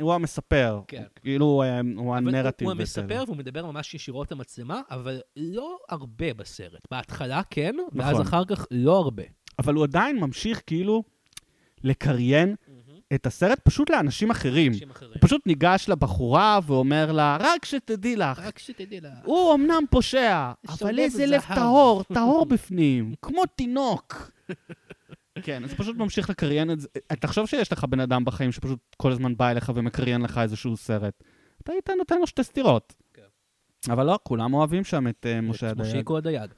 הוא 0.00 0.14
המספר. 0.14 0.80
כן. 0.88 1.02
כאילו, 1.22 1.62
הוא 1.96 2.16
הנרטיב. 2.16 2.68
הוא. 2.68 2.76
המספר 2.76 3.24
והוא 3.26 3.36
מדבר 3.36 3.66
ממש 3.66 3.94
ישירות 3.94 4.32
למצלמה, 4.32 4.80
אבל 4.90 5.20
לא 5.36 5.78
הרבה 5.88 6.34
בסרט. 6.34 6.86
בהתחלה 6.90 7.42
כן, 7.50 7.76
ואז 7.92 8.10
נכון. 8.10 8.26
אחר 8.26 8.44
כך 8.44 8.66
לא 8.70 8.98
הרבה. 8.98 9.22
אבל 9.58 9.74
הוא 9.74 9.84
עדיין 9.84 10.20
ממשיך 10.20 10.62
כאילו 10.66 11.02
לקריין 11.84 12.54
את 13.14 13.26
הסרט 13.26 13.60
פשוט 13.64 13.90
לאנשים 13.90 14.30
אחרים. 14.30 14.72
אנשים 14.72 14.90
אחרים. 14.90 15.12
הוא 15.14 15.20
פשוט 15.20 15.46
ניגש 15.46 15.88
לבחורה 15.88 16.60
ואומר 16.66 17.12
לה, 17.12 17.36
רק 17.40 17.64
שתדעי 17.64 18.16
לך, 18.16 18.38
רק 18.38 18.58
שתדעי 18.58 19.00
לה. 19.00 19.10
הוא 19.24 19.54
אמנם 19.54 19.84
פושע, 19.90 20.52
אבל 20.68 20.98
איזה 20.98 21.26
לב 21.26 21.40
זהב." 21.40 21.54
טהור, 21.54 22.02
טהור 22.14 22.46
בפנים, 22.52 23.14
כמו 23.22 23.42
תינוק. 23.56 24.30
כן, 25.42 25.64
אז 25.64 25.74
פשוט 25.74 25.96
ממשיך 25.96 26.30
לקריין 26.30 26.70
את 26.70 26.80
זה. 26.80 26.88
תחשוב 27.20 27.46
שיש 27.46 27.72
לך 27.72 27.84
בן 27.84 28.00
אדם 28.00 28.24
בחיים 28.24 28.52
שפשוט 28.52 28.78
כל 28.96 29.12
הזמן 29.12 29.36
בא 29.36 29.50
אליך 29.50 29.72
ומקריין 29.74 30.20
לך 30.20 30.38
איזשהו 30.38 30.76
סרט. 30.76 31.22
אתה 31.62 31.72
היית 31.72 31.90
נותן 31.98 32.18
לו 32.18 32.26
שתי 32.26 32.44
סטירות. 32.44 32.94
כן. 33.14 33.22
אבל 33.92 34.06
לא, 34.06 34.18
כולם 34.22 34.54
אוהבים 34.54 34.84
שם 34.84 35.08
את 35.08 35.26
אה, 35.26 35.40
משה 35.40 35.66
את 35.66 35.72
הדייג. 35.72 35.92
מושיקו 35.92 36.16
הדייג. 36.16 36.50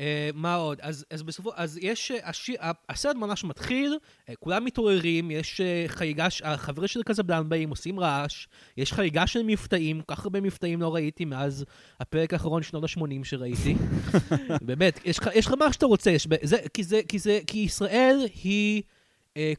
אה, 0.00 0.30
מה 0.34 0.54
עוד? 0.54 0.78
אז, 0.82 1.04
אז 1.10 1.22
בסופו, 1.22 1.50
אז 1.54 1.78
יש, 1.82 2.10
אה, 2.10 2.28
השיר, 2.28 2.56
ה- 2.60 2.70
הסרט 2.88 3.16
ממש 3.16 3.44
מתחיל, 3.44 3.98
אה, 4.28 4.34
כולם 4.40 4.64
מתעוררים, 4.64 5.30
יש 5.30 5.60
אה, 5.60 5.84
חגיגה, 5.88 6.26
החבר'ה 6.44 6.88
של 6.88 7.02
קזבלן 7.02 7.48
באים, 7.48 7.70
עושים 7.70 8.00
רעש, 8.00 8.46
יש 8.76 8.92
חגיגה 8.92 9.26
של 9.26 9.42
מבטאים, 9.42 10.00
כל 10.00 10.14
כך 10.14 10.24
הרבה 10.24 10.40
מבטאים 10.40 10.80
לא 10.80 10.94
ראיתי 10.94 11.24
מאז 11.24 11.64
הפרק 12.00 12.32
האחרון 12.32 12.62
שנות 12.62 12.84
ה-80 12.84 13.24
שראיתי. 13.24 13.74
באמת, 14.66 15.00
יש 15.04 15.18
לך- 15.46 15.54
מה 15.58 15.72
שאתה 15.72 15.86
רוצה, 15.86 16.10
יש, 16.10 16.28
זה, 16.42 16.56
כי, 16.74 16.82
זה, 16.82 17.00
כי, 17.08 17.18
זה, 17.18 17.40
כי 17.46 17.58
ישראל 17.58 18.18
היא 18.44 18.82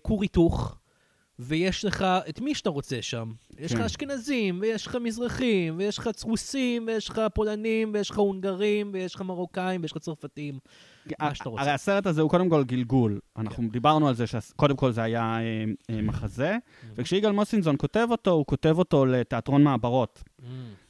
כור 0.02 0.22
היתוך. 0.22 0.78
ויש 1.40 1.86
לך 1.86 2.06
את 2.30 2.42
מי 2.42 2.56
שאתה 2.56 2.70
רוצה 2.70 3.02
שם. 3.02 3.32
יש 3.60 3.72
לך 3.72 3.78
כן. 3.78 3.84
אשכנזים, 3.86 4.60
ויש 4.62 4.88
לך 4.88 4.96
מזרחים, 4.96 5.76
ויש 5.78 5.98
לך 5.98 6.10
רוסים, 6.24 6.88
ויש 6.88 7.10
לך 7.10 7.22
פולנים, 7.34 7.92
ויש 7.94 8.10
לך 8.10 8.18
הונגרים, 8.18 8.90
ויש 8.94 9.16
לך 9.16 9.22
מרוקאים, 9.22 9.82
ויש 9.82 9.92
לך 9.92 9.98
צרפתים. 9.98 10.60
מה 11.20 11.36
שאתה 11.36 11.50
רוצה. 11.50 11.62
הרי 11.62 11.72
הסרט 11.72 12.06
הזה 12.08 12.22
הוא 12.22 12.30
קודם 12.30 12.50
כל 12.50 12.64
גלגול. 12.64 13.20
אנחנו 13.38 13.70
דיברנו 13.72 14.08
על 14.08 14.16
זה 14.16 14.28
שקודם 14.28 14.76
כל 14.76 14.92
זה 14.92 15.04
היה 15.04 15.38
אה, 15.40 15.64
אה, 15.90 16.02
מחזה, 16.02 16.58
וכשיגאל 16.96 17.32
מוסינזון 17.32 17.76
כותב 17.78 18.08
אותו, 18.12 18.32
הוא 18.32 18.46
כותב 18.46 18.76
אותו 18.78 19.06
לתיאטרון 19.06 19.64
מעברות. 19.64 20.24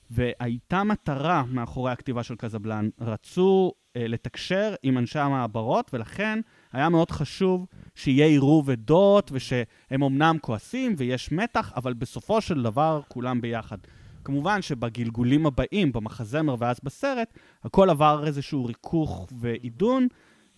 והייתה 0.09 0.83
מטרה 0.83 1.43
מאחורי 1.47 1.91
הכתיבה 1.91 2.23
של 2.23 2.35
קזבלן. 2.35 2.89
רצו 3.01 3.71
אה, 3.95 4.07
לתקשר 4.07 4.75
עם 4.83 4.97
אנשי 4.97 5.19
המעברות, 5.19 5.93
ולכן 5.93 6.39
היה 6.73 6.89
מאוד 6.89 7.11
חשוב 7.11 7.65
שיהיה 7.95 8.25
עירוב 8.25 8.69
עדות, 8.69 9.31
ושהם 9.33 10.03
אמנם 10.03 10.37
כועסים 10.41 10.93
ויש 10.97 11.31
מתח, 11.31 11.73
אבל 11.75 11.93
בסופו 11.93 12.41
של 12.41 12.63
דבר 12.63 13.01
כולם 13.07 13.41
ביחד. 13.41 13.77
כמובן 14.23 14.61
שבגלגולים 14.61 15.45
הבאים, 15.45 15.91
במחזמר 15.91 16.55
ואז 16.59 16.79
בסרט, 16.83 17.37
הכל 17.63 17.89
עבר 17.89 18.23
איזשהו 18.27 18.65
ריכוך 18.65 19.27
ועידון, 19.39 20.07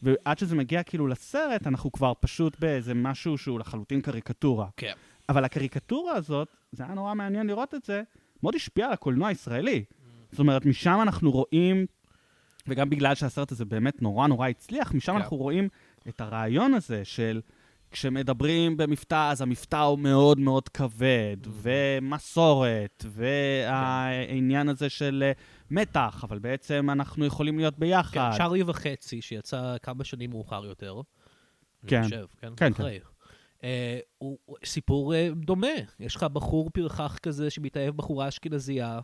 ועד 0.03 0.39
שזה 0.39 0.55
מגיע 0.55 0.83
כאילו 0.83 1.07
לסרט, 1.07 1.67
אנחנו 1.67 1.91
כבר 1.91 2.13
פשוט 2.19 2.59
באיזה 2.59 2.93
משהו 2.93 3.37
שהוא 3.37 3.59
לחלוטין 3.59 4.01
קריקטורה. 4.01 4.67
כן. 4.77 4.93
אבל 5.29 5.43
הקריקטורה 5.43 6.13
הזאת, 6.13 6.47
זה 6.71 6.83
היה 6.83 6.93
נורא 6.93 7.13
מעניין 7.13 7.47
לראות 7.47 7.75
את 7.75 7.83
זה, 7.85 8.01
מאוד 8.43 8.55
השפיעה 8.55 8.87
על 8.87 8.93
הקולנוע 8.93 9.27
הישראלי. 9.27 9.83
זאת 10.31 10.39
אומרת, 10.39 10.65
משם 10.65 10.99
אנחנו 11.01 11.31
רואים, 11.31 11.85
וגם 12.67 12.89
בגלל 12.89 13.15
שהסרט 13.15 13.51
הזה 13.51 13.65
באמת 13.65 14.01
נורא 14.01 14.27
נורא 14.27 14.47
הצליח, 14.47 14.93
משם 14.93 15.11
כן. 15.11 15.17
אנחנו 15.17 15.37
רואים 15.37 15.69
את 16.09 16.21
הרעיון 16.21 16.73
הזה 16.73 17.05
של 17.05 17.41
כשמדברים 17.91 18.77
במבטא, 18.77 19.31
אז 19.31 19.41
המבטא 19.41 19.75
הוא 19.75 19.99
מאוד 19.99 20.39
מאוד 20.39 20.69
כבד, 20.69 21.37
ומסורת, 21.47 23.05
והעניין 23.07 24.69
הזה 24.69 24.89
של 24.89 25.23
אה, 25.25 25.31
מתח, 25.71 26.23
אבל 26.23 26.39
בעצם 26.39 26.89
אנחנו 26.89 27.25
יכולים 27.25 27.57
להיות 27.57 27.73
כן, 27.73 27.79
ביחד. 27.79 28.31
צ'ארלי 28.37 28.63
וחצי, 28.63 29.21
שיצא 29.21 29.75
כמה 29.83 30.03
שנים 30.03 30.29
מאוחר 30.29 30.65
יותר. 30.65 31.01
כן. 31.87 31.97
אני 31.97 32.03
חושב, 32.03 32.25
כן? 32.41 32.53
כן, 32.57 32.71
אחרי. 32.71 32.99
אה, 32.99 33.08
הוא 34.17 34.37
הוא 34.45 34.57
סיפור 34.65 35.15
אה, 35.15 35.29
דומה. 35.35 35.67
יש 35.99 36.15
לך 36.15 36.23
בחור 36.23 36.69
פרחח 36.73 37.17
כזה 37.17 37.49
שמתאהב 37.49 37.95
בחורה 37.95 38.27
אשכנזייה. 38.27 38.99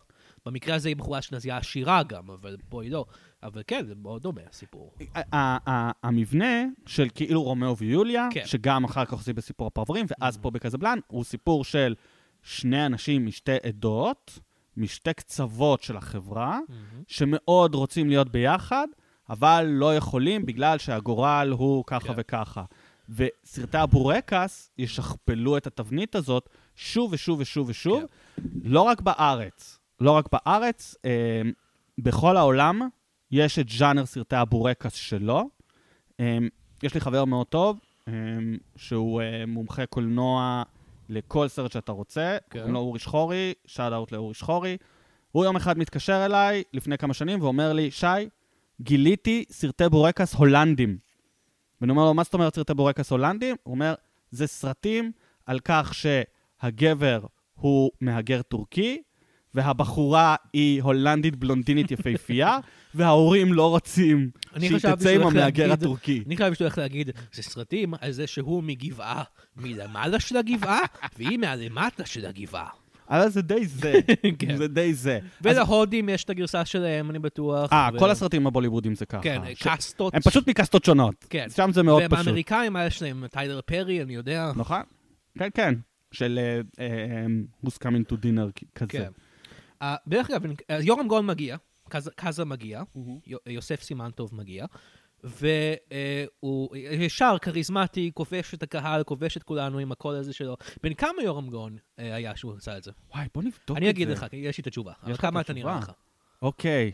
במקרה 0.46 0.76
הזה 0.76 0.90
היא 0.90 0.96
בחורה 0.96 1.20
אשכנזייה 1.20 1.58
עשירה 1.58 2.04
גם, 2.04 2.30
אבל 2.30 2.58
פה 2.70 2.84
היא 2.84 2.92
לא. 2.92 3.06
אבל 3.44 3.62
כן, 3.68 3.86
זה 3.86 3.96
מאוד 3.96 4.22
דומה 4.22 4.42
הסיפור. 4.50 4.92
ה- 5.16 5.38
ה- 5.38 5.70
ה- 5.70 5.92
המבנה 6.04 6.64
של 6.86 7.08
כאילו 7.16 7.44
רומאו 7.44 7.78
ויוליה, 7.78 8.28
כן. 8.32 8.46
שגם 8.46 8.84
אחר 8.84 9.06
כך 9.06 9.24
זה 9.24 9.34
בסיפור 9.34 9.68
הפרברים, 9.68 10.06
ואז 10.10 10.38
פה 10.38 10.52
בקזבלן, 10.52 11.00
הוא 11.08 11.24
סיפור 11.24 11.64
של 11.64 11.96
שני 12.44 12.86
אנשים 12.86 13.26
משתי 13.26 13.58
עדות, 13.64 14.40
משתי 14.78 15.14
קצוות 15.14 15.84
של 15.84 15.98
החברה, 15.98 16.60
שמאוד 17.08 17.76
רוצים 17.76 18.10
להיות 18.10 18.30
ביחד, 18.32 18.88
אבל 19.30 19.66
לא 19.70 19.96
יכולים 19.96 20.46
בגלל 20.46 20.78
שהגורל 20.78 21.54
הוא 21.58 21.84
ככה 21.88 22.08
כן. 22.08 22.14
וככה. 22.18 22.64
וסרטי 23.10 23.78
הבורקס 23.78 24.72
ישכפלו 24.78 25.58
את 25.58 25.68
התבנית 25.68 26.16
הזאת 26.16 26.50
שוב 26.76 27.14
ושוב 27.14 27.40
ושוב 27.40 27.70
ושוב, 27.70 28.02
כן. 28.02 28.44
לא 28.64 28.82
רק 28.82 29.02
בארץ. 29.02 29.80
לא 30.00 30.12
רק 30.12 30.26
בארץ, 30.32 30.96
אה, 31.06 31.42
בכל 31.98 32.38
העולם 32.38 32.82
יש 33.32 33.60
את 33.60 33.70
ז'אנר 33.70 34.06
סרטי 34.06 34.36
הבורקס 34.36 34.94
שלו. 34.94 35.50
אה, 36.20 36.38
יש 36.84 36.94
לי 36.94 37.00
חבר 37.00 37.26
מאוד 37.26 37.48
טוב, 37.48 37.80
אה, 38.08 38.14
שהוא 38.76 39.22
אה, 39.22 39.46
מומחה 39.48 39.86
קולנוע 39.86 40.64
לכל 41.10 41.48
סרט 41.48 41.72
שאתה 41.72 41.92
רוצה. 41.92 42.38
כן. 42.50 42.60
קוראים 42.60 42.74
לו 42.74 42.80
אורי 42.80 43.00
שחורי, 43.00 43.54
שאט 43.66 43.94
אאוט 43.94 44.12
לאורי 44.12 44.34
שחורי. 44.34 44.78
הוא 45.32 45.46
יום 45.46 45.56
אחד 45.56 45.78
מתקשר 45.78 46.26
אליי 46.26 46.64
לפני 46.74 46.98
כמה 46.98 47.14
שנים 47.14 47.42
ואומר 47.42 47.74
לי, 47.74 47.92
שי, 47.92 48.08
גיליתי 48.82 49.46
סרטי 49.50 49.90
בורקס 49.90 50.34
הולנדים. 50.34 50.98
ואני 51.82 51.92
אומר 51.92 52.06
לו, 52.06 52.14
מה 52.14 52.24
זאת 52.24 52.34
אומרת 52.34 52.56
סרטי 52.56 52.74
בורקס 52.74 53.12
הולנדים? 53.12 53.56
הוא 53.64 53.74
אומר, 53.74 53.94
זה 54.32 54.48
סרטים 54.48 55.12
על 55.46 55.60
כך 55.60 55.94
שהגבר 55.94 57.20
הוא 57.54 57.92
מהגר 58.02 58.42
טורקי, 58.42 59.02
והבחורה 59.54 60.36
היא 60.54 60.82
הולנדית 60.82 61.36
בלונדינית 61.36 61.92
יפהפייה, 61.92 62.58
וההורים 62.96 63.54
לא 63.54 63.70
רוצים 63.70 64.30
שהיא 64.60 64.78
תצא 64.78 65.10
עם 65.10 65.22
המהגר 65.22 65.72
הטורקי. 65.72 66.24
אני 66.26 66.38
חייב 66.38 66.54
שאתה 66.54 66.64
הולך 66.64 66.78
להגיד, 66.78 67.12
זה 67.34 67.44
סרטים 67.44 67.94
על 68.02 68.12
זה 68.12 68.28
שהוא 68.28 68.64
מגבעה 68.64 69.24
מלמעלה 69.56 70.20
של 70.20 70.38
הגבעה, 70.38 70.80
והיא 71.18 71.38
מהלמטה 71.38 72.06
של 72.06 72.26
הגבעה. 72.26 72.85
אבל 73.10 73.30
זה 73.30 73.42
די 73.42 73.66
זה, 73.68 73.94
כן. 74.40 74.58
זה 74.58 74.68
די 74.68 74.94
זה. 74.94 75.16
אז- 75.18 75.24
ולהודים 75.42 76.10
יש 76.10 76.24
את 76.24 76.30
הגרסה 76.30 76.66
שלהם, 76.66 77.10
אני 77.10 77.20
בטוח. 77.20 77.74
אה, 77.74 77.90
ו- 77.94 78.00
כל 78.00 78.12
הסרטים 78.12 78.48
הבוליוודים 78.48 78.96
זה 78.96 79.06
ככה. 79.06 79.22
כן, 79.22 79.42
ש- 79.56 79.64
קאסטות. 79.64 80.14
הם 80.16 80.22
פשוט 80.22 80.48
מקסטות 80.50 80.86
שונות. 80.86 81.26
כן. 81.30 81.48
שם 81.56 81.70
זה 81.74 81.84
מאוד 81.84 82.04
פשוט. 82.10 82.20
ובאמריקאים 82.22 82.76
יש 82.88 83.02
להם 83.02 83.28
טיילר 83.28 83.60
פרי, 83.66 84.02
אני 84.02 84.16
יודע. 84.16 84.52
נכון? 84.56 84.82
כן, 85.40 85.50
כן. 85.54 85.74
של 86.12 86.40
uh, 86.66 86.76
uh, 86.76 86.80
Who's 87.68 87.78
coming 87.78 88.12
to 88.12 88.16
dinner 88.16 88.66
כזה. 88.76 88.88
כן. 88.90 89.10
אה, 89.82 89.96
דרך 90.08 90.30
אגב, 90.30 90.42
יורם 90.82 91.08
גאון 91.08 91.26
מגיע, 91.26 91.58
קזה- 91.90 92.12
קזה 92.16 92.46
מגיע, 92.46 92.82
יו- 93.28 93.38
יוסף 93.48 93.82
סימנטוב 93.84 94.36
מגיע, 94.36 94.66
והוא 95.26 96.76
ישר 96.76 97.36
כריזמטי, 97.42 98.12
כובש 98.14 98.54
את 98.54 98.64
הקהל, 98.64 99.04
כובש 99.04 99.38
את 99.38 99.44
כולנו 99.44 99.80
עם 99.80 99.92
הקול 99.92 100.16
הזה 100.16 100.34
שלו. 100.34 100.58
בן 100.84 100.94
כמה 100.94 101.24
יורם 101.24 101.50
גאון 101.50 101.78
אה, 102.00 102.16
היה 102.16 102.36
שהוא 102.36 102.54
עשה 102.58 102.78
את 102.78 102.84
זה? 102.84 102.92
וואי, 103.14 103.28
בוא 103.34 103.44
נבדוק 103.44 103.62
את 103.62 103.68
זה. 103.68 103.78
אני 103.78 103.90
אגיד 103.90 104.08
לך, 104.08 104.26
יש 104.34 104.58
לי 104.58 104.62
את 104.62 104.68
התשובה. 104.68 104.94
אבל 105.04 105.12
לך 105.12 105.22
כמה 105.22 105.42
את 105.42 105.46
אתה 105.46 105.54
נראה 105.54 105.78
התשובה? 105.78 105.94
לך? 105.94 105.98
אוקיי. 106.42 106.92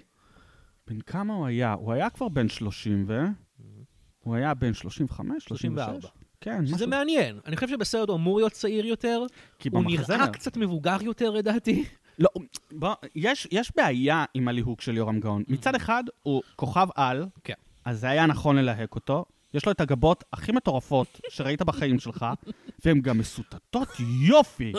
בן 0.88 1.02
כמה 1.02 1.34
הוא 1.34 1.46
היה? 1.46 1.74
הוא 1.74 1.94
היה 1.94 2.10
כבר 2.10 2.30
בן 2.30 2.50
30 2.50 3.06
ו... 3.08 3.22
הוא 4.24 4.36
היה 4.36 4.54
בן 4.54 4.74
35, 4.74 5.44
36? 5.44 5.76
34. 5.76 6.08
כן, 6.42 6.66
שזה 6.66 6.76
משהו. 6.76 6.90
מעניין. 6.90 7.40
אני 7.46 7.56
חושב 7.56 7.68
שבסרט 7.68 8.10
הוא 8.10 8.18
אמור 8.18 8.38
להיות 8.38 8.52
צעיר 8.52 8.86
יותר, 8.86 9.24
כי 9.60 9.70
הוא 9.70 9.82
במחזמר... 9.82 10.18
נראה 10.18 10.28
קצת 10.28 10.58
מבוגר 10.58 10.98
יותר 11.02 11.30
לדעתי. 11.30 11.86
לא, 12.20 12.30
בוא, 12.72 12.94
יש, 13.16 13.48
יש 13.52 13.72
בעיה 13.76 14.26
עם 14.34 14.48
הליהוק 14.48 14.82
של 14.82 14.98
יורם 14.98 15.20
גאון. 15.20 15.44
מצד 15.48 15.76
אחד, 15.76 16.04
הוא 16.24 16.42
כוכב 16.56 16.88
על, 16.96 17.26
כן. 17.44 17.54
אז 17.86 18.00
זה 18.00 18.10
היה 18.10 18.26
נכון 18.26 18.56
ללהק 18.56 18.96
אותו. 18.96 19.26
יש 19.54 19.66
לו 19.66 19.72
את 19.72 19.82
הגבות 19.82 20.24
הכי 20.34 20.52
מטורפות 20.52 21.22
שראית 21.30 21.62
בחיים 21.62 22.00
שלך, 22.00 22.26
והן 22.86 23.02
גם 23.02 23.18
מסוטטות 23.18 23.88
יופי. 24.22 24.74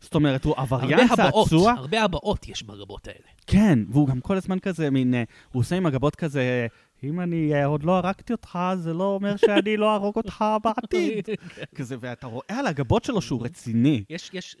זאת 0.00 0.14
אומרת, 0.14 0.44
הוא 0.44 0.54
עבריין 0.56 1.08
צעצוע. 1.16 1.72
הרבה 1.72 2.02
הבעות 2.02 2.48
יש 2.48 2.62
בגבות 2.62 3.08
האלה. 3.08 3.28
כן, 3.46 3.78
והוא 3.88 4.08
גם 4.08 4.20
כל 4.20 4.36
הזמן 4.36 4.58
כזה, 4.58 4.90
מין, 4.90 5.14
אה, 5.14 5.22
הוא 5.52 5.60
עושה 5.60 5.76
עם 5.76 5.86
הגבות 5.86 6.16
כזה, 6.16 6.66
אם 7.04 7.20
אני 7.20 7.54
אה, 7.54 7.64
עוד 7.64 7.82
לא 7.82 7.96
הרגתי 7.96 8.32
אותך, 8.32 8.58
זה 8.76 8.94
לא 8.94 9.04
אומר 9.04 9.36
שאני 9.36 9.76
לא 9.76 9.92
אהרוג 9.92 10.16
אותך 10.16 10.44
בעתיד. 10.62 11.28
כזה, 11.76 11.96
ואתה 12.00 12.26
רואה 12.26 12.58
על 12.58 12.66
הגבות 12.66 13.04
שלו 13.04 13.22
שהוא 13.22 13.44
רציני. 13.44 14.04
יש, 14.10 14.30
יש 14.32 14.56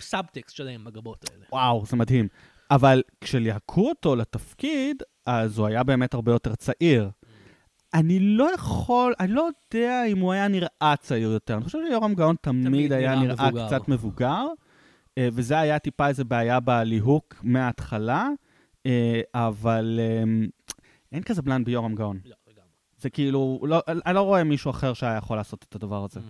סאבטקסט 0.00 0.56
שלהם 0.56 0.84
בגבות 0.84 1.24
האלה. 1.30 1.44
וואו, 1.52 1.86
זה 1.86 1.96
מדהים. 1.96 2.28
אבל 2.70 3.02
כשליהקו 3.20 3.88
אותו 3.88 4.16
לתפקיד, 4.16 5.02
אז 5.26 5.58
הוא 5.58 5.66
היה 5.66 5.82
באמת 5.82 6.14
הרבה 6.14 6.32
יותר 6.32 6.54
צעיר. 6.54 7.10
אני 7.94 8.18
לא 8.20 8.54
יכול, 8.54 9.14
אני 9.20 9.32
לא 9.32 9.48
יודע 9.70 10.04
אם 10.04 10.18
הוא 10.18 10.32
היה 10.32 10.48
נראה 10.48 10.94
צעיר 11.00 11.30
יותר. 11.30 11.54
אני 11.54 11.64
חושב 11.64 11.78
שיורם 11.88 12.14
גאון 12.14 12.36
תמיד, 12.40 12.66
תמיד 12.66 12.92
היה 12.92 13.14
נראה 13.14 13.34
נראה 13.34 13.48
מבוגר. 13.48 13.66
קצת 13.66 13.88
מבוגר, 13.88 14.46
אה, 15.18 15.28
וזה 15.32 15.58
היה 15.58 15.78
טיפה 15.78 16.08
איזה 16.08 16.24
בעיה 16.24 16.60
בליהוק 16.60 17.34
מההתחלה, 17.42 18.28
אה, 18.86 19.20
אבל 19.34 20.00
אה, 20.02 20.46
אין 21.12 21.22
כזה 21.22 21.42
בלנד 21.42 21.64
ביורם 21.66 21.94
גאון. 21.94 22.20
לא, 22.24 22.36
לגמרי. 22.46 22.68
זה 22.98 23.10
כאילו, 23.10 23.60
לא, 23.68 23.82
אני 24.06 24.14
לא 24.14 24.20
רואה 24.20 24.44
מישהו 24.44 24.70
אחר 24.70 24.94
שהיה 24.94 25.16
יכול 25.16 25.36
לעשות 25.36 25.66
את 25.68 25.74
הדבר 25.74 26.04
הזה. 26.04 26.20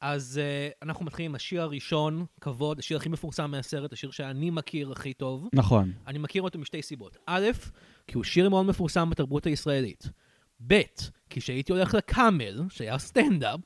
אז 0.00 0.40
uh, 0.40 0.78
אנחנו 0.82 1.04
מתחילים 1.04 1.30
עם 1.30 1.34
השיר 1.34 1.62
הראשון, 1.62 2.24
כבוד, 2.40 2.78
השיר 2.78 2.96
הכי 2.96 3.08
מפורסם 3.08 3.50
מהסרט, 3.50 3.92
השיר 3.92 4.10
שאני 4.10 4.50
מכיר 4.50 4.92
הכי 4.92 5.14
טוב. 5.14 5.48
נכון. 5.52 5.92
אני 6.06 6.18
מכיר 6.18 6.42
אותו 6.42 6.58
משתי 6.58 6.82
סיבות. 6.82 7.16
א', 7.26 7.46
כי 8.06 8.16
הוא 8.16 8.24
שיר 8.24 8.48
מאוד 8.48 8.66
מפורסם 8.66 9.10
בתרבות 9.10 9.46
הישראלית. 9.46 10.10
ב', 10.66 10.82
כי 11.30 11.40
כשהייתי 11.40 11.72
הולך 11.72 11.94
לקאמל, 11.94 12.62
שהיה 12.70 12.98
סטנדאפ, 12.98 13.60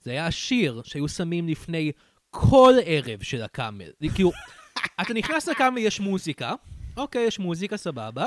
זה 0.00 0.10
היה 0.10 0.26
השיר 0.26 0.82
שהיו 0.84 1.08
שמים 1.08 1.48
לפני 1.48 1.92
כל 2.30 2.74
ערב 2.84 3.22
של 3.22 3.42
הקאמל. 3.42 3.90
כאילו, 4.14 4.32
אתה 5.00 5.14
נכנס 5.14 5.48
לקאמל, 5.48 5.78
יש 5.78 6.00
מוזיקה, 6.00 6.54
אוקיי, 6.96 7.26
יש 7.26 7.38
מוזיקה, 7.38 7.76
סבבה, 7.76 8.26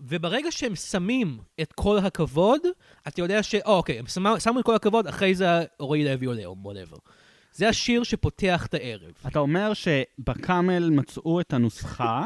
וברגע 0.00 0.50
שהם 0.50 0.76
שמים 0.76 1.38
את 1.60 1.72
כל 1.72 1.98
הכבוד, 1.98 2.60
אתה 3.08 3.20
יודע 3.20 3.42
ש... 3.42 3.54
או, 3.54 3.76
אוקיי, 3.76 3.98
הם 3.98 4.06
שמו, 4.06 4.40
שמו 4.40 4.60
את 4.60 4.64
כל 4.64 4.74
הכבוד, 4.74 5.06
אחרי 5.06 5.34
זה 5.34 5.46
רועי 5.78 6.04
לוי 6.04 6.26
עולה, 6.26 6.44
או 6.44 6.56
whatever. 6.64 6.98
זה 7.52 7.68
השיר 7.68 8.02
שפותח 8.02 8.66
את 8.66 8.74
הערב. 8.74 9.12
אתה 9.26 9.38
אומר 9.38 9.72
שבקאמל 9.74 10.90
מצאו 10.90 11.40
את 11.40 11.52
הנוסחה, 11.52 12.24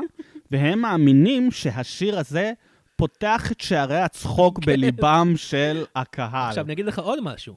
והם 0.50 0.78
מאמינים 0.78 1.50
שהשיר 1.50 2.18
הזה 2.18 2.52
פותח 2.98 3.52
את 3.52 3.60
שערי 3.60 4.00
הצחוק 4.00 4.58
בליבם 4.58 5.32
של 5.36 5.84
הקהל. 5.96 6.48
עכשיו, 6.48 6.64
אני 6.64 6.72
אגיד 6.72 6.86
לך 6.86 6.98
עוד 6.98 7.18
משהו. 7.22 7.54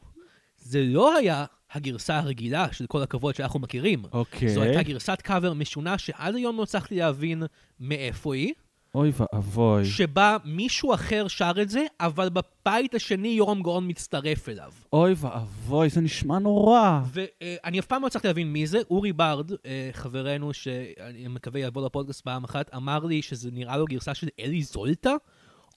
זה 0.58 0.84
לא 0.84 1.16
היה 1.16 1.46
הגרסה 1.72 2.18
הרגילה 2.18 2.68
של 2.72 2.86
כל 2.86 3.02
הכבוד 3.02 3.36
שאנחנו 3.36 3.60
מכירים. 3.60 4.04
אוקיי. 4.12 4.50
זו 4.50 4.62
הייתה 4.62 4.84
גרסת 4.84 5.22
קאבר 5.22 5.54
משונה 5.54 5.98
שעד 5.98 6.36
היום 6.36 6.58
לא 6.58 6.64
הצלחתי 6.64 6.96
להבין 6.96 7.44
מאיפה 7.80 8.36
היא, 8.36 8.54
אוי 8.96 9.12
ואבוי. 9.18 9.86
שבה 9.86 10.38
מישהו 10.46 10.94
אחר 10.94 11.28
שר 11.28 11.52
את 11.62 11.70
זה, 11.70 11.86
אבל 12.00 12.30
בבית 12.30 12.96
השני 12.96 13.28
יורם 13.28 13.62
גאון 13.62 13.88
מצטרף 13.88 14.50
אליו. 14.50 14.72
אוי 14.94 15.14
ואבוי, 15.18 15.89
זה 15.89 16.02
נשמע 16.02 16.39
נורא. 16.39 17.02
ואני 17.14 17.80
אף 17.80 17.86
פעם 17.86 18.02
לא 18.02 18.08
הצלחתי 18.08 18.28
להבין 18.28 18.54
מי 18.54 18.68
זה. 18.68 18.80
אורי 18.89 19.14
ברד, 19.14 19.52
אה, 19.66 19.89
חברנו, 19.94 20.54
שאני 20.54 21.28
מקווה 21.28 21.60
יבוא 21.60 21.86
לפודקאסט 21.86 22.22
פעם 22.22 22.44
אחת, 22.44 22.76
אמר 22.76 23.06
לי 23.06 23.22
שזה 23.22 23.50
נראה 23.52 23.78
לו 23.78 23.86
גרסה 23.86 24.14
של 24.14 24.28
אלי 24.39 24.64
זולטה, 24.64 25.14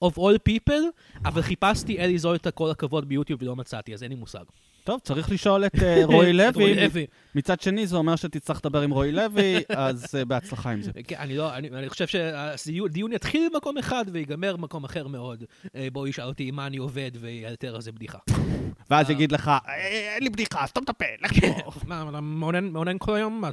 of 0.03 0.17
all 0.17 0.37
people, 0.49 0.81
אבל 1.25 1.41
חיפשתי 1.41 1.99
אלי 1.99 2.17
זולטה 2.17 2.51
כל 2.51 2.71
הכבוד 2.71 3.09
ביוטיוב 3.09 3.41
ולא 3.43 3.55
מצאתי, 3.55 3.93
אז 3.93 4.03
אין 4.03 4.11
לי 4.11 4.17
מושג. 4.17 4.43
טוב, 4.83 4.99
צריך 4.99 5.31
לשאול 5.31 5.65
את 5.65 5.83
אה, 5.83 6.01
רועי 6.05 6.33
לוי. 6.39 7.05
מצד 7.35 7.61
שני, 7.61 7.87
זה 7.87 7.97
אומר 7.97 8.15
שתצטרך 8.15 8.57
לדבר 8.65 8.81
עם 8.81 8.91
רועי 8.91 9.11
לוי, 9.11 9.55
אז 9.69 10.15
אה, 10.15 10.25
בהצלחה 10.25 10.71
עם 10.71 10.81
זה. 10.81 10.91
כן, 11.07 11.15
אני 11.19 11.37
לא, 11.37 11.55
אני, 11.55 11.69
אני 11.69 11.89
חושב 11.89 12.07
שהדיון 12.07 13.13
יתחיל 13.13 13.47
במקום 13.53 13.77
אחד 13.77 14.05
ויגמר 14.11 14.55
במקום 14.55 14.83
אחר 14.83 15.07
מאוד. 15.07 15.43
אה, 15.75 15.87
בוא 15.93 16.07
ישאל 16.07 16.25
אותי 16.25 16.51
מה 16.51 16.67
אני 16.67 16.77
עובד 16.77 17.11
ויאלתר 17.19 17.75
על 17.75 17.81
זה 17.81 17.91
בדיחה. 17.91 18.17
ואז 18.89 19.09
יגיד 19.09 19.31
לך, 19.31 19.47
"אה, 19.47 19.75
אין 20.15 20.23
לי 20.23 20.29
בדיחה, 20.29 20.67
סתום 20.67 20.83
את 20.83 20.89
הפה, 20.89 21.05
לך 21.21 21.31
אתה 21.37 22.21
מעונן 22.21 22.65
מעונן 22.65 22.95
כל 22.99 23.15
היום? 23.15 23.43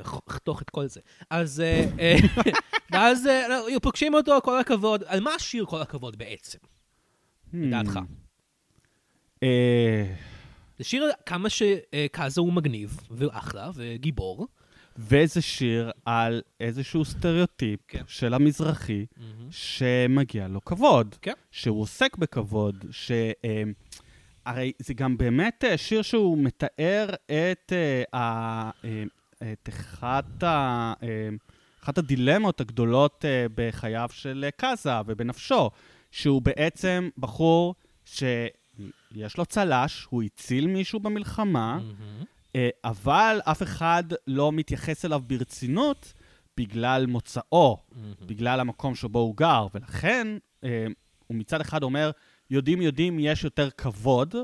אחתוך 0.00 0.62
את 0.62 0.70
כל 0.70 0.86
זה. 0.86 1.00
אז... 1.30 1.60
אה, 1.60 1.84
אה, 2.00 2.16
ואז 2.92 3.26
אה, 3.26 3.48
לא, 3.48 3.78
פוגשים 3.82 4.14
אותו, 4.14 4.38
כל 4.42 4.60
הכבוד. 4.60 5.04
על 5.06 5.20
מה 5.20 5.34
השיר 5.34 5.64
כל 5.64 5.82
הכבוד 5.82 6.18
בעצם, 6.18 6.58
לדעתך? 7.52 7.98
אה, 9.42 10.14
זה 10.78 10.84
שיר 10.84 11.10
כמה 11.26 11.48
שקאזה 11.50 12.40
הוא 12.40 12.52
מגניב, 12.52 13.00
ואחלה, 13.10 13.70
וגיבור. 13.74 14.46
וזה 15.00 15.42
שיר 15.42 15.90
על 16.04 16.42
איזשהו 16.60 17.04
סטריאוטיפ 17.04 17.80
כן. 17.88 18.02
של 18.06 18.34
המזרחי 18.34 19.06
שמגיע 19.50 20.48
לו 20.48 20.64
כבוד. 20.64 21.14
כן. 21.22 21.32
שהוא 21.50 21.82
עוסק 21.82 22.16
בכבוד, 22.16 22.84
ש... 22.90 23.12
אה, 23.44 23.62
הרי 24.46 24.72
זה 24.78 24.94
גם 24.94 25.16
באמת 25.16 25.64
שיר 25.76 26.02
שהוא 26.02 26.38
מתאר 26.38 27.14
את, 27.26 27.72
אה, 27.72 28.02
אה, 28.14 29.02
את 29.42 29.68
אחת, 29.68 30.42
ה, 30.42 30.92
אה, 31.02 31.28
אחת 31.84 31.98
הדילמות 31.98 32.60
הגדולות 32.60 33.24
אה, 33.24 33.46
בחייו 33.54 34.08
של 34.12 34.44
אה, 34.44 34.50
קאזה 34.50 34.92
ובנפשו, 35.06 35.70
שהוא 36.10 36.42
בעצם 36.42 37.08
בחור 37.18 37.74
שיש 38.04 39.38
לו 39.38 39.46
צל"ש, 39.46 40.06
הוא 40.10 40.22
הציל 40.22 40.66
מישהו 40.66 41.00
במלחמה. 41.00 41.78
אה, 42.56 42.68
אבל 42.84 43.40
אף 43.44 43.62
אחד 43.62 44.04
לא 44.26 44.52
מתייחס 44.52 45.04
אליו 45.04 45.22
ברצינות 45.26 46.14
בגלל 46.56 47.06
מוצאו, 47.06 47.76
מהמם. 47.92 48.14
בגלל 48.26 48.60
המקום 48.60 48.94
שבו 48.94 49.18
הוא 49.18 49.36
גר, 49.36 49.66
ולכן 49.74 50.26
הוא 51.26 51.36
מצד 51.36 51.60
אחד 51.60 51.82
אומר, 51.82 52.10
יודעים 52.50 52.82
יודעים 52.82 53.18
יש 53.18 53.44
יותר 53.44 53.70
כבוד, 53.70 54.34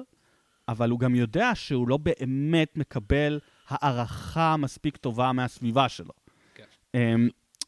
אבל 0.68 0.90
הוא 0.90 1.00
גם 1.00 1.14
יודע 1.14 1.50
שהוא 1.54 1.88
לא 1.88 1.96
באמת 1.96 2.76
מקבל 2.76 3.40
הערכה 3.68 4.56
מספיק 4.56 4.96
טובה 4.96 5.32
מהסביבה 5.32 5.88
שלו. 5.88 6.12
כן. 6.54 6.64
אה, 6.94 7.14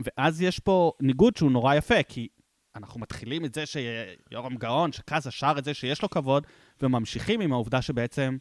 ואז 0.00 0.42
יש 0.42 0.58
פה 0.58 0.92
ניגוד 1.00 1.36
שהוא 1.36 1.50
נורא 1.50 1.74
יפה, 1.74 2.02
כי 2.02 2.28
אנחנו 2.76 3.00
מתחילים 3.00 3.44
את 3.44 3.54
זה 3.54 3.64
שיורם 3.66 4.56
גאון, 4.56 4.92
שקאזה 4.92 5.30
שר 5.30 5.54
את 5.58 5.64
זה 5.64 5.74
שיש 5.74 6.02
לו 6.02 6.10
כבוד, 6.10 6.46
וממשיכים 6.82 7.40
עם 7.40 7.52
העובדה 7.52 7.82
שבעצם 7.82 8.36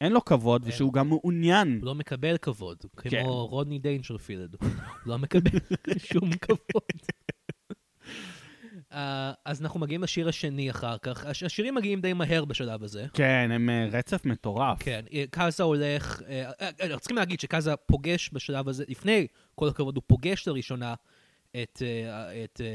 אין 0.00 0.12
לו 0.12 0.24
כבוד, 0.24 0.62
אין 0.62 0.72
ושהוא 0.72 0.92
גם 0.92 1.08
מעוניין. 1.08 1.78
הוא 1.80 1.86
לא 1.86 1.94
מקבל 1.94 2.36
כבוד, 2.36 2.78
כן. 2.96 3.22
כמו 3.22 3.46
רודני 3.46 3.78
דיינג'רפילד. 3.78 4.56
הוא 4.60 4.70
לא 5.06 5.18
מקבל 5.18 5.58
שום 6.12 6.30
כבוד. 6.36 7.00
אה, 8.92 9.32
אז 9.44 9.62
אנחנו 9.62 9.80
מגיעים 9.80 10.02
לשיר 10.02 10.28
השני 10.28 10.70
אחר 10.70 10.98
כך. 10.98 11.26
הש- 11.26 11.42
השירים 11.42 11.74
מגיעים 11.74 12.00
די 12.00 12.12
מהר 12.12 12.44
בשלב 12.44 12.82
הזה. 12.84 13.06
כן, 13.12 13.50
הם 13.52 13.70
אה, 13.70 13.86
רצף 13.92 14.24
מטורף. 14.24 14.78
כן, 14.82 15.04
אה, 15.12 15.24
קאזה 15.30 15.62
הולך, 15.62 16.22
אה, 16.28 16.50
אה, 16.60 16.70
אה, 16.92 16.98
צריכים 16.98 17.16
להגיד 17.16 17.40
שקאזה 17.40 17.76
פוגש 17.76 18.30
בשלב 18.32 18.68
הזה, 18.68 18.84
לפני 18.88 19.26
כל 19.54 19.68
הכבוד, 19.68 19.96
הוא 19.96 20.02
פוגש 20.06 20.48
לראשונה 20.48 20.94
את, 21.62 21.82
אה, 21.82 22.44
את, 22.44 22.60
אה, 22.60 22.66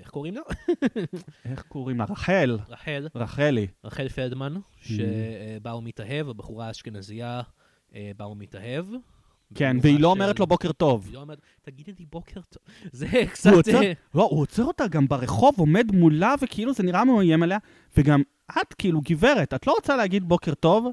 איך 0.00 0.10
קוראים 0.10 0.34
לה? 0.34 0.40
איך 1.50 1.62
קוראים 1.62 1.98
לה? 1.98 2.04
רחל. 2.10 2.58
רחל, 2.68 3.08
רחלי. 3.14 3.66
רחל 3.84 4.08
פלדמן, 4.08 4.54
שבה 4.80 5.70
הוא 5.70 5.82
מתאהב, 5.82 6.28
הבחורה 6.28 6.66
האשכנזייה 6.66 7.40
בה 8.16 8.24
הוא 8.24 8.36
מתאהב. 8.38 8.84
כן, 9.54 9.76
והיא 9.82 10.00
לא 10.00 10.08
אומרת 10.08 10.40
לו 10.40 10.46
בוקר 10.46 10.72
טוב. 10.72 11.04
היא 11.06 11.14
לא 11.14 11.20
אומרת, 11.20 11.38
תגידי 11.62 11.92
לי 11.98 12.06
בוקר 12.10 12.40
טוב. 12.40 12.62
זה 12.92 13.06
קצת... 13.32 13.68
אה, 13.74 13.92
לא, 14.14 14.28
הוא 14.30 14.40
עוצר 14.40 14.64
אותה 14.64 14.88
גם 14.88 15.08
ברחוב, 15.08 15.54
עומד 15.58 15.92
מולה, 15.92 16.34
וכאילו 16.42 16.74
זה 16.74 16.82
נראה 16.82 17.04
מאוים 17.04 17.42
עליה, 17.42 17.58
וגם 17.96 18.22
את, 18.50 18.74
כאילו, 18.74 19.00
גברת, 19.00 19.54
את 19.54 19.66
לא 19.66 19.72
רוצה 19.72 19.96
להגיד 19.96 20.24
בוקר 20.28 20.54
טוב, 20.54 20.86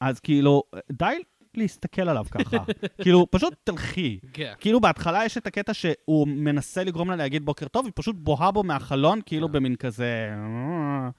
אז 0.00 0.20
כאילו, 0.20 0.62
די 0.92 1.22
להסתכל 1.56 2.08
עליו 2.08 2.24
ככה. 2.30 2.56
כאילו, 3.02 3.26
פשוט 3.30 3.54
תלכי. 3.64 4.18
כן. 4.32 4.52
כאילו, 4.60 4.80
בהתחלה 4.80 5.24
יש 5.24 5.38
את 5.38 5.46
הקטע 5.46 5.74
שהוא 5.74 6.28
מנסה 6.28 6.84
לגרום 6.84 7.10
לה 7.10 7.16
להגיד 7.16 7.44
בוקר 7.44 7.68
טוב, 7.68 7.84
היא 7.84 7.92
פשוט 7.94 8.16
בוהה 8.18 8.50
בו 8.50 8.62
מהחלון, 8.62 9.20
כאילו 9.26 9.46
כן. 9.46 9.52
במין 9.52 9.76
כזה... 9.76 10.28
"אה", 10.32 11.10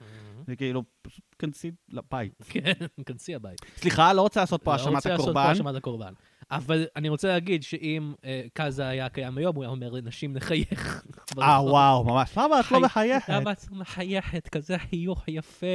זה 0.47 0.55
כאילו, 0.55 0.83
פשוט 1.01 1.23
כנסי 1.39 1.71
לבית. 1.89 2.43
כן, 2.49 2.73
כנסי 3.05 3.35
הבית. 3.35 3.61
סליחה, 3.77 4.13
לא 4.13 4.21
רוצה 4.21 4.39
לעשות 4.39 4.63
פה 4.63 4.71
לא 4.71 4.75
האשמת 4.75 4.95
רוצה 4.95 5.09
לעשות 5.09 5.25
פה 5.25 5.31
הקורבן. 5.31 5.49
האשמת 5.49 5.75
הקורבן. 5.75 6.13
אבל 6.51 6.85
אני 6.95 7.09
רוצה 7.09 7.27
להגיד 7.27 7.63
שאם 7.63 8.13
אה, 8.25 8.41
קאזה 8.53 8.87
היה 8.87 9.09
קיים 9.09 9.37
היום, 9.37 9.55
הוא 9.55 9.63
היה 9.63 9.71
אומר 9.71 9.89
לנשים 9.91 10.35
לחייך. 10.35 11.03
אה, 11.41 11.63
וואו, 11.63 12.03
ממש. 12.03 12.37
למה 12.37 12.59
את 12.59 12.71
לא 12.71 12.77
חי- 12.77 12.83
מחייכת? 12.85 13.29
למה 13.29 13.51
את 13.51 13.65
לא 13.71 13.77
מחייכת? 13.77 14.47
כזה 14.47 14.77
חיוך 14.77 15.23
יפה. 15.27 15.67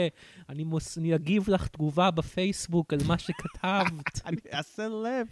אני 0.48 0.64
מוס- 0.64 0.98
אני 0.98 1.14
אגיב 1.14 1.50
לך 1.50 1.66
תגובה 1.68 2.10
בפייסבוק 2.10 2.92
על 2.92 2.98
מה 3.06 3.18
שכתבת. 3.18 4.20
אני 4.26 4.36
אעשה 4.54 4.88
לב. 4.88 5.26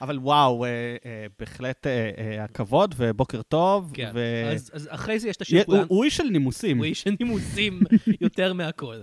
אבל 0.00 0.18
וואו, 0.18 0.64
אה, 0.64 0.68
אה, 1.04 1.26
בהחלט 1.38 1.86
אה, 1.86 2.10
אה, 2.18 2.44
הכבוד 2.44 2.94
ובוקר 2.98 3.42
טוב. 3.42 3.90
כן. 3.94 4.10
ו- 4.14 4.50
אז 4.54 4.70
אז 4.74 4.88
אחרי 4.90 5.18
זה 5.18 5.28
יש 5.28 5.36
את 5.36 5.42
השיר 5.42 5.64
כולם. 5.64 5.84
הוא 5.88 6.04
איש 6.04 6.16
של 6.16 6.22
נימוסים. 6.24 6.76
הוא 6.78 6.84
איש 6.84 7.02
של 7.02 7.14
נימוסים 7.20 7.80
יותר 8.20 8.52
מהכל. 8.52 8.96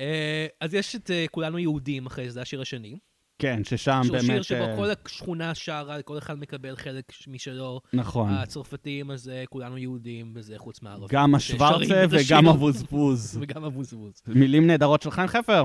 אה, 0.00 0.46
אז 0.60 0.74
יש 0.74 0.96
את 0.96 1.10
אה, 1.10 1.24
כולנו 1.30 1.58
יהודים 1.58 2.06
אחרי 2.06 2.24
זה, 2.24 2.30
זה 2.34 2.42
השיר 2.42 2.60
השני. 2.60 2.98
כן, 3.38 3.64
ששם 3.64 4.00
שהוא 4.04 4.18
שיר 4.18 4.28
באמת... 4.28 4.44
שבו 4.44 4.62
אה, 4.62 4.76
כל 4.76 4.88
השכונה 5.06 5.54
שרה, 5.54 6.02
כל 6.02 6.18
אחד 6.18 6.38
מקבל 6.38 6.76
חלק 6.76 7.12
משלו. 7.26 7.80
נכון. 7.92 8.30
הצרפתים, 8.30 9.10
אז 9.10 9.28
אה, 9.28 9.44
כולנו 9.50 9.78
יהודים, 9.78 10.32
וזה 10.34 10.58
חוץ 10.58 10.82
מהערבים. 10.82 11.08
גם 11.10 11.34
השוורצה. 11.34 12.04
וגם 12.10 12.48
הבוזבוז. 12.48 13.36
וגם 13.42 13.64
הבוזבוז. 13.64 14.22
מילים 14.26 14.66
נהדרות 14.66 15.02
של 15.02 15.10
חיים 15.10 15.28
חפר. 15.28 15.64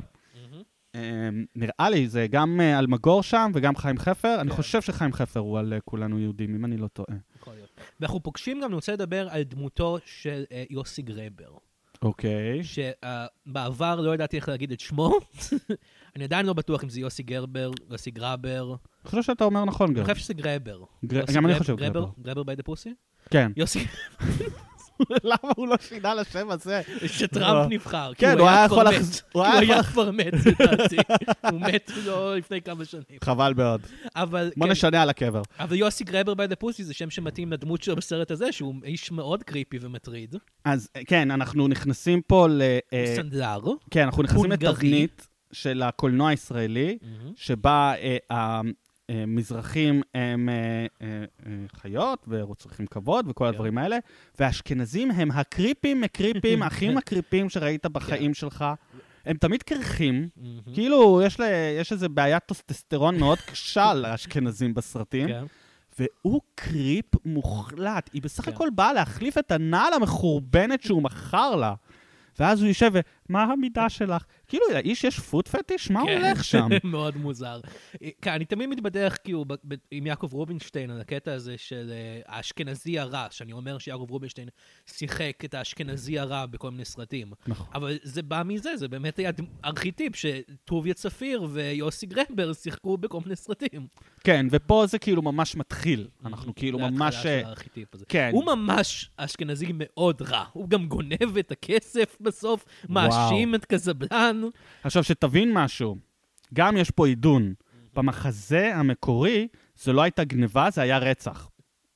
אה, 0.95 1.29
נראה 1.55 1.89
לי, 1.89 2.07
זה 2.07 2.27
גם 2.29 2.61
אה, 2.61 2.79
אלמגור 2.79 3.23
שם 3.23 3.51
וגם 3.53 3.75
חיים 3.75 3.97
חפר. 3.97 4.37
אני 4.41 4.49
כן. 4.49 4.55
חושב 4.55 4.81
שחיים 4.81 5.13
חפר 5.13 5.39
הוא 5.39 5.59
על 5.59 5.73
אה, 5.73 5.79
כולנו 5.79 6.19
יהודים, 6.19 6.55
אם 6.55 6.65
אני 6.65 6.77
לא 6.77 6.87
טועה. 6.87 7.17
יכול 7.37 7.53
להיות. 7.53 7.69
ואנחנו 7.99 8.23
פוגשים 8.23 8.59
גם, 8.61 8.67
אני 8.67 8.75
רוצה 8.75 8.93
לדבר 8.93 9.29
על 9.29 9.43
דמותו 9.43 9.97
של 10.05 10.43
אה, 10.51 10.63
יוסי 10.69 11.01
גרבר. 11.01 11.57
אוקיי. 12.01 12.61
שבעבר 12.63 14.01
לא 14.01 14.13
ידעתי 14.13 14.37
איך 14.37 14.49
להגיד 14.49 14.71
את 14.71 14.79
שמו. 14.79 15.11
אני 16.15 16.23
עדיין 16.23 16.45
לא 16.45 16.53
בטוח 16.53 16.83
אם 16.83 16.89
זה 16.89 16.99
יוסי 16.99 17.23
גרבר, 17.23 17.71
יוסי 17.91 18.11
גרבר. 18.11 18.67
אני 19.03 19.09
חושב 19.09 19.23
שאתה 19.23 19.43
אומר 19.43 19.65
נכון 19.65 19.89
אני 19.89 19.99
גם. 19.99 20.03
חושב 20.05 20.15
שזה 20.15 20.33
גרבר. 20.33 20.79
גר- 21.05 21.19
יוסי 21.19 21.33
גם 21.33 21.45
אני 21.45 21.59
חושב 21.59 21.75
גרבר. 21.75 21.99
גרבר. 21.99 22.11
גרבר 22.21 22.43
by 22.43 22.55
the 22.55 22.63
pussy? 22.63 22.93
כן. 23.29 23.51
יוסי, 23.57 23.85
למה 25.23 25.51
הוא 25.55 25.67
לא 25.67 25.75
שינה 25.81 26.13
לשם 26.15 26.49
הזה? 26.51 26.81
שטראמפ 27.05 27.71
נבחר. 27.71 28.13
כי 28.13 28.25
כן, 28.25 28.39
הוא 28.39 28.47
היה 28.49 28.65
יכול 28.65 28.85
הוא 29.33 29.43
היה 29.43 29.83
כבר 29.83 30.11
מת, 30.11 30.33
לדעתי. 30.45 30.95
הוא 31.51 31.61
מת 31.61 31.91
לא 32.05 32.35
לפני 32.37 32.61
כמה 32.61 32.85
שנים. 32.85 33.03
חבל 33.23 33.53
מאוד. 33.57 33.81
אבל 34.15 34.51
בוא 34.57 34.65
כן, 34.67 34.71
נשנה 34.71 35.01
על 35.01 35.09
הקבר. 35.09 35.41
אבל 35.59 35.75
יוסי 35.75 36.03
גרבר 36.03 36.33
by 36.33 36.47
the 36.47 36.55
pussy 36.55 36.83
זה 36.83 36.93
שם 36.93 37.09
שמתאים 37.09 37.51
לדמות 37.51 37.81
שלו 37.81 37.95
בסרט 37.95 38.31
הזה, 38.31 38.51
שהוא 38.51 38.75
איש 38.83 39.11
מאוד 39.11 39.43
creepy 39.43 39.77
ומטריד. 39.81 40.35
אז 40.65 40.89
כן, 41.07 41.31
אנחנו 41.31 41.67
נכנסים 41.67 42.21
פה 42.21 42.47
ל... 42.49 42.61
אה, 42.61 43.05
הוא 43.07 43.15
סנדלר. 43.15 43.59
כן, 43.91 44.03
אנחנו 44.03 44.23
נכנסים. 44.23 44.51
לתבנית 44.51 45.27
של 45.53 45.81
הקולנוע 45.81 46.29
הישראלי, 46.29 46.97
שבה 47.35 47.93
אה, 47.97 48.61
המזרחים 49.09 50.01
הם 50.15 50.49
אה, 50.49 50.55
אה, 51.01 51.23
אה, 51.45 51.51
חיות 51.75 52.27
וצריכים 52.27 52.85
כבוד 52.85 53.25
וכל 53.29 53.45
כן. 53.45 53.49
הדברים 53.49 53.77
האלה, 53.77 53.97
והאשכנזים 54.39 55.11
הם 55.11 55.31
הקריפים 55.31 56.01
מקריפים, 56.01 56.63
הכי 56.67 56.89
מקריפים 56.89 57.49
שראית 57.49 57.83
כן. 57.83 57.93
בחיים 57.93 58.33
שלך. 58.33 58.65
הם 59.25 59.37
תמיד 59.37 59.63
קרחים, 59.63 60.29
מהמם. 60.37 60.59
כאילו 60.73 61.21
יש, 61.25 61.39
ל... 61.39 61.43
יש 61.79 61.91
איזו 61.91 62.09
בעיית 62.09 62.43
טסטוסטרון 62.45 63.19
מאוד 63.19 63.37
קשה 63.51 63.93
לאשכנזים 63.93 64.73
בסרטים, 64.73 65.27
כן. 65.27 65.43
והוא 65.99 66.41
creep 66.55 67.25
מוחלט. 67.25 68.09
היא 68.13 68.21
בסך 68.21 68.45
כן. 68.45 68.51
הכל 68.51 68.69
באה 68.75 68.93
להחליף 68.93 69.37
את 69.37 69.51
הנעל 69.51 69.93
המחורבנת 69.93 70.81
שהוא 70.83 71.03
מכר 71.03 71.55
לה. 71.55 71.73
ואז 72.39 72.61
הוא 72.61 72.67
יושב 72.67 72.91
ו... 72.93 72.99
מה 73.29 73.43
המידה 73.43 73.89
שלך? 73.89 74.23
כאילו, 74.47 74.65
לאיש 74.73 75.03
יש 75.03 75.19
foot 75.19 75.47
fetish? 75.47 75.91
מה 75.91 76.01
כן. 76.05 76.21
הולך 76.21 76.43
שם? 76.43 76.67
מאוד 76.83 77.17
מוזר. 77.17 77.59
אה, 78.01 78.09
כן, 78.21 78.31
אני 78.31 78.45
תמיד 78.45 78.69
מתבדח 78.69 79.15
כאילו 79.23 79.45
עם 79.91 80.07
יעקב 80.07 80.33
רובינשטיין 80.33 80.91
על 80.91 81.01
הקטע 81.01 81.33
הזה 81.33 81.57
של 81.57 81.91
אה, 81.91 82.35
האשכנזי 82.35 82.99
הרע, 82.99 83.27
שאני 83.31 83.51
אומר 83.53 83.77
שיעקב 83.77 84.05
רובינשטיין 84.09 84.47
שיחק 84.85 85.45
את 85.45 85.53
האשכנזי 85.53 86.19
הרע 86.19 86.45
בכל 86.45 86.71
מיני 86.71 86.85
סרטים. 86.85 87.31
נכון. 87.47 87.67
אבל 87.73 87.97
זה 88.03 88.21
בא 88.21 88.41
מזה, 88.45 88.77
זה 88.77 88.87
באמת 88.87 89.17
היה 89.17 89.31
ארכיטיפ 89.65 90.13
שטוביה 90.15 90.93
צפיר 90.93 91.47
ויוסי 91.51 92.05
גרבר 92.05 92.53
שיחקו 92.53 92.97
בכל 92.97 93.19
מיני 93.23 93.35
סרטים. 93.35 93.87
כן, 94.23 94.45
ופה 94.51 94.85
זה 94.87 94.99
כאילו 94.99 95.21
ממש 95.21 95.55
מתחיל. 95.55 96.07
אנחנו 96.25 96.55
כאילו 96.55 96.79
זה 96.79 96.85
ממש... 96.89 97.15
ההתחלה 97.15 97.33
אה, 97.33 97.39
של 97.41 97.47
הארכיטיפ 97.47 97.95
הזה. 97.95 98.05
כן. 98.07 98.29
הוא 98.33 98.45
ממש 98.45 99.09
אשכנזי 99.17 99.71
מאוד 99.73 100.21
רע. 100.21 100.45
הוא 100.53 100.69
גם 100.69 100.87
גונב 100.87 101.37
את 101.39 101.51
הכסף 101.51 102.17
בסוף, 102.21 102.65
וואו. 102.89 103.12
מאשים 103.17 103.55
את 103.55 103.65
קזבלן. 103.65 104.41
עכשיו, 104.83 105.03
שתבין 105.03 105.53
משהו, 105.53 105.97
גם 106.53 106.77
יש 106.77 106.91
פה 106.91 107.07
עידון. 107.07 107.53
במחזה 107.95 108.75
המקורי, 108.75 109.47
זו 109.75 109.93
לא 109.93 110.01
הייתה 110.01 110.23
גניבה, 110.23 110.69
זה 110.69 110.81
היה 110.81 110.97
רצח. 110.97 111.49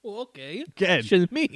אוקיי. 0.03 0.63
כן. 0.75 0.99
של 1.01 1.25
מי? 1.31 1.47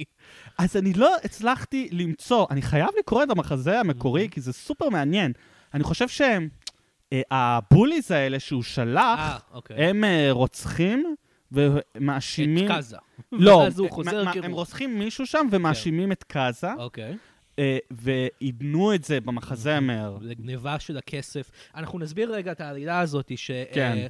אז 0.58 0.76
אני 0.76 0.92
לא 0.92 1.16
הצלחתי 1.24 1.88
למצוא, 1.92 2.46
אני 2.50 2.62
חייב 2.62 2.88
לקרוא 2.98 3.22
את 3.22 3.30
המחזה 3.30 3.80
המקורי, 3.80 4.28
כי 4.30 4.40
זה 4.40 4.52
סופר 4.52 4.88
מעניין. 4.88 5.32
אני 5.74 5.84
חושב 5.84 6.06
שהבוליז 6.08 8.10
האלה 8.10 8.40
שהוא 8.40 8.62
שלח, 8.62 9.18
אה, 9.18 9.38
אוקיי. 9.52 9.84
הם 9.84 10.04
אה, 10.04 10.28
רוצחים 10.30 11.14
ומאשימים... 11.52 12.66
את 12.66 12.70
קאזה. 12.70 12.96
לא, 13.32 13.64
אה, 13.64 14.32
כאילו... 14.32 14.46
הם 14.46 14.52
רוצחים 14.52 14.98
מישהו 14.98 15.26
שם 15.26 15.46
ומאשימים 15.50 16.12
את 16.12 16.22
קאזה, 16.22 16.74
אוקיי. 16.74 17.16
אה, 17.58 17.78
ועידנו 17.90 18.94
את 18.94 19.04
זה 19.04 19.20
במחזמר. 19.20 20.18
לגניבה 20.20 20.78
של 20.78 20.96
הכסף. 20.96 21.50
אנחנו 21.74 21.98
נסביר 21.98 22.34
רגע 22.34 22.52
את 22.52 22.60
העלילה 22.60 23.00
הזאת, 23.00 23.32
כן. 23.72 24.06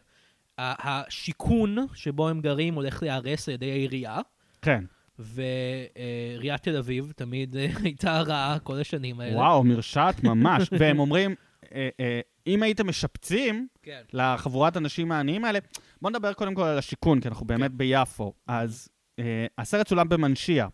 שהשיכון 0.58 1.76
שבו 1.94 2.28
הם 2.28 2.40
גרים 2.40 2.74
הולך 2.74 3.02
להיהרס 3.02 3.48
על 3.48 3.54
ידי 3.54 3.70
העירייה, 3.70 4.18
כן. 4.62 4.84
ועיריית 5.18 6.62
תל 6.62 6.76
אביב 6.76 7.12
תמיד 7.16 7.56
אה, 7.56 7.66
הייתה 7.84 8.20
רעה 8.20 8.58
כל 8.58 8.80
השנים 8.80 9.20
האלה. 9.20 9.36
וואו, 9.36 9.64
מרשעת 9.64 10.24
ממש. 10.24 10.68
והם 10.78 10.98
אומרים, 10.98 11.34
אה, 11.74 11.88
אה, 12.00 12.20
אם 12.46 12.62
הייתם 12.62 12.88
משפצים 12.88 13.66
כן. 13.82 14.02
לחבורת 14.12 14.76
האנשים 14.76 15.12
העניים 15.12 15.44
האלה, 15.44 15.58
בואו 16.02 16.10
נדבר 16.10 16.32
קודם 16.32 16.54
כל 16.54 16.62
על 16.62 16.78
השיכון, 16.78 17.20
כי 17.20 17.28
אנחנו 17.28 17.46
באמת 17.46 17.70
כן. 17.70 17.78
ביפו. 17.78 18.32
אז 18.46 18.88
אה, 19.18 19.46
הסרט 19.58 19.88
צולם 19.88 20.08
במנשיה. 20.08 20.68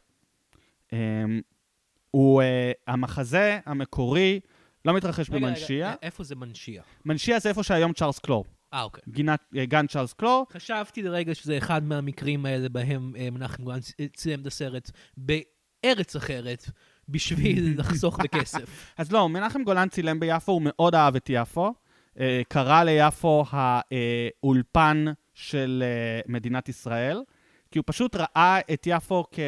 הוא, 2.10 2.42
אה, 2.42 2.72
המחזה 2.86 3.58
המקורי 3.66 4.40
לא 4.84 4.94
מתרחש 4.94 5.30
רגע, 5.30 5.38
במנשיה. 5.38 5.88
רגע, 5.88 5.96
איפה 6.02 6.24
זה 6.24 6.34
מנשיה? 6.34 6.82
מנשיה 7.04 7.38
זה 7.38 7.48
איפה 7.48 7.62
שהיום 7.62 7.92
צ'ארלס 7.92 8.18
קלור. 8.18 8.44
אה, 8.74 8.82
אוקיי. 8.82 9.02
גינת, 9.08 9.40
אה, 9.56 9.66
גן 9.66 9.86
צ'ארלס 9.86 10.12
קלור. 10.12 10.46
חשבתי 10.52 11.02
לרגע 11.02 11.34
שזה 11.34 11.58
אחד 11.58 11.84
מהמקרים 11.84 12.46
האלה 12.46 12.68
בהם 12.68 13.12
אה, 13.18 13.30
מנחם 13.30 13.64
גולן 13.64 13.78
צילם 14.16 14.40
את 14.40 14.46
הסרט 14.46 14.90
בארץ 15.16 16.16
אחרת, 16.16 16.70
בשביל 17.08 17.74
לחסוך 17.80 18.20
בכסף. 18.20 18.92
אז 18.98 19.12
לא, 19.12 19.28
מנחם 19.28 19.64
גולן 19.64 19.88
צילם 19.88 20.20
ביפו, 20.20 20.52
הוא 20.52 20.62
מאוד 20.64 20.94
אהב 20.94 21.16
את 21.16 21.30
יפו. 21.32 21.74
קרא 22.48 22.84
ליפו 22.84 23.44
האולפן 23.50 25.04
של 25.34 25.82
מדינת 26.26 26.68
ישראל, 26.68 27.22
כי 27.70 27.78
הוא 27.78 27.84
פשוט 27.86 28.16
ראה 28.16 28.58
את 28.72 28.86
יפו 28.86 29.24
כ... 29.32 29.38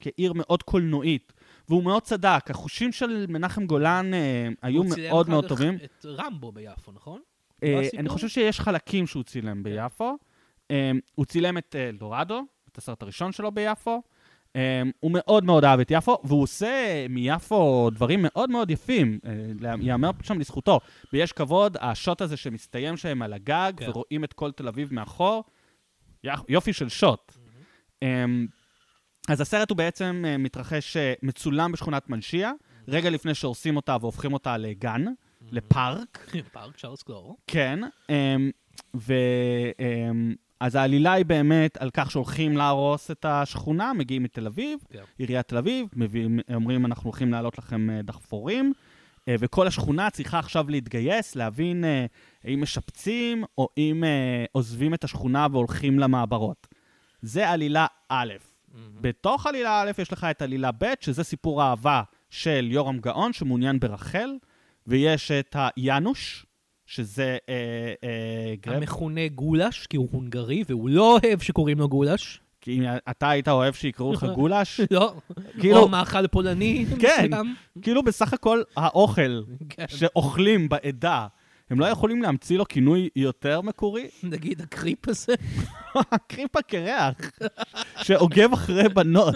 כעיר 0.00 0.32
מאוד 0.32 0.62
קולנועית. 0.62 1.32
והוא 1.68 1.84
מאוד 1.84 2.02
צדק, 2.02 2.50
החושים 2.50 2.92
של 2.92 3.26
מנחם 3.28 3.66
גולן 3.66 4.14
אה, 4.14 4.48
היו 4.62 4.82
הוא 4.82 4.94
צילם 4.94 5.10
מאוד 5.10 5.30
מאוד 5.30 5.48
טובים. 5.48 5.78
את 5.84 6.06
רמבו 6.06 6.52
ביפו, 6.52 6.92
נכון? 6.92 7.20
אה, 7.62 7.80
לא? 7.82 7.98
אני 7.98 8.08
חושב 8.08 8.28
שיש 8.28 8.60
חלקים 8.60 9.06
שהוא 9.06 9.22
צילם 9.22 9.62
ביפו. 9.62 10.16
אה, 10.70 10.92
הוא 11.14 11.26
צילם 11.26 11.58
את 11.58 11.76
אה, 11.78 11.88
אלדורדו, 11.88 12.42
את 12.72 12.78
הסרט 12.78 13.02
הראשון 13.02 13.32
שלו 13.32 13.52
ביפו. 13.52 14.02
אה, 14.56 14.82
הוא 15.00 15.10
מאוד 15.14 15.44
מאוד 15.44 15.64
אהב 15.64 15.80
את 15.80 15.90
יפו, 15.90 16.18
והוא 16.24 16.42
עושה 16.42 17.06
מיפו 17.08 17.90
דברים 17.92 18.20
מאוד 18.22 18.50
מאוד 18.50 18.70
יפים, 18.70 19.18
אה, 19.64 19.74
ייאמר 19.80 20.10
שם 20.22 20.40
לזכותו. 20.40 20.80
ויש 21.12 21.32
כבוד, 21.32 21.76
השוט 21.80 22.20
הזה 22.20 22.36
שמסתיים 22.36 22.96
שם 22.96 23.22
על 23.22 23.32
הגג, 23.32 23.72
כן. 23.76 23.88
ורואים 23.88 24.24
את 24.24 24.32
כל 24.32 24.52
תל 24.52 24.68
אביב 24.68 24.94
מאחור, 24.94 25.44
יופי 26.48 26.72
של 26.72 26.88
שוט. 26.88 27.32
אה, 28.02 28.24
אז 29.28 29.40
הסרט 29.40 29.70
הוא 29.70 29.76
בעצם 29.76 30.24
אה, 30.26 30.36
מתרחש, 30.36 30.96
אה, 30.96 31.14
מצולם 31.22 31.72
בשכונת 31.72 32.10
מנשיה, 32.10 32.52
רגע 32.88 33.10
לפני 33.10 33.34
שהורסים 33.34 33.76
אותה 33.76 33.96
והופכים 34.00 34.32
אותה 34.32 34.56
לגן, 34.56 35.04
לפארק. 35.52 36.30
פארק 36.52 36.76
צ'ארלס 36.76 37.02
קלור. 37.02 37.36
כן, 37.46 37.80
אמ, 38.10 38.50
ו... 38.96 39.14
אמ, 39.80 40.34
אז 40.60 40.74
העלילה 40.74 41.12
היא 41.12 41.24
באמת 41.24 41.76
על 41.76 41.90
כך 41.94 42.10
שהולכים 42.10 42.56
להרוס 42.56 43.10
את 43.10 43.24
השכונה, 43.24 43.92
מגיעים 43.92 44.22
מתל 44.22 44.46
אביב, 44.46 44.78
כן. 44.90 45.02
עיריית 45.18 45.48
תל 45.48 45.56
אביב, 45.56 45.86
מביאים, 45.96 46.40
אומרים 46.54 46.86
אנחנו 46.86 47.10
הולכים 47.10 47.32
להעלות 47.32 47.58
לכם 47.58 47.90
אה, 47.90 48.02
דחפורים, 48.02 48.72
וכל 49.30 49.66
השכונה 49.66 50.10
צריכה 50.10 50.38
עכשיו 50.38 50.70
להתגייס, 50.70 51.36
להבין 51.36 51.84
האם 52.44 52.60
משפצים 52.60 53.44
או 53.58 53.68
אם 53.78 54.04
עוזבים 54.52 54.94
את 54.94 55.04
השכונה 55.04 55.46
והולכים 55.52 55.98
למעברות. 55.98 56.66
זה 57.22 57.48
עלילה 57.50 57.86
א'. 58.08 58.32
בתוך 59.00 59.46
עלילה 59.46 59.80
א' 59.82 59.90
יש 59.98 60.12
לך 60.12 60.26
את 60.30 60.42
עלילה 60.42 60.70
ב', 60.78 60.92
שזה 61.00 61.24
סיפור 61.24 61.62
האהבה 61.62 62.02
של 62.30 62.68
יורם 62.70 62.98
גאון, 62.98 63.32
שמעוניין 63.32 63.80
ברחל, 63.80 64.30
ויש 64.86 65.30
את 65.30 65.56
היאנוש, 65.76 66.46
שזה 66.86 67.36
אה, 67.48 67.54
אה, 68.04 68.54
גרב, 68.60 68.74
המכונה 68.76 69.28
גולש, 69.28 69.86
כי 69.86 69.96
הוא 69.96 70.08
הונגרי, 70.12 70.64
והוא 70.68 70.88
לא 70.88 71.18
אוהב 71.24 71.40
שקוראים 71.40 71.78
לו 71.78 71.88
גולש. 71.88 72.40
כי 72.60 72.78
אם 72.78 72.82
אתה 73.10 73.30
היית 73.30 73.48
אוהב 73.48 73.74
שיקראו 73.74 74.12
לך 74.12 74.24
גולש, 74.36 74.80
לא. 74.90 75.14
כאילו- 75.60 75.78
או 75.78 75.88
מאכל 75.88 76.26
פולני. 76.26 76.86
כן. 77.00 77.30
כאילו 77.82 78.02
בסך 78.02 78.32
הכל 78.32 78.62
האוכל 78.76 79.40
כן. 79.68 79.84
שאוכלים 79.88 80.68
בעדה, 80.68 81.26
הם 81.70 81.80
לא 81.80 81.86
יכולים 81.86 82.22
להמציא 82.22 82.58
לו 82.58 82.64
כינוי 82.68 83.08
יותר 83.16 83.60
מקורי? 83.60 84.08
נגיד 84.22 84.60
הקריפ 84.60 85.08
הזה. 85.08 85.34
הקריפ 85.94 86.56
הקרח, 86.56 87.14
שעוקב 88.02 88.52
אחרי 88.52 88.88
בנות. 88.88 89.34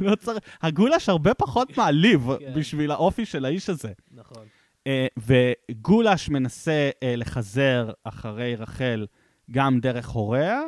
לא 0.00 0.14
צריך... 0.14 0.38
הגולש 0.62 1.08
הרבה 1.08 1.34
פחות 1.34 1.76
מעליב 1.76 2.26
כן. 2.38 2.52
בשביל 2.56 2.90
האופי 2.90 3.26
של 3.26 3.44
האיש 3.44 3.70
הזה. 3.70 3.92
נכון. 4.10 4.46
אה, 4.86 5.06
וגולש 5.16 6.28
מנסה 6.28 6.90
אה, 7.02 7.16
לחזר 7.16 7.90
אחרי 8.04 8.56
רחל 8.56 9.06
גם 9.50 9.80
דרך 9.80 10.08
הוריה, 10.08 10.60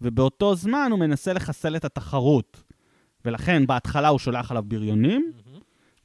ובאותו 0.00 0.54
זמן 0.54 0.88
הוא 0.90 0.98
מנסה 0.98 1.32
לחסל 1.32 1.76
את 1.76 1.84
התחרות. 1.84 2.62
ולכן 3.24 3.66
בהתחלה 3.66 4.08
הוא 4.08 4.18
שולח 4.18 4.50
עליו 4.50 4.62
בריונים, 4.66 5.32
מהמם. 5.36 5.45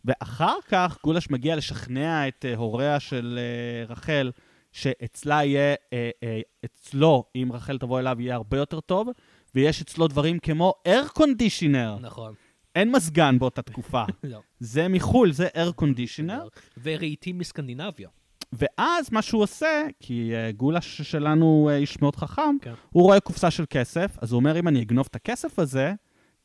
ואחר 0.06 0.56
כך 0.68 0.97
גולש 1.04 1.30
מגיע 1.30 1.56
לשכנע 1.56 2.28
את 2.28 2.45
אה, 2.45 2.56
הוריה 2.56 2.99
של 2.99 3.39
אה, 3.41 3.93
רחל, 3.93 4.32
שאצלה 4.72 5.43
יהיה, 5.43 5.76
אה, 5.93 6.41
אצלו, 6.66 7.26
אם 7.36 7.49
רחל 7.54 7.78
תבוא 7.78 7.99
אליו, 7.99 8.16
יהיה 8.20 8.36
הרבה 8.36 8.58
יותר 8.58 8.80
טוב, 8.80 9.10
ויש 9.56 9.82
אצלו 9.82 10.08
דברים 10.08 10.39
כמו 10.39 10.74
air 10.88 11.20
conditioner. 11.20 11.99
נכון. 12.02 12.34
אין 12.76 12.91
מזגן 12.91 13.39
באותה 13.39 13.62
תקופה. 13.62 14.04
לא. 14.24 14.39
זה 14.60 14.88
מחו"ל, 14.88 15.32
זה 15.32 15.47
air 15.47 15.82
conditioner. 15.82 16.60
ורהיטים 16.84 17.38
מסקנדינביה. 17.38 18.10
ואז 18.54 19.12
מה 19.12 19.22
שהוא 19.22 19.43
עושה, 19.43 19.86
כי 19.99 20.32
uh, 20.32 20.56
גולש 20.56 21.02
שלנו 21.02 21.70
uh, 21.72 21.82
איש 21.82 22.02
מאוד 22.02 22.16
חכם, 22.16 22.58
כן. 22.62 22.74
הוא 22.89 23.04
רואה 23.04 23.20
קופסה 23.20 23.52
של 23.52 23.66
כסף, 23.70 24.18
אז 24.22 24.32
הוא 24.32 24.39
אומר, 24.39 24.60
אם 24.60 24.68
אני 24.68 24.82
אגנוב 24.82 25.08
את 25.12 25.16
הכסף 25.16 25.60
הזה, 25.60 25.93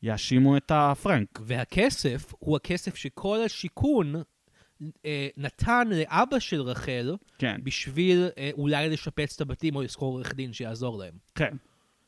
יאשימו 0.03 0.57
את 0.57 0.71
הפרנק. 0.75 1.39
והכסף 1.41 2.33
הוא 2.39 2.55
הכסף 2.55 2.95
שכל 2.95 3.43
השיכון 3.45 4.15
אה, 5.05 5.27
נתן 5.37 5.87
לאבא 5.91 6.39
של 6.39 6.61
רחל 6.61 7.15
כן, 7.37 7.61
בשביל 7.63 8.29
אה, 8.37 8.49
אולי 8.53 8.89
לשפץ 8.89 9.35
את 9.35 9.41
הבתים 9.41 9.75
או 9.75 9.81
לשכור 9.81 10.13
עורך 10.13 10.33
דין 10.33 10.53
שיעזור 10.53 10.97
להם. 10.97 11.13
כן, 11.35 11.55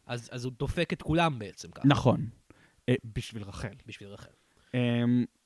אז, 0.06 0.30
אז 0.32 0.46
הוא 0.46 0.54
דופק 0.60 0.94
את 0.94 1.02
כולם 1.02 1.40
בעצם 1.40 1.72
ככה, 1.72 1.88
נכון. 1.88 2.30
Uh, 2.92 2.94
בשביל 3.16 3.44
רחל. 3.44 3.74
בשביל 3.86 4.10
רחל. 4.10 4.39
Um, 4.76 4.76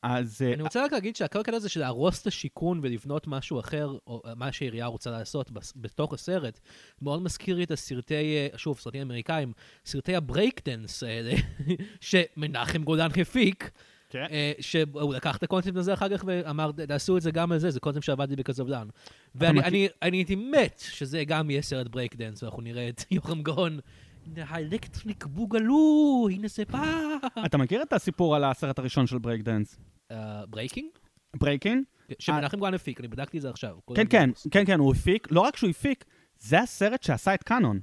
אז... 0.03 0.41
uh, 0.41 0.53
אני 0.53 0.61
רוצה 0.63 0.85
רק 0.85 0.91
להגיד 0.93 1.15
שהקרקע 1.15 1.55
הזה 1.55 1.69
של 1.69 1.79
להרוס 1.79 2.21
את 2.21 2.27
השיכון 2.27 2.79
ולבנות 2.83 3.27
משהו 3.27 3.59
אחר, 3.59 3.97
או 4.07 4.21
מה 4.35 4.51
שהעירייה 4.51 4.85
רוצה 4.85 5.11
לעשות 5.11 5.51
בתוך 5.75 6.13
הסרט, 6.13 6.59
מאוד 7.01 7.21
מזכיר 7.21 7.55
לי 7.55 7.63
את 7.63 7.71
הסרטי, 7.71 8.15
אה, 8.35 8.57
שוב, 8.57 8.79
סרטים 8.79 9.01
אמריקאים, 9.01 9.53
סרטי 9.85 10.15
הברייקדנס 10.15 11.03
האלה, 11.03 11.33
שמנחם 12.01 12.83
גולן 12.83 13.09
הפיק, 13.21 13.71
כן. 14.09 14.25
אה, 14.31 14.51
שהוא 14.59 15.13
לקח 15.15 15.37
את 15.37 15.43
הקונספט 15.43 15.75
הזה 15.75 15.93
אחר 15.93 16.17
כך 16.17 16.23
ואמר, 16.27 16.71
תעשו 16.87 17.17
את 17.17 17.21
זה 17.21 17.31
גם 17.31 17.51
על 17.51 17.57
זה, 17.59 17.69
זה 17.71 17.79
קונספט 17.79 18.03
שעבד 18.03 18.29
לי 18.29 18.35
בקזבלן. 18.35 18.87
ואני 19.35 19.59
מכיר- 19.59 19.67
אני- 19.69 19.87
אני 20.01 20.17
הייתי 20.17 20.35
מת 20.35 20.83
שזה 20.89 21.23
גם 21.23 21.49
יהיה 21.49 21.61
סרט 21.61 21.87
ברייקדנס, 21.87 22.43
ואנחנו 22.43 22.61
נראה 22.61 22.89
את 22.89 23.03
יורם 23.11 23.43
גאון, 23.43 23.79
ה 24.37 24.47
Electric 24.47 25.25
Boogaloo, 25.25 26.27
הנה 26.31 26.47
זה 26.47 26.63
בא. 26.65 26.83
אתה 27.45 27.57
מכיר 27.57 27.81
את 27.81 27.93
הסיפור 27.93 28.35
על 28.35 28.43
הסרט 28.43 28.79
הראשון 28.79 29.07
של 29.07 29.17
ברייק? 29.17 29.41
אה, 30.11 30.45
Breakin'? 30.45 30.87
Breakin'? 31.35 31.83
שמנחם 32.19 32.59
גולן 32.59 32.73
הפיק, 32.73 32.99
אני 32.99 33.07
בדקתי 33.07 33.37
את 33.37 33.41
זה 33.41 33.49
עכשיו. 33.49 33.77
כן, 33.95 34.05
כן. 34.09 34.29
כן, 34.51 34.65
כן, 34.65 34.79
הוא 34.79 34.93
הפיק. 34.93 35.27
לא 35.31 35.39
רק 35.41 35.57
שהוא 35.57 35.69
הפיק, 35.69 36.05
זה 36.39 36.59
הסרט 36.59 37.03
שעשה 37.03 37.33
את 37.33 37.43
קאנון. 37.43 37.79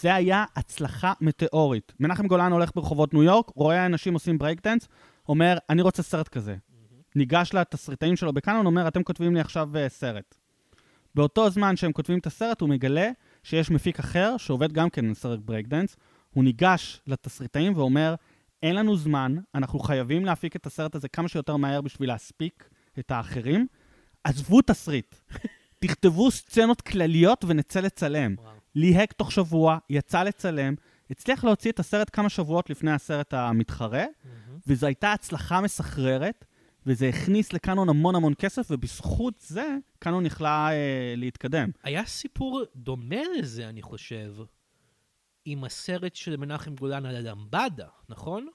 זה 0.00 0.14
היה 0.14 0.44
הצלחה 0.56 1.12
מטאורית. 1.20 1.92
מנחם 2.00 2.26
גולן 2.26 2.52
הולך 2.52 2.70
ברחובות 2.74 3.14
ניו 3.14 3.22
יורק, 3.22 3.50
רואה 3.54 3.86
אנשים 3.86 4.14
עושים 4.14 4.38
ברייק 4.38 4.62
דנס, 4.62 4.88
אומר, 5.28 5.58
אני 5.70 5.82
רוצה 5.82 6.02
סרט 6.02 6.28
כזה. 6.28 6.56
ניגש 7.16 7.54
לתסריטאים 7.54 8.16
שלו 8.16 8.32
בקאנון, 8.32 8.66
אומר, 8.66 8.88
אתם 8.88 9.02
כותבים 9.02 9.34
לי 9.34 9.40
עכשיו 9.40 9.76
אה, 9.76 9.88
סרט. 9.88 10.34
באותו 11.14 11.50
זמן 11.50 11.76
שהם 11.76 11.92
כותבים 11.92 12.18
את 12.18 12.26
הסרט, 12.26 12.60
הוא 12.60 12.68
מגלה 12.68 13.10
שיש 13.44 13.70
מפיק 13.70 13.98
אחר 13.98 14.36
שעובד 14.36 14.72
גם 14.72 14.90
כן 14.90 15.08
על 15.08 15.14
סרט 15.14 15.40
ברייק 15.44 15.66
דנס. 15.66 15.96
הוא 16.30 16.44
ניגש 16.44 17.00
לתסריטאים 17.06 17.76
ואומר, 17.76 18.14
אין 18.62 18.76
לנו 18.76 18.96
זמן, 18.96 19.36
אנחנו 19.54 19.78
חייבים 19.78 20.24
להפיק 20.24 20.56
את 20.56 20.66
הסרט 20.66 20.94
הזה 20.94 21.08
כמה 21.08 21.28
שיותר 21.28 21.56
מהר 21.56 21.80
בשביל 21.80 22.08
להספיק 22.08 22.68
את 22.98 23.10
האחרים. 23.10 23.66
עזבו 24.24 24.62
תסריט. 24.62 25.14
תכתבו 25.80 26.30
סצנות 26.30 26.80
כלליות 26.80 27.44
ונצא 27.48 27.80
לצלם. 27.80 28.34
וואו. 28.38 28.54
ליהק 28.74 29.12
תוך 29.12 29.32
שבוע, 29.32 29.78
יצא 29.90 30.22
לצלם, 30.22 30.74
הצליח 31.10 31.44
להוציא 31.44 31.72
את 31.72 31.78
הסרט 31.80 32.10
כמה 32.12 32.28
שבועות 32.28 32.70
לפני 32.70 32.92
הסרט 32.92 33.34
המתחרה, 33.34 34.04
וזו 34.66 34.86
הייתה 34.86 35.12
הצלחה 35.12 35.60
מסחררת, 35.60 36.44
וזה 36.86 37.08
הכניס 37.08 37.52
לקאנון 37.52 37.88
המון 37.88 38.14
המון 38.14 38.32
כסף, 38.38 38.66
ובזכות 38.70 39.34
זה 39.40 39.76
קאנון 39.98 40.26
יכלה 40.26 40.68
אה, 40.72 41.14
להתקדם. 41.16 41.70
היה 41.82 42.04
סיפור 42.04 42.62
דומה 42.76 43.22
לזה, 43.38 43.68
אני 43.68 43.82
חושב, 43.82 44.34
עם 45.44 45.64
הסרט 45.64 46.14
של 46.14 46.36
מנחם 46.36 46.74
גולן 46.74 47.06
על 47.06 47.16
הלמבדה, 47.16 47.88
נכון? 48.08 48.48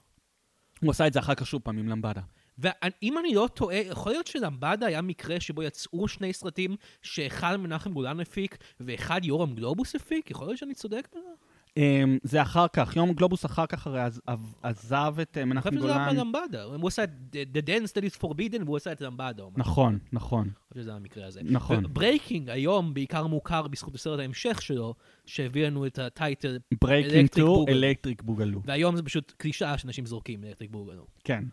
הוא 0.81 0.91
עשה 0.91 1.07
את 1.07 1.13
זה 1.13 1.19
אחר 1.19 1.35
כך 1.35 1.47
שוב 1.47 1.61
פעם 1.61 1.77
עם 1.77 1.89
למבדה. 1.89 2.21
ואם 2.57 3.17
אני 3.17 3.33
לא 3.33 3.49
טועה, 3.53 3.75
יכול 3.75 4.11
להיות 4.11 4.27
שלמבדה 4.27 4.85
היה 4.85 5.01
מקרה 5.01 5.39
שבו 5.39 5.63
יצאו 5.63 6.07
שני 6.07 6.33
סרטים 6.33 6.75
שאחד 7.01 7.55
מנחם 7.55 7.93
גולן 7.93 8.19
הפיק 8.19 8.57
ואחד 8.79 9.25
יורם 9.25 9.55
גלובוס 9.55 9.95
הפיק? 9.95 10.31
יכול 10.31 10.47
להיות 10.47 10.57
שאני 10.57 10.73
צודק 10.73 11.07
בזה? 11.11 11.29
אמ, 11.77 12.17
זה 12.23 12.41
אחר 12.41 12.65
כך, 12.73 12.95
יורם 12.95 13.13
גלובוס 13.13 13.45
אחר 13.45 13.65
כך 13.65 13.87
הרי 13.87 14.01
עז- 14.01 14.21
עז- 14.27 14.55
עזב 14.63 15.15
את 15.21 15.37
אה, 15.37 15.43
אני 15.43 15.49
מנחם 15.49 15.69
חושב 15.69 15.81
שזה 15.81 15.95
היה 15.95 16.09
גולן. 16.11 16.15
בלמבדה. 16.31 16.63
הוא 16.63 16.87
עשה 16.87 17.03
את 17.03 17.09
The 17.33 17.65
Dance 17.65 17.87
That 17.89 18.13
is 18.13 18.23
Forbidden 18.23 18.63
והוא 18.65 18.77
עשה 18.77 18.91
את 18.91 19.01
למבדה. 19.01 19.43
נכון, 19.57 19.99
נכון, 20.13 20.41
אני 20.47 20.53
חושב 20.69 20.81
שזה 20.81 20.93
המקרה 20.93 21.25
הזה. 21.27 21.41
נכון. 21.43 21.83
Breakin' 21.93 22.49
היום 22.49 22.93
בעיקר 22.93 23.27
מוכר 23.27 23.67
בזכות 23.67 23.95
הסרט 23.95 24.19
ההמשך 24.19 24.61
שלו, 24.61 24.93
שהביא 25.25 25.67
לנו 25.67 25.85
את 25.85 25.99
ה 25.99 26.08
title, 26.08 26.59
Breakin' 26.81 27.27
Electric 27.29 27.31
2, 27.33 27.47
Boogaloo. 27.47 27.69
Electric 27.71 28.21
Boogaloo. 28.21 28.61
והיום 28.65 28.95
זה 28.95 29.03
פשוט 29.03 29.33
קלישאה 29.37 29.77
שאנשים 29.77 30.05
זורקים 30.05 30.43
Electric 30.43 30.71
Boogaloo. 30.71 31.05
כן. 31.23 31.43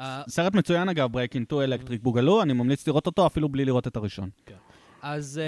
אה, 0.00 0.22
סרט 0.28 0.54
מצוין 0.54 0.88
אגב, 0.88 1.12
Breakin' 1.12 1.46
2, 1.46 1.62
Electric 1.62 2.02
Boogaloo, 2.02 2.42
אני 2.42 2.52
ממליץ 2.52 2.86
לראות 2.86 3.06
אותו 3.06 3.26
אפילו 3.26 3.48
בלי 3.48 3.64
לראות 3.64 3.86
את 3.86 3.96
הראשון. 3.96 4.30
אז 5.02 5.40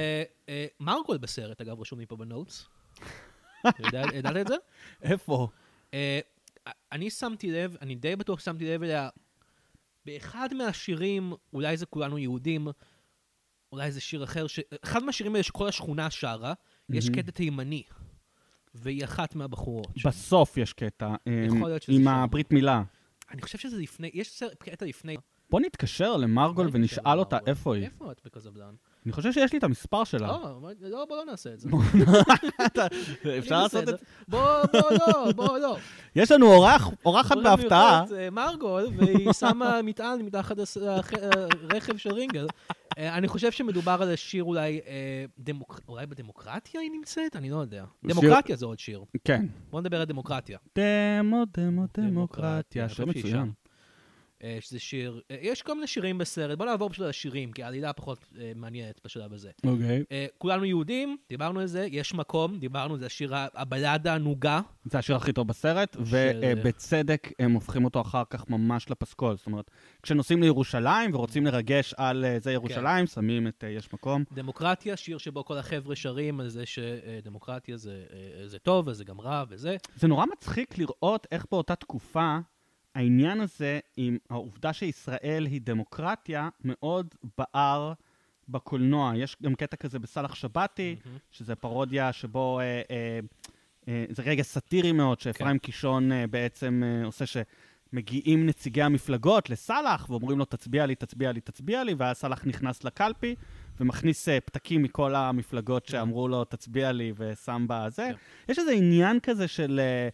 אה, 0.49 0.67
מרגול 0.81 1.19
בסרט, 1.19 1.61
אגב, 1.61 1.81
רשום 1.81 1.99
לי 1.99 2.07
פה 2.07 2.17
ב 2.17 2.24
notes. 2.24 2.69
ידעת 4.15 4.37
את 4.37 4.47
זה? 4.47 4.55
איפה? 5.03 5.49
אה, 5.95 6.21
אני 6.93 7.11
שמתי 7.11 7.51
לב, 7.51 7.77
אני 7.81 7.95
די 7.95 8.17
בטוח 8.17 8.41
ששמתי 8.41 8.65
לב 8.75 8.83
אליה, 8.83 9.09
באחד 10.05 10.49
מהשירים, 10.55 11.33
אולי 11.53 11.77
זה 11.77 11.87
כולנו 11.87 12.19
יהודים, 12.19 12.69
אולי 13.73 13.93
זה 13.93 14.01
שיר 14.01 14.25
אחר, 14.25 14.47
ש... 14.47 14.61
אחד 14.85 15.03
מהשירים 15.03 15.35
האלה 15.35 15.43
שכל 15.43 15.69
השכונה 15.69 16.11
שרה, 16.11 16.53
יש. 16.89 17.11
קטע 17.11 17.31
תימני, 17.31 17.83
והיא 18.75 19.05
אחת 19.05 19.35
מהבחורות. 19.35 19.87
בסוף 20.07 20.57
יש 20.57 20.73
קטע. 20.73 21.15
שזה 21.81 21.97
עם. 21.97 22.09
הברית 22.09 22.53
מילה. 22.53 22.83
אני 23.31 23.43
חושב 23.43 23.59
שזה 23.59 23.79
לפני, 23.79 24.11
יש 24.15 24.43
קטע 24.59 24.87
לפני. 24.87 25.17
בוא 25.51 25.61
נתקשר 25.61 26.17
למרגול 26.17 26.69
ונשאל 26.73 27.19
אותה. 27.19 27.39
איפה 27.47 27.77
היא. 27.77 27.85
איפה 27.85 28.13
את 28.13 28.21
בקזבלן? 28.25 28.75
אני 29.07 29.13
חושב 29.13 29.33
שיש 29.33 29.53
לי 29.53 29.59
את 29.59 29.65
המספר 29.65 30.05
שלה. 30.05 30.27
לא, 30.27 30.61
לא, 30.81 31.05
בוא 31.09 31.17
לא 31.17 31.25
נעשה 31.25 31.53
את 31.53 31.61
זה. 31.61 31.69
אפשר 33.39 33.63
לעשות. 33.63 33.83
את 33.83 33.87
זה? 33.89 33.95
בוא, 34.29 34.41
בוא 34.73 34.81
לא, 35.07 35.33
בוא 35.33 35.59
לא. 35.59 35.77
יש 36.17 36.31
לנו 36.31 36.53
אורח, 36.53 36.91
אורחת 37.05 37.37
בהפתעה. 37.45 38.05
אה, 38.19 38.31
מרגול, 38.31 38.87
והיא 38.97 39.33
שמה 39.33 39.83
מטען 39.83 40.23
מתחת 40.23 40.57
הח- 40.59 41.13
הרכב 41.71 41.97
של 41.97 42.13
רינגל. 42.13 42.47
אה, 42.99 43.17
אני 43.17 43.29
חושב 43.29 43.53
שמדובר 43.53 43.99
על 44.03 44.13
השיר 44.13 44.45
אולי, 44.45 44.81
אה, 44.87 45.25
אולי 45.89 46.07
בדמוקרטיה 46.07 46.81
היא 46.81 46.91
נמצאת? 46.91 47.37
אני 47.37 47.51
לא 47.51 47.57
יודע. 47.57 47.85
שיר- 48.03 48.11
דמוקרטיה 48.11 48.57
זה 48.57 48.67
עוד 48.67 48.79
שיר. 48.79 49.05
כן. 49.25 49.47
בוא 49.71 49.81
נדבר 49.81 50.01
על 50.01 50.05
דמוקרטיה. 50.07 50.59
דמו, 50.79 51.43
דמו, 51.57 51.85
דמוקרטיה, 51.97 52.89
שיר 52.89 53.07
מצוין. 53.07 53.53
אה, 54.45 54.59
שזה 54.61 54.79
שיר, 54.79 55.21
אה, 55.31 55.37
יש 55.41 55.63
כל 55.63 55.75
מיני 55.75 55.87
שירים 55.87 56.19
בסרט, 56.19 56.59
בוא 56.59 56.67
נעבור 56.67 56.89
פשוט 56.89 57.03
על 57.03 57.11
השירים, 57.11 57.53
כי 57.53 57.63
העלילה 57.63 57.93
פחות 57.93 58.27
אה, 58.39 58.53
מעניינת 58.57 59.01
בשלב 59.05 59.33
הזה. 59.33 59.51
אוקיי. 59.67 60.05
אה, 60.13 60.27
כולנו 60.39 60.65
יהודים, 60.65 61.17
דיברנו 61.29 61.61
על 61.61 61.67
זה, 61.67 61.87
יש 61.91 62.15
מקום, 62.15 62.59
דיברנו, 62.59 62.99
זה 62.99 63.07
השיר, 63.07 63.33
הבלדה 63.35 64.15
הנוגה. 64.15 64.61
זה 64.85 64.99
השיר 64.99 65.17
הכי 65.17 65.33
טוב 65.33 65.49
בסרט, 65.49 65.97
ובצדק 66.01 67.33
הם 67.39 67.53
הופכים 67.53 67.85
אותו 67.85 68.01
אחר 68.01 68.23
כך 68.31 68.51
ממש 68.51 68.91
לפסקול. 68.91 69.37
זאת 69.37 69.47
אומרת, 69.47 69.71
כשנוסעים 70.03 70.43
לירושלים 70.43 71.15
ורוצים 71.15 71.47
לרגש 71.47 71.95
על 71.97 72.25
זה 72.39 72.53
ירושלים, 72.53 73.07
שמים 73.07 73.49
את 73.49 73.65
יש 73.69 73.93
מקום. 73.93 74.25
דמוקרטיה, 74.33 74.97
שיר 74.97 75.19
שבו 75.19 75.45
כל 75.45 75.59
החבר'ה 75.59 75.97
שרים 75.97 76.41
על 76.41 76.49
זה 76.49 76.67
שדמוקרטיה 76.67 77.77
זה, 77.77 78.05
זה 78.47 78.59
טוב, 78.59 78.89
וזה 78.89 79.05
גם 79.05 79.21
רע, 79.21 79.45
וזה. 79.49 79.77
זה 79.97 80.09
נורא 80.09 80.27
מצחיק 80.33 80.79
לראות 80.79 81.27
איך 81.33 81.47
באותה 81.51 81.75
תקופה 81.75 82.39
העניין 82.95 83.41
הזה 83.41 83.81
עם 83.97 84.19
העובדה 84.31 84.73
שישראל 84.73 85.47
היא 85.47 85.61
דמוקרטיה 85.65 86.49
מאוד 86.65 87.15
בער 87.39 87.93
בקולנוע. 88.49 89.13
יש 89.17 89.37
גם 89.43 89.55
קטע 89.55 89.77
כזה 89.77 89.99
בסאלח 89.99 90.35
שבתי, 90.35 90.97
מהמם. 91.05 91.19
שזה 91.31 91.55
פרודיה 91.55 92.13
שבו... 92.13 92.61
אה, 92.61 92.65
אה, 92.91 93.21
אה, 93.89 94.05
זה 94.11 94.23
רגע 94.23 94.43
סאטירי 94.43 94.93
מאוד, 94.93 95.21
שאפרים 95.21 95.59
קישון 95.59 96.13
אה, 96.13 96.27
בעצם 96.27 96.83
אה, 96.85 97.07
עושה 97.07 97.25
שמגיעים 97.27 98.47
נציגי 98.47 98.83
המפלגות 98.83 99.51
לסאלח 99.51 100.11
ואומרים 100.11 100.39
לו, 100.39 100.45
תצביע 100.45 100.87
לי, 100.87 100.95
תצביע 100.95 101.33
לי, 101.33 101.41
תצביע 101.41 101.85
לי, 101.85 101.95
ואז 101.95 102.17
סאלח 102.17 102.47
נכנס 102.47 102.85
לקלפי 102.85 103.35
ומכניס 103.81 104.29
אה, 104.29 104.41
פתקים 104.41 104.83
מכל 104.83 105.15
המפלגות 105.15 105.87
שאמרו 105.87 106.29
לו, 106.29 106.45
תצביע 106.45 106.93
לי, 106.93 107.13
ושם 107.17 107.67
בזה. 107.69 108.09
כן. 108.13 108.53
יש 108.53 108.59
איזה 108.59 108.73
עניין 108.73 109.21
כזה 109.21 109.49
של... 109.49 109.81
אה, 109.83 110.09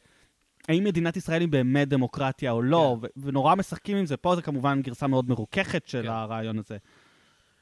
האם 0.68 0.84
מדינת 0.84 1.16
ישראל 1.16 1.40
היא 1.40 1.48
באמת 1.48 1.88
דמוקרטיה 1.88 2.50
או 2.50 2.62
לא, 2.62 2.96
ו- 3.02 3.06
ונורא 3.16 3.54
משחקים 3.54 3.96
עם 3.96 4.06
זה. 4.06 4.16
פה 4.16 4.36
זה 4.36 4.42
כמובן 4.42 4.82
גרסה 4.82 5.06
מאוד 5.06 5.28
מרוככת 5.28 5.86
של 5.86 6.02
כן. 6.02 6.08
הרעיון 6.08 6.58
הזה. 6.58 6.76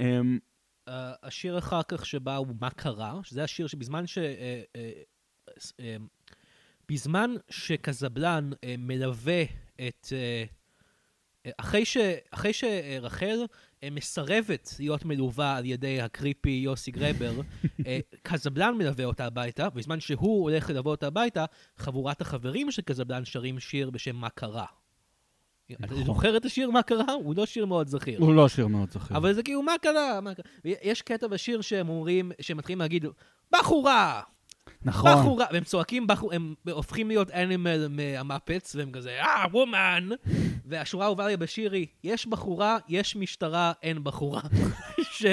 אמ, 0.00 0.38
Uh, 0.88 0.92
השיר 1.22 1.58
אחר 1.58 1.82
כך 1.88 2.06
שבא 2.06 2.36
הוא 2.36 2.46
מה 2.60 2.70
קרה, 2.70 3.20
שזה 3.22 3.44
השיר 3.44 3.66
שבזמן 3.66 4.06
ש... 4.06 4.18
Uh, 4.18 4.20
uh, 4.76 5.60
uh, 5.60 5.82
בזמן 6.88 7.30
שקזבלן 7.50 8.50
uh, 8.52 8.56
מלווה 8.78 9.42
את... 9.88 10.12
Uh, 11.46 11.52
אחרי, 11.58 11.84
ש, 11.84 11.96
אחרי 12.30 12.52
שרחל 12.52 13.44
מסרבת 13.90 14.74
להיות 14.78 15.04
מלווה 15.04 15.56
על 15.56 15.64
ידי 15.64 16.00
הקריפי 16.00 16.50
יוסי 16.50 16.90
גרבר, 16.90 17.32
uh, 17.64 17.84
קזבלן 18.22 18.74
מלווה 18.78 19.04
אותה 19.04 19.26
הביתה, 19.26 19.68
ובזמן 19.72 20.00
שהוא 20.00 20.42
הולך 20.42 20.70
ללוות 20.70 20.86
אותה 20.86 21.06
הביתה, 21.06 21.44
חבורת 21.76 22.20
החברים 22.20 22.70
של 22.70 22.82
קזבלן 22.82 23.24
שרים 23.24 23.60
שיר 23.60 23.90
בשם 23.90 24.16
מה 24.16 24.28
קרה. 24.28 24.66
אתה 25.72 25.86
נכון. 25.86 26.04
זוכר 26.04 26.36
את 26.36 26.44
השיר 26.44 26.70
מה 26.70 26.82
קרה? 26.82 27.12
הוא 27.12 27.34
לא 27.36 27.46
שיר 27.46 27.66
מאוד 27.66 27.88
זכיר. 27.88 28.20
הוא 28.20 28.34
לא 28.34 28.48
שיר 28.48 28.66
מאוד 28.66 28.90
זכיר. 28.90 29.16
אבל 29.16 29.32
זה 29.32 29.42
כאילו, 29.42 29.62
מה 29.62 29.72
קרה? 29.82 30.20
מה 30.20 30.34
קרה? 30.34 30.44
יש 30.64 31.02
קטע 31.02 31.26
בשיר 31.26 31.60
שהם 31.60 31.88
אומרים, 31.88 32.32
שהם 32.40 32.56
מתחילים 32.56 32.78
להגיד, 32.78 33.06
בחורה! 33.52 34.22
נכון. 34.84 35.12
בחורה! 35.12 35.46
והם 35.52 35.64
צועקים, 35.64 36.06
בחור, 36.06 36.32
הם 36.34 36.54
הופכים 36.70 37.08
להיות 37.08 37.30
אנימל 37.30 37.86
מהמפץ, 37.88 38.74
והם 38.76 38.90
כזה, 38.92 39.20
אה, 39.20 39.44
וומן! 39.52 40.08
והשורה 40.66 41.04
האהובה 41.04 41.26
לי 41.26 41.36
בשיר 41.36 41.72
היא, 41.72 41.86
יש 42.04 42.26
בחורה, 42.26 42.78
יש 42.88 43.16
משטרה, 43.16 43.72
אין 43.82 44.04
בחורה. 44.04 44.40
ש- 45.02 45.24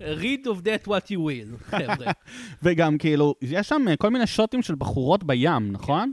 read 0.00 0.46
of 0.46 0.62
that 0.64 0.88
what 0.88 1.06
you 1.10 1.18
will, 1.18 1.64
חבר'ה. 1.64 2.12
וגם 2.62 2.98
כאילו, 2.98 3.34
יש 3.42 3.68
שם 3.68 3.82
אה, 3.88 3.96
כל 3.96 4.08
מיני 4.10 4.26
שוטים 4.26 4.62
של 4.62 4.74
בחורות 4.74 5.24
בים, 5.24 5.72
נכון? 5.72 6.12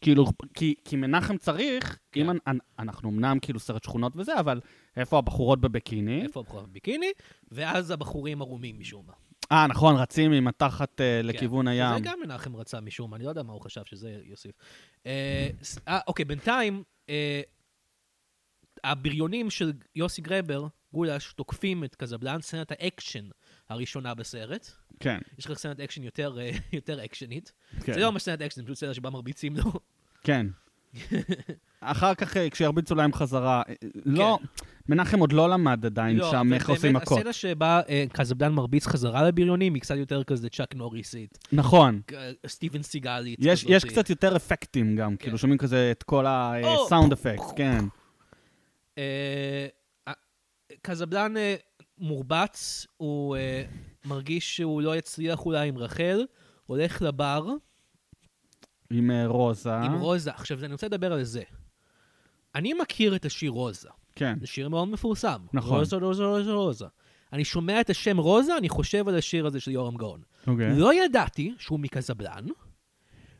כאילו, 0.00 0.26
כי, 0.54 0.74
כי 0.84 0.96
מנחם 0.96 1.36
צריך, 1.36 1.98
כן. 2.12 2.20
אם 2.20 2.30
אנ, 2.46 2.58
אנחנו 2.78 3.10
אמנם 3.10 3.38
כאילו 3.42 3.60
סרט 3.60 3.84
שכונות 3.84 4.12
וזה, 4.16 4.40
אבל 4.40 4.60
איפה 4.96 5.18
הבחורות 5.18 5.60
בביקיני? 5.60 6.22
איפה 6.22 6.40
הבחורה 6.40 6.62
בביקיני? 6.62 7.10
ואז 7.52 7.90
הבחורים 7.90 8.42
ערומים 8.42 8.78
משום 8.78 9.02
מה. 9.06 9.12
אה, 9.52 9.66
נכון, 9.66 9.96
רצים 9.96 10.32
עם 10.32 10.48
התחת 10.48 11.00
אה, 11.00 11.20
לכיוון. 11.22 11.68
הים. 11.68 11.94
זה 11.94 12.00
גם 12.02 12.18
מנחם 12.24 12.56
רצה 12.56 12.80
משום 12.80 13.10
מה, 13.10 13.16
אני 13.16 13.24
לא 13.24 13.28
יודע 13.28 13.42
מה 13.42 13.52
הוא 13.52 13.60
חשב 13.60 13.84
שזה 13.84 14.16
יוסיף. 14.24 14.52
אה, 15.06 15.48
אה, 15.88 15.98
אוקיי, 16.06 16.24
בינתיים, 16.24 16.82
אה, 17.08 17.40
הבריונים 18.84 19.50
של 19.50 19.72
יוסי 19.96 20.22
גרבר, 20.22 20.66
גולש, 20.92 21.32
תוקפים 21.32 21.84
את 21.84 21.94
קזבלן, 21.94 22.40
סצנת 22.40 22.72
האקשן 22.72 23.24
הראשונה 23.68 24.14
בסרט. 24.14 24.70
כן, 25.00 25.18
יש 25.38 25.50
לך 25.50 25.58
סצנת 25.58 25.80
אקשן 25.80 26.02
יותר, 26.02 26.38
אה, 26.40 26.50
יותר 26.72 27.04
אקשנית. 27.04 27.52
כן. 27.84 27.92
זה 27.92 28.00
לא 28.00 28.10
ממש 28.10 28.22
סצנת 28.22 28.42
אקשן, 28.42 28.60
זה 28.60 28.64
פשוט 28.64 28.76
סצנה 28.76 28.94
שבה 28.94 29.10
מרביצים 29.10 29.56
לו. 29.56 29.72
כן. 30.22 30.46
אחר 31.82 32.14
כך, 32.14 32.36
אה, 32.36 32.50
כשירביצו 32.50 32.94
להם 32.94 33.12
חזרה, 33.12 33.62
אה, 33.68 33.74
לא, 34.04 34.38
מנחם 34.88 35.18
עוד 35.18 35.32
לא 35.32 35.50
למד 35.50 35.86
עדיין 35.86 36.16
לא, 36.16 36.30
שם 36.30 36.52
איך 36.52 36.70
עושים 36.70 36.92
מכות. 36.92 37.18
הסצנה 37.18 37.32
שבה 37.32 37.80
אה, 37.88 38.04
קזבלן 38.12 38.52
מרביץ 38.52 38.86
חזרה 38.86 39.22
לבריונים 39.22 39.74
היא 39.74 39.82
קצת 39.82 39.96
יותר 39.96 40.24
כזה 40.24 40.48
צ'אק 40.48 40.74
נוריסית, 40.74 41.38
נכון. 41.52 42.00
סטיבן 42.46 42.82
סיגלית. 42.82 43.38
יש, 43.42 43.84
קצת 43.84 44.10
יותר 44.10 44.36
אפקטים 44.36 44.96
גם, 44.96 45.16
כאילו 45.16 45.38
שומעים 45.38 45.58
כזה 45.58 45.90
את 45.90 46.02
כל 46.02 46.26
או, 46.26 46.84
הסאונד 46.86 47.12
אפקט, 47.12 47.44
כן. 47.56 47.84
אה, 48.98 49.66
אה, 50.08 51.56
מורבץ, 51.98 52.86
הוא 52.96 53.36
אה, 53.36 53.62
מרגיש 54.04 54.56
שהוא 54.56 54.82
לא 54.82 54.96
יצליח 54.96 55.46
אולי 55.46 55.68
עם 55.68 55.78
רחל, 55.78 56.26
הולך 56.66 57.02
לבר 57.02 57.46
עם 58.90 59.10
אה, 59.10 59.26
רוזה. 59.26 59.74
עם 59.74 59.92
רוזה. 59.92 60.30
עכשיו, 60.30 60.64
אני 60.64 60.72
רוצה 60.72 60.86
לדבר 60.86 61.12
על 61.12 61.22
זה. 61.22 61.42
אני 62.54 62.74
מכיר 62.74 63.16
את 63.16 63.24
השיר 63.24 63.50
רוזה. 63.50 63.88
כן. 64.16 64.38
זה 64.40 64.46
שיר 64.46 64.68
מאוד 64.68 64.88
מפורסם. 64.88 65.40
נכון. 65.52 65.78
רוזה, 65.78 65.96
רוזה, 65.96 66.24
רוזה, 66.24 66.52
רוזה. 66.52 66.86
אני 67.32 67.44
שומע 67.44 67.80
את 67.80 67.90
השם 67.90 68.16
רוזה, 68.16 68.56
אני 68.56 68.68
חושב 68.68 69.08
על 69.08 69.14
השיר 69.14 69.46
הזה 69.46 69.60
של 69.60 69.70
יורם 69.70 69.96
גאון. 69.96 70.20
אוקיי. 70.46 70.78
לא 70.78 70.94
ידעתי 70.94 71.54
שהוא 71.58 71.80
מקזבלן, 71.80 72.44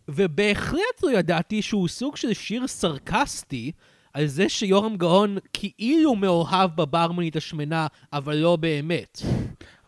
ובהחלט 0.08 1.02
לא 1.02 1.18
ידעתי 1.18 1.62
שהוא 1.62 1.88
סוג 1.88 2.16
של 2.16 2.32
שיר 2.32 2.66
סרקסטי 2.66 3.72
על 4.14 4.26
זה 4.26 4.48
שיורם 4.48 4.96
גאון 4.96 5.38
כאילו 5.52 6.14
מאוהב 6.14 6.70
בברמנית 6.76 7.36
השמנה, 7.36 7.86
אבל 8.12 8.36
לא 8.36 8.56
באמת. 8.56 9.22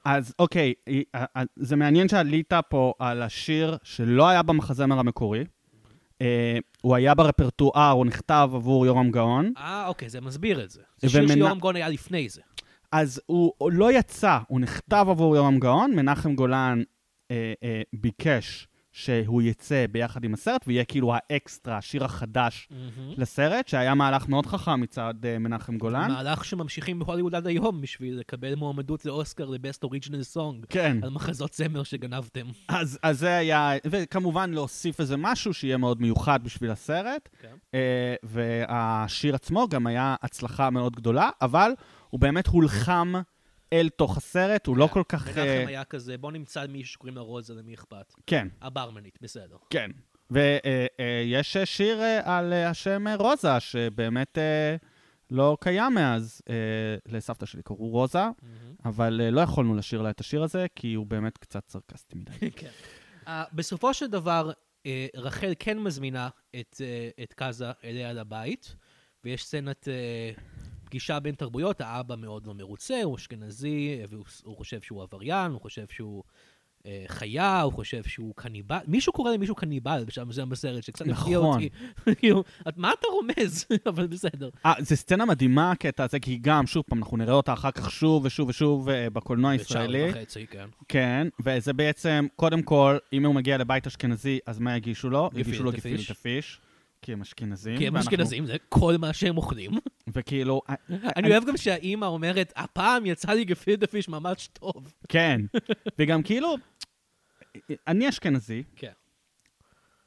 אז 0.04 0.34
אוקיי, 0.38 0.72
אה, 0.88 1.24
אה, 1.36 1.42
זה 1.56 1.76
מעניין 1.76 2.08
שעלית 2.08 2.52
פה 2.68 2.92
על 2.98 3.22
השיר 3.22 3.76
שלא 3.82 4.28
היה 4.28 4.42
במחזמר 4.42 4.98
המקורי. 4.98 5.44
אה, 6.22 6.58
הוא 6.82 6.94
היה 6.96 7.14
ברפרטואר, 7.14 7.90
הוא 7.90 8.06
נכתב 8.06 8.50
עבור 8.54 8.86
יורם 8.86 9.10
גאון. 9.10 9.52
אה, 9.58 9.86
אוקיי, 9.86 10.08
זה 10.08 10.20
מסביר 10.20 10.64
את 10.64 10.70
זה. 10.70 10.80
זה 10.98 11.08
שיר 11.08 11.24
ומנ- 11.24 11.32
שיורם 11.32 11.58
גאון 11.60 11.76
היה 11.76 11.88
לפני 11.88 12.28
זה. 12.28 12.40
אז 12.92 13.20
הוא 13.26 13.52
הוא 13.58 13.72
לא 13.72 13.92
יצא, 13.92 14.38
הוא 14.48 14.60
נכתב 14.60 15.06
עבור 15.10 15.36
יורם 15.36 15.58
גאון, 15.58 15.92
מנחם 15.96 16.34
גולן 16.34 16.82
אה, 17.30 17.52
אה, 17.62 17.82
ביקש 17.92 18.68
שהוא 18.95 19.42
יצא 19.42 19.84
ביחד 19.90 20.24
עם 20.24 20.34
הסרט, 20.34 20.64
ויהיה 20.66 20.84
כאילו 20.84 21.12
האקסטרה, 21.14 21.78
השיר 21.78 22.05
החדש 22.05 22.68
לסרט, 23.16 23.68
שהיה 23.68 23.95
מהלך 23.95 24.28
מאוד 24.28 24.47
חכם 24.47 24.80
מצד 24.80 25.14
אה, 25.24 25.38
מנחם 25.38 25.78
גולן. 25.78 26.11
מהלך 26.11 26.45
שממשיכים 26.45 26.99
בהוליווד 26.99 27.34
עד 27.34 27.47
היום 27.47 27.80
בשביל 27.80 28.18
לקבל 28.18 28.55
מועמדות 28.55 29.05
לאוסקר 29.05 29.45
ל 29.44 29.52
best 29.52 29.84
original 29.84 30.22
song. 30.22 30.66
כן, 30.68 30.97
על 31.03 31.11
מחזות 31.11 31.55
זמר 31.55 31.82
שגנבתם. 31.82 32.47
אז, 32.68 32.99
אז 33.03 33.18
זה 33.18 33.36
היה, 33.36 33.70
וכמובן 33.86 34.51
להוסיף 34.51 35.01
איזה 35.01 35.16
משהו 35.16 35.55
שיהיה 35.55 35.76
מאוד 35.76 36.01
מיוחד 36.01 36.45
בשביל 36.45 36.70
הסרט. 36.70 37.28
כן. 37.40 37.55
אה, 37.74 38.14
והשיר 38.22 39.34
עצמו 39.34 39.68
גם 39.68 39.86
היה 39.86 40.16
הצלחה 40.22 40.70
מאוד 40.70 40.97
גדולה, 40.97 41.30
אבל 41.42 41.72
הוא 42.11 42.20
באמת 42.20 42.47
הולחם 42.47 43.12
אל 43.74 43.88
תוך 43.88 44.16
הסרט, 44.16 44.66
הוא 44.66 44.76
לא 44.76 44.86
כל 44.86 45.02
כך... 45.08 45.26
מנחם 45.26 45.40
אה, 45.40 45.66
היה 45.66 45.84
כזה, 45.84 46.18
בוא 46.18 46.32
נמצא 46.32 46.66
מישהו 46.66 46.92
שקוראים 46.92 47.16
לה 47.16 47.22
רוזה, 47.22 47.54
למי 47.54 47.74
אכפת? 47.74 48.14
כן, 48.26 48.48
הברמנית, 48.62 49.18
בסדר. 49.22 49.56
כן. 49.70 49.90
ויש 50.30 51.56
שיר 51.64 52.00
אה, 52.00 52.38
על 52.38 52.52
אה, 52.52 52.70
השם 52.70 53.06
אה, 53.06 53.16
רוזה, 53.16 53.60
שבאמת 53.60 54.38
אה, 54.38 54.76
לא 55.30 55.56
קיים 55.60 55.94
מאז. 55.94 56.42
אה, 56.48 56.54
לסבתא 57.06 57.46
שלי 57.46 57.62
קראו 57.62 57.88
רוזה, 57.88 58.24
אבל 58.84 59.20
אה, 59.24 59.30
לא 59.30 59.40
יכולנו 59.40 59.74
לשיר 59.74 60.02
לה 60.02 60.10
את 60.10 60.20
השיר 60.20 60.42
הזה, 60.42 60.66
כי 60.74 60.94
הוא 60.94 61.06
באמת 61.06 61.38
קצת 61.38 61.68
סרקסטי 61.68 62.16
מדי. 62.16 62.50
כן. 62.56 62.70
בסופו 63.52 63.94
של 63.94 64.06
דבר, 64.06 64.50
רחל 65.16 65.52
כן 65.58 65.78
מזמינה 65.78 66.28
את, 66.60 66.80
את 67.22 67.32
קאזה 67.32 67.66
אליה 67.84 68.12
לבית, 68.12 68.76
ויש 69.24 69.44
סצנת 69.44 69.88
פגישה 70.85 71.20
בין 71.20 71.35
תרבויות, 71.35 71.80
האבא 71.80 72.16
מאוד 72.16 72.47
לא 72.47 72.55
מרוצה, 72.55 73.03
הוא 73.03 73.16
אשכנזי, 73.16 74.01
והוא 74.09 74.24
הוא 74.45 74.57
חושב 74.57 74.80
שהוא 74.80 75.03
עבריין, 75.03 75.53
הוא 75.53 75.61
חושב 75.61 75.87
שהוא 75.91 76.22
uh, 76.85 76.87
חיה, 77.09 77.61
הוא 77.61 77.72
חושב 77.72 78.03
שהוא 78.03 78.35
קניבל. 78.37 78.78
מישהו 78.87 79.12
קורא 79.12 79.32
למישהו 79.32 79.55
קניבל 79.55 80.05
בשם 80.07 80.32
זה 80.32 80.45
בסרט, 80.45 80.82
שקצת 80.82 81.09
הפתיע 81.09 81.39
נכון. 81.39 81.55
אותי. 81.55 81.68
כאילו, 82.20 82.45
מה 82.76 82.93
אתה 82.93 83.07
רומז? 83.12 83.66
אבל 83.91 84.07
בסדר. 84.07 84.49
אה, 84.66 84.72
זו 84.78 84.97
סצנה 84.97 85.24
מדהימה, 85.24 85.70
הקטע 85.70 86.05
הזה, 86.05 86.20
כי 86.20 86.39
גם, 86.43 86.66
שוב 86.66 86.85
פעם, 86.89 86.99
אנחנו 86.99 87.16
נראה 87.16 87.35
אותה 87.35 87.53
אחר 87.53 87.70
כך 87.70 87.91
שוב 87.91 88.24
ושוב 88.24 88.49
ושוב 88.49 88.89
אה, 88.89 89.11
בקולנוע 89.11 89.51
הישראלי. 89.51 90.09
בשעה 90.09 90.22
וחצי, 90.22 90.47
כן. 90.47 90.68
כן, 90.89 91.28
וזה 91.45 91.72
בעצם, 91.72 92.26
קודם 92.37 92.62
כל, 92.62 92.99
אם 93.12 93.26
הוא 93.26 93.35
מגיע 93.35 93.59
לבית 93.59 93.87
אשכנזי, 93.87 94.39
אז 94.47 94.59
מה 94.59 94.76
יגישו 94.76 95.11
לו? 95.11 95.30
יגישו 95.35 95.64
לו. 95.64 95.72
גפילטע 95.72 96.14
פיש, 96.14 96.61
כי 97.05 97.12
הם 97.12 97.20
אשכנזים. 97.20 97.78
כי 97.78 97.86
הם 97.86 97.94
ואנחנו- 97.94 98.11
אשכנזים, 98.11 98.46
זה 98.46 98.57
כל 98.68 98.96
מה 99.00 99.12
שהם 99.12 99.36
אוכלים. 99.36 99.70
וכאילו, 100.14 100.62
אה, 100.70 100.74
אני 101.16 101.30
אוהב 101.30 101.44
גם 101.44 101.57
שהאימא 101.57 102.05
אומרת, 102.07 102.52
הפעם 102.57 103.07
יצא 103.07 103.32
לי 103.32 103.44
גפילטע 103.44 103.86
פיש 103.86 104.09
ממש 104.09 104.48
טוב. 104.52 104.92
כן. 105.09 105.40
וגם 105.98 106.22
כאילו, 106.22 106.57
אני 107.88 108.09
אשכנזי, 108.09 108.62
כן. 108.76 108.90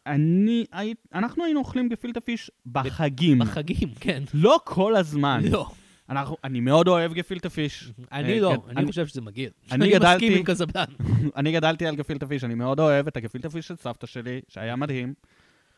אני, 0.07 0.65
אנחנו 1.13 1.43
היינו 1.45 1.59
אוכלים 1.59 1.89
גפילטע 1.89 2.19
פיש 2.19 2.51
בחגים. 2.65 3.39
בחגים, 3.39 3.89
כן. 3.99 4.23
לא 4.33 4.59
כל 4.63 4.95
הזמן. 4.95 5.41
לא. 5.51 5.69
אנחנו, 6.09 6.37
אני 6.43 6.59
מאוד 6.59 6.87
אוהב 6.87 7.13
גפילטע 7.13 7.49
פיש. 7.49 7.91
אני 8.11 8.33
אה, 8.33 8.39
לא, 8.39 8.53
כן, 8.67 8.77
אני 8.77 8.85
חושב 8.85 9.07
שזה 9.07 9.21
מגעיל. 9.21 9.49
אני 9.71 9.89
גדלתי- 9.91 10.15
מסכים 10.25 10.37
עם 10.37 10.43
קזבלן. 10.43 10.85
אני 11.37 11.51
גדלתי 11.51 11.87
על 11.87 11.95
גפילטע 11.95 12.25
פיש, 12.25 12.43
אני 12.43 12.55
מאוד 12.55 12.79
אוהב 12.79 13.07
את 13.07 13.17
הגפילטע 13.17 13.49
פיש 13.49 13.67
של 13.67 13.75
סבתא 13.75 14.07
שלי, 14.07 14.41
שהיה 14.47 14.75
מדהים, 14.75 15.13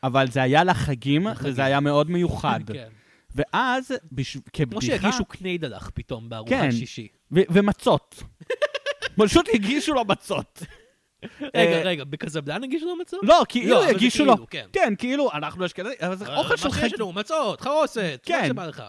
אבל 0.03 0.31
זה 0.31 0.41
היה 0.41 0.63
לחגים, 0.63 1.27
לחגים. 1.27 1.51
וזה 1.51 1.65
היה 1.65 1.79
מאוד 1.79 2.11
מיוחד. 2.11 2.59
כן. 2.73 2.89
ואז, 3.35 3.91
בש... 4.11 4.33
כמו 4.33 4.41
כבדיחה... 4.53 4.81
שהגישו 4.81 5.25
קניידלח 5.25 5.91
פתאום 5.93 6.29
בארוחת 6.29 6.51
כן. 6.51 6.71
שישי. 6.71 7.07
ו- 7.31 7.41
ומצות. 7.49 8.23
פשוט 9.17 9.45
הגישו 9.53 9.93
לו 9.93 10.05
מצות. 10.05 10.63
רגע, 11.41 11.77
אה, 11.77 11.81
רגע, 11.83 12.03
בקזבלן 12.03 12.63
הגישו 12.63 12.85
לו 12.85 12.95
מצות? 12.95 13.19
לא, 13.23 13.43
כאילו 13.49 13.81
זה 13.81 13.89
הגישו 13.89 14.25
לו. 14.25 14.33
כאילו, 14.35 14.47
כן. 14.49 14.65
כן, 14.73 14.93
כאילו, 14.97 15.31
אנחנו 15.33 15.65
אשכנזים, 15.65 15.97
אבל 16.01 16.15
זה 16.15 16.35
אוכל 16.35 16.57
של 16.57 16.67
מה 16.67 16.75
שיש. 16.75 16.93
לנו, 16.93 17.11
מצות, 17.11 17.61
חרוסת, 17.61 18.19
כן. 18.23 18.39
מה 18.41 18.47
שבא 18.47 18.65
לך. 18.65 18.83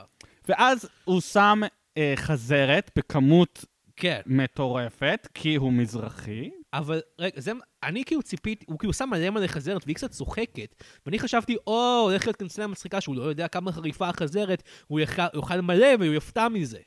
ואז 0.49 0.89
הוא 1.05 1.21
שם 1.21 1.61
אה, 1.97 2.13
חזרת 2.17 2.91
בכמות 2.97 3.65
כן, 3.97 4.21
מטורפת, 4.27 5.29
כי 5.35 5.55
הוא 5.55 5.73
מזרחי. 5.73 6.51
אבל 6.73 7.01
רגע, 7.19 7.41
זה, 7.41 7.53
אני 7.83 8.05
כאילו 8.05 8.23
ציפיתי, 8.23 8.65
הוא 8.69 8.79
כאילו 8.79 8.93
שם 8.93 9.09
מלא 9.11 9.31
מלא 9.31 9.47
חזרת 9.47 9.83
והיא 9.85 9.97
קצת 9.97 10.11
צוחקת, 10.11 10.75
ואני 11.07 11.19
חשבתי, 11.19 11.57
או, 11.67 12.01
הולכת 12.11 12.41
להיות 12.41 12.53
סצנה 12.53 12.67
מצחיקה 12.67 13.01
שהוא 13.01 13.17
לא 13.17 13.23
יודע 13.23 13.49
כמה 13.49 13.73
חריפה 13.73 14.09
החזרת, 14.09 14.63
הוא 14.87 15.01
יאכל- 15.01 15.61
מלא 15.61 15.87
והוא 16.01 16.15
יופתע 16.15 16.49
מזה. 16.49 16.79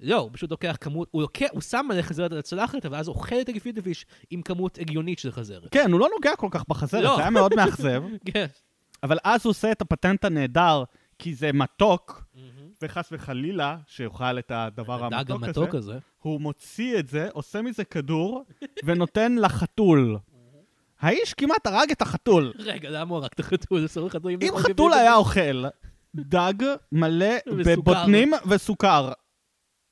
לא, 0.00 0.16
הוא 0.16 0.30
פשוט 0.32 0.50
לוקח 0.50 0.76
כמות, 0.80 1.08
הוא 1.10 1.22
לוקח, 1.22 1.46
הוא 1.52 1.60
שם 1.60 1.86
מלא 1.88 2.02
חזרת 2.02 2.32
על 2.32 2.38
הצלחת, 2.38 2.86
ואז 2.90 3.08
אוכל 3.08 3.40
את 3.40 3.48
הגפילטע 3.48 3.80
פיש 3.82 4.06
עם 4.30 4.42
כמות 4.42 4.78
הגיונית 4.78 5.18
של 5.18 5.32
חזרת. 5.32 5.68
כן, 5.70 5.92
הוא 5.92 6.00
לא 6.00 6.08
נוגע 6.16 6.36
כל 6.36 6.48
כך 6.50 6.64
בחזרת, 6.68 7.04
לא. 7.04 7.14
זה 7.16 7.20
היה 7.22 7.30
מאוד 7.30 7.54
מאכזב. 7.56 8.02
כן. 8.32 8.46
אבל 9.02 9.18
אז 9.24 9.40
הוא 9.44 9.50
עושה 9.50 9.72
את 9.72 9.82
הפטנט 9.82 10.24
הנהדר, 10.24 10.84
כי 11.18 11.34
זה 11.34 11.50
מתוק, 11.52 12.24
וחס 12.82 13.08
וחלילה, 13.12 13.76
שיאכל 13.86 14.38
את 14.38 14.50
הדבר 14.54 15.04
הדג 15.04 15.30
המתוק 15.30 15.42
המתוק 15.44 15.74
הזה, 15.74 15.92
הזה. 15.92 15.98
הוא 16.18 16.40
מוציא 16.40 16.98
את 16.98 17.08
זה, 17.08 17.28
עושה 17.32 17.62
מזה 17.62 17.84
כדור, 17.84 18.44
ונותן 18.84 19.36
לחתול. 19.36 20.18
האיש 21.00 21.34
כמעט 21.34 21.66
הרג 21.66 21.90
את 21.90 22.02
החתול. 22.02 22.52
רגע, 22.58 22.90
למה 22.90 23.14
הוא 23.14 23.24
רק 23.24 23.32
את 23.32 23.40
החתול? 23.40 23.84
אסור 23.84 24.06
לחתולים 24.06 24.38
אם 24.42 24.46
לאכול 24.46 24.62
חתול 24.62 24.92
היה? 24.92 25.14
אוכל 25.14 25.64
דג 26.16 26.54
מלא. 26.92 27.34
בבוטנים 27.46 28.32
וסוכר, 28.48 29.12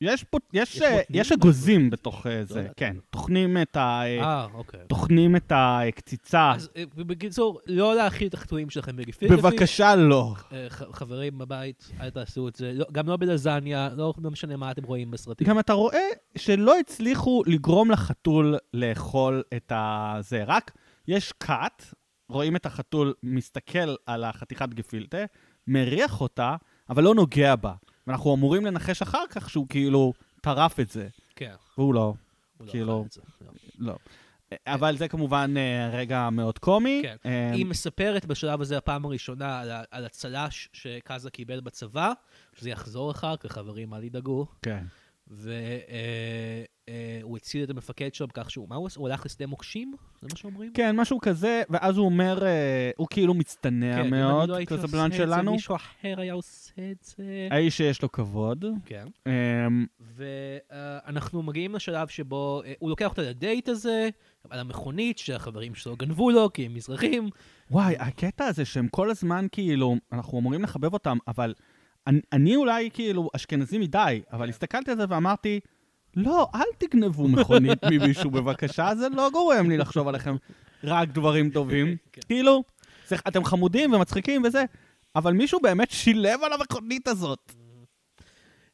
יש 0.01 0.25
פה, 0.25 0.39
יש, 0.53 0.83
יש 1.11 1.33
אגוזים 1.33 1.91
בתוך 1.91 2.27
אה, 2.27 2.45
זה, 2.45 2.61
ידעתי. 2.61 2.75
כן. 2.77 2.97
טוחנים 3.11 3.59
את 3.63 3.77
ה... 3.77 3.81
אה, 3.81 4.21
אה, 4.23 4.47
אוקיי. 4.55 4.81
טוחנים 4.87 5.37
את 5.37 5.53
הקציצה. 5.55 6.53
אז 6.55 6.71
אה, 6.77 6.85
בקיצור, 6.97 7.61
לא 7.67 7.95
להאכיל 7.95 8.29
את 8.29 8.35
החתולים 8.35 8.71
שלכם 8.71 8.97
בגפילטע 8.97 9.35
פיש. 9.35 9.45
בבקשה, 9.45 9.97
לא. 9.97 10.35
חברים 10.71 11.39
בבית, 11.39 11.91
אל 12.01 12.11
תעשו 12.11 12.49
את 12.49 12.57
זה. 12.57 12.73
לא, 12.73 12.87
גם 12.93 13.09
לא 13.09 13.17
בלזניה, 13.17 13.89
לא, 13.97 14.15
לא 14.19 14.31
משנה 14.31 14.57
מה 14.57 14.71
אתם 14.71 14.85
רואים 14.85 15.11
בסרטים. 15.11 15.47
גם 15.47 15.59
אתה 15.59 15.73
רואה 15.73 16.09
שלא 16.37 16.79
הצליחו 16.79 17.43
לגרום 17.47 17.91
לחתול 17.91 18.57
לאכול 18.75 19.43
את 19.57 19.73
הזה, 19.75 20.45
רק 20.47 20.73
יש 21.09 21.33
קאט, 21.39 21.85
רואים 22.29 22.57
את 22.57 22.67
החתול 22.67 23.15
מסתכל 23.23 23.95
על 24.07 24.25
החתיכת 24.25 24.69
גפילטה, 24.69 25.25
מריח 25.67 26.21
אותה, 26.21 26.57
אבל 26.91 27.03
לא 27.05 27.15
נוגע 27.15 27.57
בה. 27.57 27.73
ואנחנו 28.07 28.35
אמורים 28.35 28.67
לנחש 28.67 29.03
אחר 29.03 29.25
כך 29.31 29.51
שהוא 29.51 29.67
כאילו 29.69 30.13
טרף 30.41 30.81
את 30.81 30.91
זה, 30.91 31.09
כן, 31.37 31.55
והוא 31.79 31.95
לא, 31.95 32.15
הוא 32.59 32.67
לא 32.67 32.71
כאילו- 32.73 32.99
אכל 33.01 33.07
את 33.07 33.13
זה. 33.13 33.21
לא. 33.41 33.93
לא. 33.93 33.97
אבל 34.67 34.97
זה 34.97 35.09
כמובן 35.09 35.55
אה, 35.57 35.91
רגע 35.93 36.31
מאוד 36.31 36.59
קומי. 36.59 37.01
כן. 37.03 37.17
אה, 37.27 37.53
היא 37.53 37.67
מספרת 37.67 38.27
בשלב 38.27 38.61
הזה 38.61 38.77
הפעם 38.79 39.05
הראשונה 39.05 39.61
על, 39.61 39.71
על 39.91 40.05
הצל"ש 40.05 40.69
שקאזה 40.73 41.31
קיבל 41.31 41.61
בצבא, 41.61 42.13
שזה 42.55 42.71
יחזור 42.71 43.11
אחר 43.11 43.37
כך, 43.37 43.53
חברים, 43.53 43.95
אל 43.95 44.05
ידאגו. 44.05 44.47
כן. 44.63 44.85
והוא 45.29 45.47
הציל 47.37 47.65
את 47.65 47.71
המפקד 47.71 48.15
שלו 48.15 48.27
בכך 48.27 48.51
שהוא, 48.51 48.69
מה 48.69 48.77
הוא 48.77 48.87
עשה? 48.87 49.01
הוא 49.01 49.09
הלך 49.09 49.27
לשדה 49.27 49.47
מוקשים? 49.47 49.95
זה 50.21 50.27
מה 50.33 50.37
שאומרים? 50.37 50.73
כן, 50.73 50.97
משהו 50.97 51.21
כזה, 51.21 51.63
ואז 51.71 51.97
הוא 51.97 52.07
אומר, 52.07 52.47
אה, 52.47 52.91
הוא 52.97 53.07
כאילו 53.11 53.35
מצטנע 53.35 53.95
כן, 53.95 54.07
אם 54.07 54.15
אני 54.15 54.23
מאוד, 54.23 54.49
לא 54.49 54.55
הייתי 54.55 54.75
עושה 54.75 54.85
את 54.85 54.91
זה. 55.13 55.43
מישהו 55.43 55.77
אחר 55.77 56.21
היה 56.21 56.33
עושה 56.33 56.73
את 56.91 57.03
זה. 57.03 57.49
האיש 57.51 57.77
שיש 57.77 58.03
לו 58.03 58.13
כבוד. 58.13 58.65
כן. 58.85 59.07
אמ, 59.27 59.87
ואנחנו 60.01 61.43
מגיעים 61.43 61.75
לשלב 61.75 62.09
שבו 62.09 62.63
אה, 62.65 62.73
הוא 62.79 62.91
לוקח 62.91 63.11
אותה 63.11 63.23
לדייט 63.23 63.69
הזה, 63.69 64.09
על 64.51 64.59
המכונית 64.59 65.19
שהחברים 65.19 65.75
שלו 65.75 65.97
גנבו 65.97 66.31
לו, 66.31 66.53
כי 66.53 66.67
הם 66.67 66.75
מזרחים. 66.75 67.31
וואי, 67.71 67.97
הקטע 67.99 68.45
הזה 68.45 68.65
שהם 68.65 68.89
כל 68.89 69.11
הזמן 69.11 69.47
כאילו, 69.53 69.97
אנחנו 70.13 70.39
אמורים 70.39 70.63
לחבב 70.63 70.93
אותם, 70.93 71.19
אבל 71.29 71.55
אני, 72.07 72.21
אני 72.33 72.57
אולי 72.57 72.91
כאילו 72.93 73.31
אשכנזי 73.37 73.79
מדי, 73.79 74.23
אבל. 74.33 74.49
הסתכלתי 74.49 74.91
על 74.91 74.97
זה 74.97 75.05
ואמרתי, 75.09 75.61
לא, 76.17 76.49
אל 76.55 76.67
תגנבו 76.79 77.29
מכונית 77.29 77.85
ממישהו 77.93 78.31
בבקשה, 78.31 78.95
זה 78.95 79.09
לא 79.09 79.31
גורם 79.33 79.71
לי 79.71 79.77
לחשוב 79.77 80.09
עליכם 80.09 80.37
רק 80.85 81.09
דברים 81.09 81.51
טובים. 81.51 81.97
כן. 82.13 82.21
כאילו, 82.27 82.65
זה, 83.09 83.17
אתם 83.29 83.45
חמודים 83.45 83.93
ומצחיקים 83.93 84.43
וזה, 84.45 84.65
אבל 85.17 85.33
מישהו 85.33 85.61
באמת 85.61 85.91
שילם 85.91 86.45
על 86.45 86.53
המכונית 86.53 87.09
הזאת. 87.09 87.53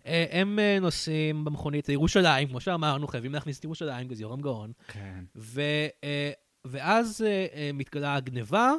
אה, 0.07 0.27
הם 0.31 0.59
אה, 0.59 0.79
נוסעים 0.81 1.45
במכונית 1.45 1.89
לירושלים, 1.89 2.49
כמו 2.49 2.61
שאמרנו, 2.61 3.07
חייבים 3.07 3.33
להכניס 3.33 3.59
את 3.59 3.65
ירושלים, 3.65 4.09
כי 4.09 4.15
זה 4.15 4.23
יורם 4.23 4.41
גאון. 4.41 4.73
כן. 4.89 5.25
אה, 5.59 6.31
ואז 6.65 7.25
מתגלה 7.75 8.15
הגניבה, 8.15 8.73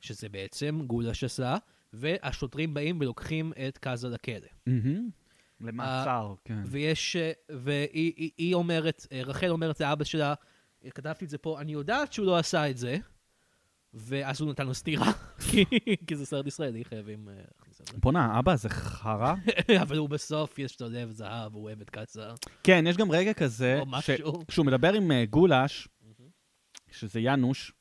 שזה 0.00 0.28
בעצם 0.28 0.80
גולש 0.86 1.24
עשה, 1.24 1.56
והשוטרים 1.92 2.74
באים 2.74 2.98
ולוקחים 3.00 3.52
את 3.68 3.78
קאזה 3.78 4.08
לכלא. 4.08 4.46
למעצר, 5.60 6.34
כן. 6.44 6.62
ויש, 6.66 7.16
אה, 7.16 7.32
והיא 7.50 8.12
היא, 8.16 8.30
היא 8.38 8.54
אומרת, 8.54 9.06
אה, 9.12 9.22
רחל 9.24 9.48
אומרת 9.48 9.80
לאבא 9.80 10.04
שלה, 10.04 10.34
אה, 10.84 10.90
כתבתי 10.90 11.24
את 11.24 11.30
זה 11.30 11.38
פה, 11.38 11.60
אני 11.60 11.72
יודעת 11.72 12.12
שהוא 12.12 12.26
לא 12.26 12.36
עשה 12.38 12.70
את 12.70 12.76
זה, 12.76 12.96
ואז 13.94 14.40
הוא 14.40 14.50
נתן 14.50 14.66
לו 14.66 14.74
סטירה, 14.74 15.12
כי- 15.50 15.64
כי 16.06 16.16
זה 16.16 16.26
סרט 16.26 16.46
ישראלי, 16.46 16.84
חייבים 16.84 17.28
אה, 17.28 17.34
להכניס 17.58 17.80
את 17.80 17.86
זה. 17.88 17.94
בואנה, 17.98 18.38
אבא, 18.38 18.56
זה 18.56 18.68
חרא? 18.68 19.34
אבל 19.82 19.96
הוא 19.98 20.08
בסוף, 20.08 20.58
יש 20.58 20.80
לו 20.80 20.88
לב 20.88 21.10
זהב, 21.10 21.54
הוא 21.54 21.62
אוהב 21.62 21.80
את 21.80 21.90
קצר. 21.90 22.34
כן, 22.64 22.84
יש 22.88 22.96
גם 22.96 23.10
רגע 23.10 23.32
כזה, 23.32 23.78
או 23.80 23.86
משהו. 23.86 24.46
כשהוא 24.48 24.66
מדבר 24.66 24.92
עם 24.92 25.10
אה, 25.12 25.24
גולש, 25.30 25.88
שזה 26.92 27.20
ינוש, 27.20 27.72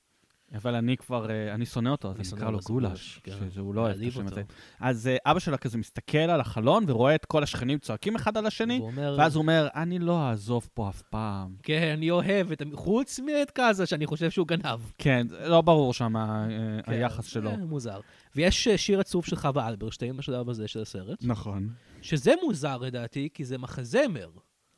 אבל 0.55 0.75
אני 0.75 0.97
כבר, 0.97 1.29
אה, 1.29 1.53
אני 1.53 1.65
שונא 1.65 1.89
אותו, 1.89 2.09
אז 2.09 2.33
אני 2.33 2.41
אקרא 2.41 2.51
לו 2.51 2.59
גולש, 2.65 3.19
כן. 3.23 3.31
שהוא 3.53 3.75
לא 3.75 3.81
אוהב 3.81 4.01
את 4.01 4.07
השם. 4.07 4.27
הזה. 4.27 4.43
אז 4.79 5.07
אה, 5.07 5.17
אבא 5.25 5.39
שלה 5.39 5.57
כזה 5.57 5.77
מסתכל 5.77 6.17
על 6.17 6.41
החלון 6.41 6.83
ורואה 6.87 7.15
את 7.15 7.25
כל 7.25 7.43
השכנים 7.43 7.79
צועקים 7.79 8.15
אחד 8.15 8.37
על 8.37 8.45
השני, 8.45 8.81
ואז 9.17 9.35
הוא 9.35 9.41
אומר, 9.41 9.67
אני 9.75 9.99
לא 9.99 10.29
אעזוב 10.29 10.69
פה 10.73 10.89
אף 10.89 11.01
פעם. 11.01 11.55
כן, 11.63 11.93
אני 11.97 12.11
אוהב 12.11 12.51
את... 12.51 12.61
חוץ 12.73 13.19
מאת 13.19 13.51
קאזה, 13.51 13.85
שאני 13.85 14.05
חושב 14.05 14.29
שהוא 14.29 14.47
גנב. 14.47 14.79
כן, 14.97 15.27
לא 15.45 15.61
ברור 15.61 15.93
שם 15.93 16.17
אה, 16.17 16.47
כן, 16.85 16.91
היחס 16.91 17.25
שלו. 17.25 17.51
מוזר. 17.57 17.99
ויש 18.35 18.67
שיר 18.67 18.99
עצוב 18.99 19.25
של 19.25 19.35
חווה 19.35 19.67
אלברשטיין 19.67 20.17
בשלב 20.17 20.49
הזה 20.49 20.67
של 20.67 20.81
הסרט, 20.81 21.19
נכון. 21.23 21.69
שזה 22.01 22.33
מוזר 22.43 22.77
לדעתי, 22.77 23.29
כי 23.33 23.45
זה 23.45 23.57
מחזמר, 23.57 24.29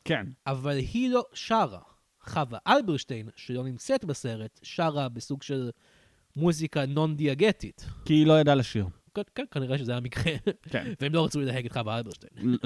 כן. 0.05 0.25
אבל 0.47 0.77
היא 0.77 1.09
לא 1.09 1.23
שרה. 1.33 1.92
חווה 2.25 2.59
אלברשטיין, 2.67 3.29
שלא 3.35 3.63
נמצאת 3.63 4.05
בסרט, 4.05 4.59
שרה 4.63 5.09
בסוג 5.09 5.43
של 5.43 5.71
מוזיקה 6.35 6.85
נון-דיאגטית. 6.85 7.85
כי 8.05 8.13
היא 8.13 8.27
לא 8.27 8.39
ידעה 8.39 8.55
לשיר. 8.55 8.87
כן, 9.15 9.21
כן, 9.35 9.43
כנראה 9.51 9.77
שזה 9.77 9.95
המקרה. 9.95 10.33
כן. 10.69 10.93
והם 11.01 11.13
לא 11.13 11.25
רצו 11.25 11.39
ללהג 11.39 11.65
את 11.65 11.71
חווה 11.71 11.97
אלברשטיין. 11.97 12.57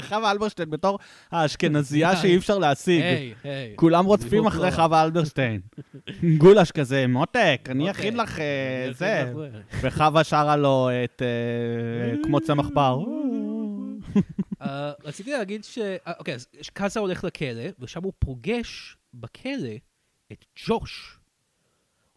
חווה 0.00 0.30
אלברשטיין 0.30 0.70
בתור 0.70 0.98
האשכנזייה. 1.30 2.16
שאי 2.22 2.36
אפשר 2.36 2.58
להשיג. 2.58 3.02
כולם 3.76 4.04
רודפים 4.04 4.46
אחרי 4.46 4.70
כבר. 4.72 4.84
חווה 4.84 5.04
אלברשטיין. 5.04 5.60
גולש 6.38 6.70
כזה, 6.70 7.06
מותק, 7.06 7.68
אני. 7.68 7.90
אכין 7.90 8.16
לך 8.16 8.38
אה, 8.38 8.88
זה. 8.92 9.32
לך 9.34 9.36
זה. 9.36 9.88
וחווה 9.88 10.24
שרה 10.24 10.56
לו 10.56 10.88
את 11.04 11.22
אה, 11.22 12.22
כמו 12.22 12.40
צמח 12.40 12.68
בר. 12.74 12.98
אה, 14.62 14.92
רציתי 15.04 15.32
להגיד 15.32 15.64
ש... 15.64 15.78
אה, 15.78 16.12
אוקיי, 16.18 16.34
אז 16.34 16.46
קאזה 16.72 17.00
הולך 17.00 17.24
לכלא, 17.24 17.62
ושם 17.78 18.02
הוא 18.02 18.12
פוגש 18.18 18.96
בכלא 19.14 19.74
את 20.32 20.44
ג'וש, 20.66 21.18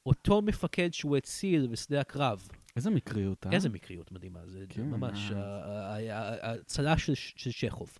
אותו 0.05 0.41
מפקד 0.41 0.89
שהוא 0.93 1.17
הציל 1.17 1.67
בשדה 1.67 2.01
הקרב. 2.01 2.47
איזה 2.75 2.89
מקריות, 2.89 3.47
אה? 3.47 3.51
איזה 3.51 3.69
מקריות 3.69 4.11
מדהימה, 4.11 4.39
זה 4.47 4.65
כן, 4.69 4.81
ממש 4.81 5.31
אה. 5.31 5.37
ה- 5.37 5.97
ה- 5.97 6.49
ה- 6.49 6.51
הצל"ש 6.51 7.09
של- 7.11 7.51
שכוב. 7.51 7.97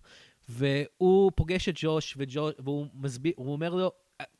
והוא 0.48 1.32
פוגש 1.34 1.68
את 1.68 1.74
ג'וש, 1.76 2.16
וג'וש- 2.18 2.54
והוא 2.58 2.86
מסביר, 2.94 3.32
הוא 3.36 3.52
אומר 3.52 3.74
לו, 3.74 3.92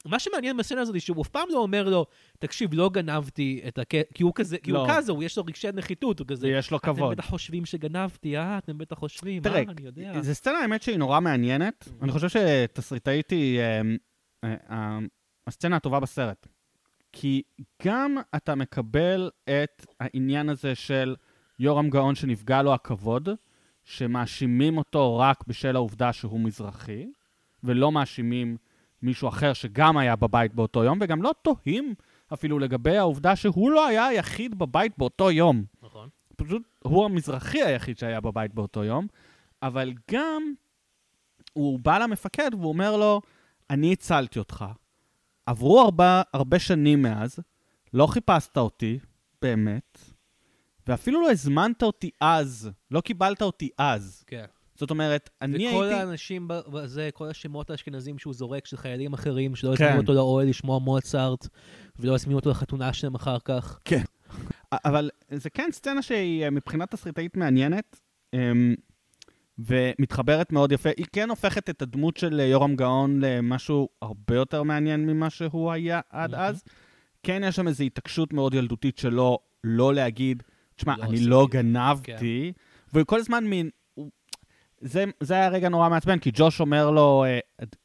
מה 0.04 0.18
שמעניין 0.18 0.56
בסצנה 0.56 0.80
הזאת, 0.80 1.00
שהוא 1.00 1.22
אף 1.22 1.28
פעם 1.28 1.48
לא 1.50 1.58
אומר 1.58 1.88
לו, 1.88 2.06
תקשיב, 2.38 2.74
לא 2.74 2.90
גנבתי 2.90 3.60
את 3.68 3.78
הכסף, 3.78 4.12
כי 4.14 4.22
הוא 4.22 4.32
כזה, 4.34 4.58
כי 4.58 4.70
הוא 4.70 4.78
לא. 4.78 4.86
כזה, 4.96 5.12
הוא 5.12 5.22
יש 5.22 5.38
לו 5.38 5.44
רגשי 5.44 5.68
נחיתות, 5.74 6.18
הוא 6.18 6.26
כזה, 6.26 6.46
ויש 6.46 6.70
לו 6.70 6.80
כבוד. 6.80 7.12
אתם 7.12 7.22
בטח 7.22 7.30
חושבים 7.30 7.64
שגנבתי, 7.64 8.38
אה, 8.38 8.58
אתם 8.58 8.78
בטח 8.78 8.98
חושבים, 8.98 9.42
תראה, 9.42 9.56
אה, 9.56 9.62
אני 9.62 9.86
יודע. 9.86 10.22
זו 10.22 10.34
סצנה, 10.34 10.58
האמת 10.58 10.82
שהיא 10.82 10.96
נורא 10.96 11.20
מעניינת. 11.20 11.88
אני 12.02 12.12
חושב 12.12 12.28
שתסריטאית 12.28 13.30
היא 13.30 13.58
אה, 13.60 13.80
אה, 14.44 14.54
אה, 14.70 14.98
הסצנה 15.46 15.76
הטובה 15.76 16.00
בסרט. 16.00 16.46
כי 17.12 17.42
גם 17.84 18.16
אתה 18.36 18.54
מקבל 18.54 19.30
את 19.44 19.86
העניין 20.00 20.48
הזה 20.48 20.74
של 20.74 21.16
יורם 21.58 21.90
גאון 21.90 22.14
שנפגע 22.14 22.62
לו 22.62 22.74
הכבוד, 22.74 23.28
שמאשימים 23.84 24.78
אותו 24.78 25.18
רק 25.18 25.44
בשל 25.46 25.76
העובדה 25.76 26.12
שהוא 26.12 26.40
מזרחי, 26.40 27.06
ולא 27.64 27.92
מאשימים 27.92 28.56
מישהו 29.02 29.28
אחר 29.28 29.52
שגם 29.52 29.96
היה 29.96 30.16
בבית 30.16 30.54
באותו 30.54 30.84
יום, 30.84 30.98
וגם 31.00 31.22
לא 31.22 31.34
תוהים 31.42 31.94
אפילו 32.32 32.58
לגבי 32.58 32.96
העובדה 32.96 33.36
שהוא 33.36 33.70
לא 33.70 33.86
היה 33.86 34.06
היחיד 34.06 34.58
בבית 34.58 34.92
באותו 34.98 35.30
יום. 35.30 35.64
נכון. 35.82 36.08
פשוט 36.36 36.62
הוא 36.82 37.04
המזרחי 37.04 37.62
היחיד 37.62 37.98
שהיה 37.98 38.20
בבית 38.20 38.54
באותו 38.54 38.84
יום, 38.84 39.06
אבל 39.62 39.92
גם 40.10 40.42
הוא 41.52 41.78
בא 41.78 41.98
למפקד 41.98 42.50
והוא 42.54 42.68
אומר 42.68 42.96
לו, 42.96 43.20
אני 43.70 43.92
הצלתי 43.92 44.38
אותך, 44.38 44.64
עברו 45.46 45.80
הרבה, 45.80 46.22
הרבה 46.32 46.58
שנים 46.58 47.02
מאז, 47.02 47.38
לא 47.94 48.06
חיפשת 48.06 48.56
אותי, 48.56 48.98
באמת, 49.42 49.98
ואפילו 50.86 51.22
לא 51.22 51.30
הזמנת 51.30 51.82
אותי 51.82 52.10
אז, 52.20 52.70
לא 52.90 53.00
קיבלת 53.00 53.42
אותי 53.42 53.68
אז. 53.78 54.24
כן. 54.26 54.44
זאת 54.82 54.90
אומרת, 54.90 55.30
אני 55.42 55.68
וכל 55.68 55.84
הייתי... 55.84 56.00
האנשים 56.00 56.48
בזה, 56.48 57.10
כל 57.14 57.28
השמות 57.28 57.70
האשכנזים 57.70 58.18
שהוא 58.18 58.34
זורק 58.34 58.66
של 58.66 58.76
חיילים 58.76 59.12
אחרים, 59.12 59.54
שלא 59.54 59.76
כן. 59.76 59.98
אותו 59.98 60.12
לאוהל 60.12 60.48
לשמוע 60.48 60.78
מוצרט, 60.78 61.48
ולא 61.98 62.14
הזמינו 62.14 62.38
אותו 62.38 62.50
לחתונה 62.50 62.92
שלהם 62.92 63.14
אחר 63.14 63.38
כך. 63.44 63.78
כן. 63.84 64.02
אבל 64.72 65.10
זה 65.30 65.50
כן 65.50 65.68
סצנה 65.72 66.02
שהיא 66.02 66.44
אה, 66.44 66.50
מבחינת 66.50 66.90
תסריטאית 66.90 67.36
מעניינת, 67.36 68.00
אמ, 68.34 68.74
ומתחברת 69.58 70.52
מאוד 70.52 70.72
יפה. 70.72 70.90
היא 70.96 71.06
כן 71.12 71.30
הופכת 71.30 71.70
את 71.70 71.82
הדמות 71.82 72.16
של 72.16 72.40
אה, 72.40 72.46
יורם 72.46 72.76
גאון 72.76 73.20
למשהו 73.20 73.88
הרבה 74.02 74.34
יותר 74.34 74.62
מעניין 74.62 75.06
ממה 75.06 75.30
שהוא 75.30 75.72
היה 75.72 76.00
עד. 76.10 76.34
אז. 76.34 76.62
כן, 77.22 77.42
יש 77.44 77.56
שם 77.56 77.68
איזו 77.68 77.84
התעקשות 77.84 78.32
מאוד 78.32 78.54
ילדותית 78.54 78.98
שלו, 78.98 79.38
לא 79.64 79.94
להגיד, 79.94 80.42
תשמע, 80.76 80.96
לא 80.96 81.04
אני. 81.04 81.20
לא 81.20 81.46
גנבתי, 81.50 82.52
וכל 82.94 83.18
הזמן 83.20 83.44
מין... 83.44 83.70
זה, 84.82 85.04
זה 85.20 85.34
היה 85.34 85.48
רגע 85.48 85.68
נורא 85.68 85.88
מעצבן, 85.88 86.18
כי 86.18 86.30
ג'וש 86.34 86.60
אומר 86.60 86.90
לו, 86.90 87.24
אה, 87.24 87.38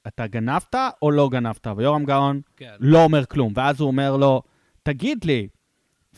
אתה 0.07 0.27
גנבת 0.27 0.75
או 1.01 1.11
לא 1.11 1.29
גנבת? 1.29 1.67
ויורם 1.77 2.05
גאון 2.05 2.41
כן. 2.57 2.75
לא 2.79 3.03
אומר 3.03 3.25
כלום. 3.25 3.53
ואז 3.55 3.79
הוא 3.79 3.87
אומר 3.87 4.17
לו, 4.17 4.41
תגיד 4.83 5.25
לי. 5.25 5.47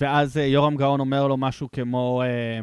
ואז 0.01 0.38
אה, 0.38 0.43
יורם 0.45 0.75
גאון 0.75 0.99
אומר 0.99 1.27
לו 1.27 1.38
משהו 1.38 1.69
כמו, 1.71 2.23
אה, 2.25 2.59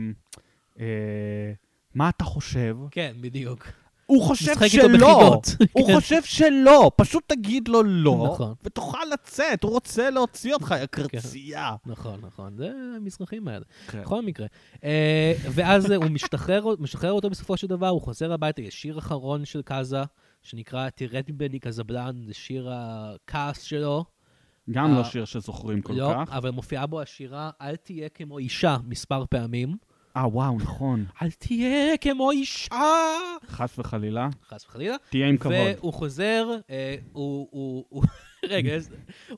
אה, 0.80 1.52
מה 1.94 2.08
אתה 2.08 2.24
חושב? 2.24 2.76
כן, 2.90 3.12
בדיוק. 3.20 3.68
הוא 4.06 4.22
חושב 4.22 4.68
שלא. 4.68 5.40
הוא 5.72 5.86
כן. 5.86 5.94
חושב 5.94 6.22
שלא. 6.22 6.90
פשוט 6.96 7.24
תגיד 7.26 7.68
לו 7.68 7.82
לא, 7.82 8.28
נכון. 8.32 8.54
ותוכל 8.64 9.04
לצאת. 9.12 9.62
הוא 9.62 9.70
רוצה 9.70 10.10
להוציא 10.10 10.54
אותך, 10.54 10.74
יא 10.80 10.86
קרצייה. 10.86 11.74
נכון, 11.86 12.20
נכון, 12.22 12.56
זה 12.56 12.72
המזרחים 12.96 13.48
האלה. 13.48 13.64
כן. 13.88 14.00
בכל 14.00 14.22
מקרה. 14.22 14.46
אה, 14.84 15.32
ואז 15.50 15.90
הוא 15.90 16.04
משתחרר, 16.04 16.64
משחרר 16.78 17.12
אותו 17.12 17.30
בסופו 17.30 17.56
של 17.56 17.66
דבר, 17.66 17.88
הוא 17.88 18.00
חוזר 18.00 18.32
הביתה, 18.32 18.62
יש 18.62 18.82
שיר 18.82 18.98
אחרון 18.98 19.44
של 19.44 19.62
קאזה, 19.62 20.02
שנקרא 20.42 20.88
תרד 20.90 21.24
מבני 21.28 21.58
קזבלן, 21.58 22.22
זה 22.26 22.34
שיר 22.34 22.70
הכעס 22.72 23.62
שלו. 23.62 24.04
גם 24.70 24.94
לא 24.94 24.98
אה, 24.98 25.04
שיר 25.04 25.24
שזוכרים 25.24 25.82
כל 25.82 25.92
לא, 25.92 26.12
כך. 26.14 26.32
אבל 26.32 26.50
מופיעה 26.50 26.86
בו 26.86 27.00
השירה, 27.00 27.50
אל 27.60 27.76
תהיה 27.76 28.08
כמו 28.08 28.38
אישה, 28.38 28.76
מספר 28.86 29.24
פעמים. 29.30 29.76
אה, 30.16 30.28
וואו, 30.28 30.56
נכון. 30.58 31.04
אל 31.22 31.30
תהיה 31.30 31.96
כמו 31.96 32.30
אישה! 32.30 32.74
חס 33.46 33.78
וחלילה. 33.78 34.28
חס 34.48 34.64
וחלילה. 34.64 34.96
תהיה 35.10 35.28
עם 35.28 35.36
כבוד. 35.36 35.54
והוא 35.54 35.92
חוזר, 35.92 36.46
אה, 36.70 36.96
הוא, 37.12 37.48
הוא, 37.50 37.84
הוא, 37.88 38.04
רגע, 38.48 38.76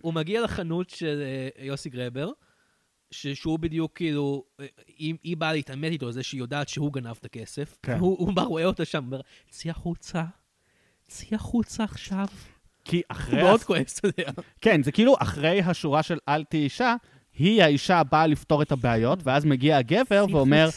הוא 0.01 0.15
מגיע 0.15 0.43
לחנות 0.43 0.91
של 0.91 1.23
אה, 1.59 1.65
יוסי 1.67 1.91
גרבר, 1.91 2.31
שהוא 3.11 3.59
בדיוק 3.59 3.93
כאילו, 3.97 4.45
אה, 4.61 4.67
היא, 4.99 5.15
היא 5.23 5.37
באה 5.37 5.53
להתעמת 5.53 5.93
איתו 5.93 6.07
על 6.07 6.13
זה 6.13 6.23
שהיא 6.23 6.39
יודעת 6.39 6.69
שהוא 6.69 6.93
גנב 6.93 7.17
את 7.21 7.25
הכסף. 7.25 7.77
כן. 7.83 7.99
הוא, 7.99 8.17
הוא 8.19 8.33
בא, 8.33 8.43
רואה 8.43 8.65
אותה 8.65 8.85
שם, 8.85 9.05
אומר, 9.05 9.21
צאי 9.51 9.71
החוצה, 9.71 10.25
צאי 11.07 11.29
החוצה 11.35 11.85
עכשיו. 11.85 12.27
כי 12.85 12.97
הוא 12.97 13.05
אחרי... 13.09 13.43
מאוד 13.43 13.61
הס- 13.61 13.65
כועס, 13.65 13.99
אתה 13.99 14.09
יודע. 14.09 14.33
כן, 14.61 14.83
זה 14.83 14.93
כאילו 14.93 15.15
אחרי 15.19 15.61
השורה 15.61 16.03
של 16.03 16.19
אל 16.29 16.45
תהי 16.45 16.65
אישה, 16.65 16.95
היא 17.39 17.63
האישה 17.63 17.99
הבאה 17.99 18.27
לפתור 18.27 18.63
את 18.63 18.73
הבעיות, 18.73 19.19
ואז 19.23 19.45
מגיע 19.45 19.77
הגבר 19.77 20.25
ואומר. 20.31 20.69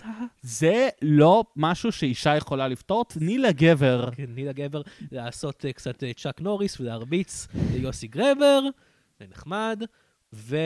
זה 0.42 0.90
לא 1.02 1.44
משהו 1.56 1.92
שאישה 1.92 2.36
יכולה 2.36 2.68
לפתור, 2.68 3.06
תני 3.06 3.38
לגבר. 3.38 4.10
כן, 4.12 4.26
תני 4.26 4.46
לגבר 4.46 4.82
לעשות 5.12 5.66
אה, 5.66 5.74
קצת 5.74 6.04
אה, 6.04 6.14
צ'אק 6.14 6.42
נוריס 6.42 6.80
ולהרביץ 6.80 7.48
ליוסי 7.74 8.08
גרבר, 8.08 8.62
זה 9.20 9.26
נחמד, 9.32 9.84
ומרביץ 10.34 10.58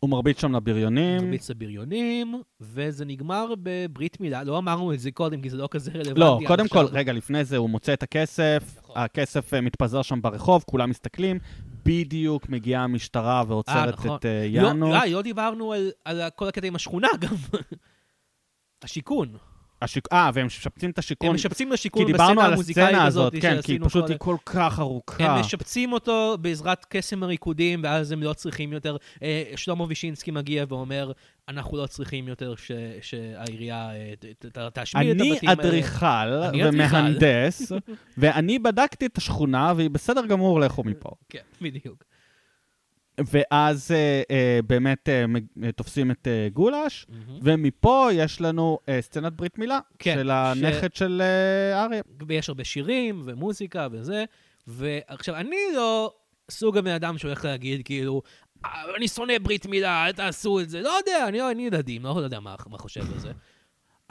הוא 0.00 0.10
מרביץ 0.10 0.40
שם 0.40 0.56
לבריונים. 0.56 1.32
לבריונים, 1.48 2.42
וזה 2.60 3.04
נגמר 3.04 3.54
בברית 3.62 4.20
מילה. 4.20 4.44
לא 4.44 4.58
אמרנו 4.58 4.92
את 4.92 5.00
זה 5.00 5.10
קודם, 5.10 5.40
כי 5.40 5.50
זה 5.50 5.56
לא 5.56 5.68
כזה 5.70 5.90
רלוונטי. 5.90 6.20
לא, 6.20 6.40
קודם 6.46 6.68
כל, 6.68 6.84
רגע, 6.84 7.12
לפני 7.12 7.44
זה 7.44 7.56
הוא 7.56 7.70
מוצא 7.70 7.92
את 7.92 8.02
הכסף, 8.02 8.74
נכון. 8.78 8.96
הכסף 8.98 9.54
אה, 9.54 9.60
מתפזר 9.60 10.02
שם 10.02 10.22
ברחוב, 10.22 10.64
כולם 10.66 10.90
מסתכלים, 10.90 11.38
בדיוק 11.84 12.48
מגיעה 12.48 12.84
המשטרה 12.84 13.38
אה, 13.38 13.44
ועוצרת 13.48 13.94
נכון. 13.98 14.16
את 14.16 14.26
אה, 14.26 14.46
לא, 14.50 14.68
יאנו. 14.68 14.94
אה, 14.94 15.06
לא 15.06 15.22
דיברנו 15.22 15.72
על, 15.72 15.90
על 16.04 16.22
כל 16.36 16.48
הקטע 16.48 16.66
עם 16.66 16.74
השכונה 16.74 17.08
גם. 17.20 17.34
השיכון. 18.84 19.36
השיק- 19.84 20.12
אה, 20.12 20.30
והם 20.34 20.46
משפצים 20.46 20.90
את 20.90 20.98
השיכון. 20.98 21.28
הם 21.28 21.34
משפצים 21.34 21.68
כי 21.68 21.74
לשיכון 21.74 22.06
דיברנו 22.06 22.40
בסצנה 22.40 22.54
הסצנה 22.54 23.04
הזאת 23.04 23.32
הזאת, 23.34 23.42
כן, 23.42 23.62
כי 23.62 23.78
פשוט 23.78 23.92
קודם. 24.02 24.12
היא 24.12 24.18
כל 24.18 24.36
כך 24.46 24.78
ארוכה. 24.78 25.24
הם 25.34 25.40
משפצים 25.40 25.92
אותו 25.92 26.36
בעזרת 26.40 26.86
קסם 26.88 27.22
הריקודים, 27.22 27.80
ואז 27.84 28.12
הם 28.12 28.22
לא 28.22 28.32
צריכים 28.32 28.72
יותר... 28.72 28.96
אה, 29.22 29.42
שלמה 29.56 29.84
וישינסקי 29.84 30.30
מגיע 30.30 30.64
ואומר, 30.68 31.12
אנחנו 31.48 31.76
לא 31.76 31.86
צריכים 31.86 32.28
יותר 32.28 32.54
ש, 32.56 32.70
שהעירייה 33.02 33.90
אה, 33.90 34.12
ת- 34.18 34.46
ת- 34.58 34.78
תשמיד 34.78 35.06
את 35.10 35.26
הבתים 35.32 35.48
האלה. 35.48 35.52
אני 35.52 35.68
אדריכל. 35.68 36.64
ומהנדס, 36.68 37.72
ואני 38.18 38.58
בדקתי 38.58 39.06
את 39.06 39.18
השכונה, 39.18 39.72
והיא 39.76 39.90
בסדר 39.90 40.26
גמור, 40.26 40.60
לכו 40.60 40.84
מפה. 40.84 41.10
כן, 41.28 41.38
בדיוק. 41.60 42.04
ואז 43.20 43.90
אה, 43.90 44.22
אה, 44.30 44.60
באמת 44.66 45.08
אה, 45.08 45.24
תופסים 45.72 46.10
את 46.10 46.28
אה, 46.28 46.48
גולש, 46.52 47.06
מהמם. 47.08 47.38
ומפה 47.42 48.08
יש 48.12 48.40
לנו 48.40 48.78
אה, 48.88 49.02
סצנת 49.02 49.32
ברית 49.32 49.58
מילה 49.58 49.78
כן, 49.98 50.14
של 50.18 50.30
הנכד 50.30 50.94
של 50.94 51.22
אה, 51.24 51.84
אריה. 51.84 52.02
ויש 52.28 52.48
הרבה 52.48 52.64
שירים 52.64 53.22
ומוזיקה 53.26 53.88
וזה, 53.92 54.24
ועכשיו, 54.66 55.34
אני 55.36 55.56
לא 55.76 56.14
סוג 56.50 56.76
הבן 56.78 56.90
אדם 56.90 57.18
שהולך 57.18 57.44
להגיד, 57.44 57.80
כאילו, 57.84 58.22
"אה, 58.64 58.70
אני 58.96 59.08
שונא 59.08 59.38
ברית 59.42 59.66
מילה, 59.66 60.06
אל 60.06 60.12
תעשו 60.12 60.60
את 60.60 60.70
זה. 60.70 60.80
לא 60.80 60.90
יודע, 60.98 61.28
אני, 61.28 61.50
אני 61.50 61.66
ילדים, 61.66 62.02
לא 62.02 62.20
יודע 62.20 62.40
מה, 62.40 62.54
מה 62.70 62.78
חושב 62.78 63.12
על 63.12 63.18
זה. 63.18 63.32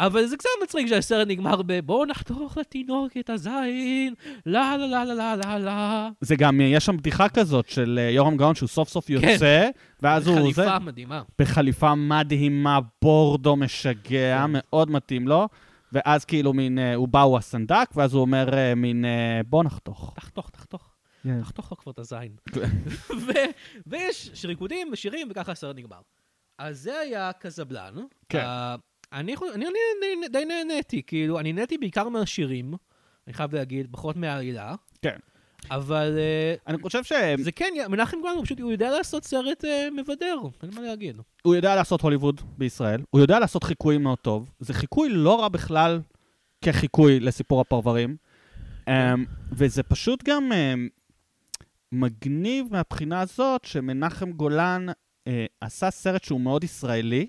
אבל 0.06 0.26
זה 0.26 0.38
קצת 0.38 0.50
מצחיק 0.64 0.88
שהסרט 0.88 1.28
נגמר 1.28 1.62
ב... 1.62 1.80
בואו 1.80 2.06
נחתוך 2.06 2.58
לתינוק 2.58 3.18
את 3.20 3.30
הזין, 3.30 4.14
לה 4.46 4.78
לה 4.78 4.88
לה 4.88 5.04
לה 5.06 5.14
לה 5.14 5.36
לה 5.36 5.60
לה. 5.60 6.10
זה 6.22 6.36
גם, 6.36 6.62
יש 6.62 6.86
שם 6.86 6.98
בדיחה 6.98 7.30
כזאת 7.30 7.70
של 7.70 8.00
אה, 8.02 8.10
יורם 8.10 8.38
גאון, 8.38 8.56
שהוא 8.56 8.70
סוף 8.70 8.90
סוף 8.90 9.10
יוצא, 9.10 9.70
ואז 10.02 10.28
הוא... 10.28 10.54
זה, 10.54 10.62
כן. 10.62 10.70
חליפה 10.70 10.80
מדהימה. 10.80 11.22
בחליפה 11.40 11.96
מדהימה, 11.96 12.80
בורדו 13.02 13.56
משגע, 13.56 14.00
כן. 14.04 14.52
מאוד 14.54 14.92
מתאים 14.92 15.28
לו. 15.28 15.48
ואז 15.92 16.26
כאילו 16.26 16.54
מין, 16.54 16.80
אה, 16.80 16.96
הוא 16.96 17.08
בא, 17.08 17.22
הוא 17.22 17.38
הסנדק, 17.38 17.90
ואז 17.96 18.14
הוא 18.14 18.22
אומר 18.22 18.54
אה, 18.54 18.76
מין, 18.76 19.06
בוא 19.46 19.64
נחתוך. 19.64 20.14
תחתוך, 20.16 20.50
תחתוך. 20.50 20.96
כן. 21.24 21.42
תחתוך 21.42 21.72
לו 21.72 21.78
כבר 21.78 21.92
את 21.92 22.00
הזין. 22.00 22.36
ו- 23.26 23.32
ויש 23.88 24.46
ריקודים 24.46 24.90
ושירים, 24.94 25.28
וככה 25.32 25.52
הסרט 25.52 25.76
נגמר. 25.76 26.00
אז 26.58 26.80
זה 26.80 27.00
היה 27.00 27.32
קזבלן. 27.40 27.94
כן. 28.30 28.46
אני, 29.14 29.36
אני, 29.54 29.66
אני, 29.66 29.66
אני 30.20 30.28
די 30.28 30.46
נהניתי, 30.46 31.02
כאילו, 31.08 31.40
אני 31.40 31.54
נהניתי 31.54 31.78
בעיקר 31.78 32.10
מהשירים, 32.10 32.74
אני 33.28 33.34
חייב 33.34 33.56
להגיד, 33.56 33.88
פחות 33.92 34.16
מהעלילה. 34.16 34.76
כן. 35.02 35.18
אבל 35.72 36.18
אה, 36.18 36.56
אני 36.68 36.78
חושב 36.82 37.04
ש... 37.04 37.14
זה 37.38 37.52
כן, 37.52 37.74
מנחם 37.90 38.18
גולן, 38.22 38.36
הוא 38.36 38.46
פשוט, 38.46 38.60
הוא 38.60 38.72
יודע 38.72 38.92
לעשות 38.92 39.24
סרט 39.24 39.66
אה, 39.66 39.88
מבדר, 39.92 40.36
אין 40.64 40.72
מה 40.76 40.82
להגיד. 40.82 41.18
הוא 41.42 41.56
יודע 41.56 41.76
לעשות 41.76 42.02
הוליווד 42.02 42.42
בישראל, 42.58 43.02
הוא 43.10 43.22
יודע 43.22 43.40
לעשות 43.40 43.64
חיקויים 43.64 44.04
מאוד 44.04 44.18
טוב. 44.18 44.50
זה 44.60 44.74
חיקוי 44.74 45.10
לא 45.10 45.42
רע 45.42 45.48
בכלל 45.48 46.02
כחיקוי 46.62 47.20
לסיפור 47.20 47.62
הפרברים. 47.62 48.16
Um, 48.90 48.92
וזה 49.52 49.84
פשוט 49.84 50.24
גם 50.24 50.52
um, 50.52 50.90
מגניב 51.92 52.68
מהבחינה 52.72 53.22
הזאת 53.22 53.66
שמנחם 53.66 54.32
גולן 54.32 54.86
uh, 54.90 55.32
עשה 55.62 55.92
סרט 55.92 56.24
שהוא 56.24 56.42
מאוד 56.42 56.64
ישראלי 56.64 57.28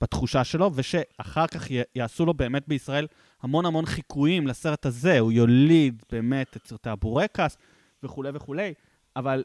בתחושה 0.00 0.44
שלו, 0.44 0.70
ושאחר 0.74 1.46
כך 1.46 1.70
י- 1.70 1.82
יעשו 1.94 2.26
לו 2.26 2.34
באמת 2.34 2.68
בישראל 2.68 3.06
המון 3.42 3.66
המון 3.66 3.86
חיקויים 3.86 4.46
לסרט 4.46 4.86
הזה. 4.86 5.18
הוא 5.18 5.32
יוליד 5.32 6.02
באמת 6.12 6.56
את 6.56 6.66
סרטי 6.66 6.90
הבורקס 6.90 7.56
וכולי 8.02 8.30
וכולי, 8.34 8.74
אבל 9.16 9.44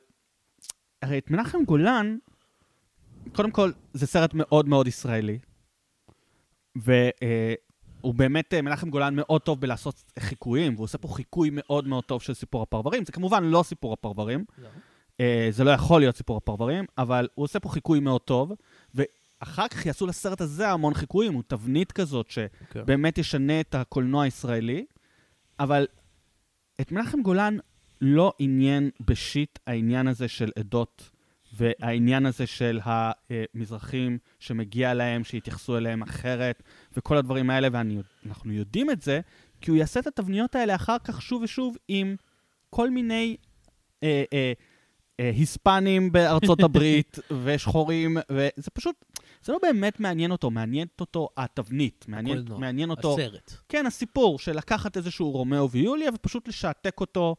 הרי 1.02 1.18
את 1.18 1.32
מנחם 1.32 1.64
גולן, 1.66 2.18
קודם 3.36 3.52
כל, 3.52 3.72
זה 3.94 4.08
סרט 4.08 4.34
מאוד 4.34 4.68
מאוד 4.70 4.88
ישראלי. 4.88 5.40
והוא 6.76 8.14
באמת, 8.14 8.54
אה, 8.54 8.62
מנחם 8.62 8.90
גולן 8.90 9.16
מאוד 9.16 9.42
טוב 9.42 9.62
בלעשות 9.62 10.04
חיקויים, 10.20 10.74
והוא 10.76 10.84
עושה 10.84 10.98
פה 10.98 11.08
חיקוי 11.08 11.50
מאוד 11.54 11.88
מאוד 11.88 12.04
טוב 12.04 12.22
של 12.22 12.34
סיפור 12.34 12.62
הפרברים. 12.62 13.06
זה 13.06 13.12
כמובן 13.12 13.44
לא 13.44 13.64
סיפור 13.64 13.94
הפרברים, 13.94 14.46
אה, 15.20 15.48
זה 15.52 15.64
לא 15.64 15.72
יכול 15.72 16.02
להיות 16.02 16.16
סיפור 16.18 16.38
הפרברים, 16.38 16.86
אבל 16.98 17.28
הוא 17.36 17.44
עושה 17.44 17.60
פה 17.60 17.70
חיקוי 17.70 18.00
מאוד 18.00 18.22
טוב, 18.22 18.52
ואחר 19.44 19.68
כך 19.68 19.86
יעשו 19.86 20.08
לסרט 20.08 20.42
הזה 20.42 20.70
המון 20.70 20.94
חיקויים, 20.94 21.34
הוא 21.34 21.44
תבנית 21.48 21.92
כזאת 21.92 22.30
שבאמת 22.30 23.18
ישנה 23.18 23.60
את 23.60 23.76
הקולנוע 23.76 24.24
הישראלי, 24.24 24.86
אבל 25.60 25.88
את 26.82 26.92
מנחם 26.92 27.22
גולן 27.22 27.58
לא 28.02 28.34
עניין 28.40 28.90
ב 29.00 29.12
shit 29.12 29.60
העניין 29.68 30.08
הזה 30.08 30.28
של 30.28 30.52
עדות, 30.60 31.10
והעניין 31.54 32.26
הזה 32.26 32.48
של 32.48 32.80
המזרחים 32.84 34.18
שמגיע 34.40 34.94
להם, 34.94 35.24
שיתייחסו 35.24 35.78
אליהם 35.78 36.02
אחרת, 36.02 36.64
וכל 36.98 37.18
הדברים 37.18 37.50
האלה, 37.50 37.68
ואנחנו 37.72 38.54
יודעים 38.54 38.92
את 38.92 39.02
זה, 39.02 39.20
כי 39.62 39.72
הוא 39.72 39.78
יעשה 39.78 40.00
את 40.00 40.08
התבניות 40.08 40.56
האלה 40.56 40.76
אחר 40.76 40.98
כך 41.04 41.22
שוב 41.22 41.42
ושוב 41.42 41.78
עם 41.88 42.16
כל 42.70 42.90
מיני 42.90 43.38
אה, 44.04 44.24
אה, 44.34 44.54
אה, 45.20 45.32
היספנים 45.36 46.12
בארצות 46.12 46.64
הברית 46.64 47.20
ושחורים, 47.44 48.18
וזה 48.30 48.72
פשוט, 48.74 48.96
זה 49.44 49.52
לא 49.52 49.60
באמת 49.62 50.00
מעניין 50.00 50.32
אותו, 50.32 50.52
מעניינת 50.52 51.02
אותו 51.02 51.30
התבנית, 51.38 52.06
מעניין, 52.08 52.46
מעניין 52.58 52.90
אותו... 52.90 53.14
הסרט. 53.14 53.54
כן, 53.70 53.86
הסיפור 53.86 54.40
של 54.40 54.58
לקחת 54.58 54.98
איזשהו 54.98 55.32
רומאו 55.32 55.72
ויוליה 55.72 56.10
ופשוט 56.14 56.48
לשעתק 56.48 57.00
אותו. 57.00 57.36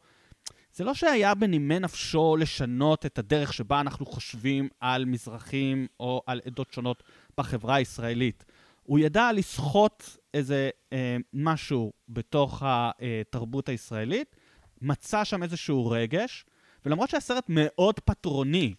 זה 0.73 0.83
לא 0.83 0.93
שהיה 0.93 1.35
בנימי 1.35 1.79
נפשו 1.79 2.35
לשנות 2.39 3.05
את 3.05 3.19
הדרך 3.19 3.53
שבה 3.53 3.79
אנחנו 3.79 4.05
חושבים 4.05 4.69
על 4.79 5.05
מזרחים 5.05 5.87
או 5.99 6.21
על 6.25 6.41
עדות 6.45 6.71
שונות 6.71 7.03
בחברה 7.37 7.75
הישראלית. 7.75 8.45
הוא 8.83 8.99
ידע 8.99 9.31
לסחוט 9.33 10.03
איזה 10.33 10.69
אה, 10.93 11.17
משהו 11.33 11.93
בתוך 12.09 12.63
התרבות 12.65 13.69
הישראלית, 13.69 14.35
מצא 14.81 15.23
שם 15.23 15.43
איזשהו 15.43 15.89
רגש, 15.89 16.45
ולמרות 16.85 17.09
שהסרט 17.09 17.45
מאוד 17.49 17.99
פטרוני, 17.99 18.73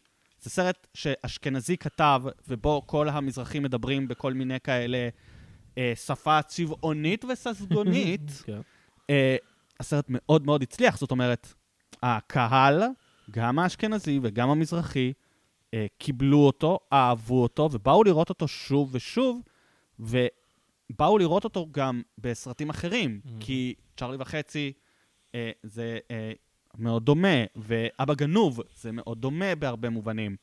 זה 0.47 0.51
סרט 0.51 0.87
שאשכנזי 0.95 1.77
כתב, 1.77 2.23
ובו 2.49 2.83
כל 2.87 3.09
המזרחים 3.09 3.63
מדברים 3.63 4.09
בכל 4.09 4.33
מיני 4.33 4.61
כאלה 4.61 5.09
אה, 5.79 5.93
שפה 5.95 6.43
צבעונית 6.43 7.25
וססגונית, 7.25 8.31
כן. 8.47 8.61
אה, 9.11 9.37
הסרט 9.81 10.05
מאוד 10.09 10.47
מאוד 10.47 10.63
הצליח, 10.63 10.99
זאת 10.99 11.11
אומרת, 11.11 11.55
הקהל, 12.03 12.83
גם 13.31 13.59
האשכנזי 13.59 14.21
וגם 14.23 14.51
המזרחי, 14.51 15.13
אה, 15.75 15.87
קיבלו 15.99 16.39
אותו, 16.39 16.79
אהבו 16.93 17.43
אותו, 17.43 17.69
ובאו 17.73 18.05
לראות 18.05 18.29
אותו 18.29 18.49
שוב 18.49 18.91
ושוב, 18.93 19.43
ובאו 19.99 21.19
לראות 21.19 21.45
אותו 21.45 21.67
גם 21.73 22.03
בסרטים 22.19 22.71
אחרים, 22.71 23.21
Mhm. 23.25 23.29
כי 23.41 23.75
צ'ארלי 23.97 24.17
וחצי 24.21 24.73
אה, 25.35 25.51
זה 25.63 25.99
אה, 26.11 26.33
מאוד 26.79 27.05
דומה, 27.05 27.45
ואבא 27.57 28.15
גנוב 28.15 28.61
זה 28.75 28.93
מאוד 28.93 29.21
דומה 29.21 29.55
בהרבה 29.55 29.91
מובנים. 29.91 30.37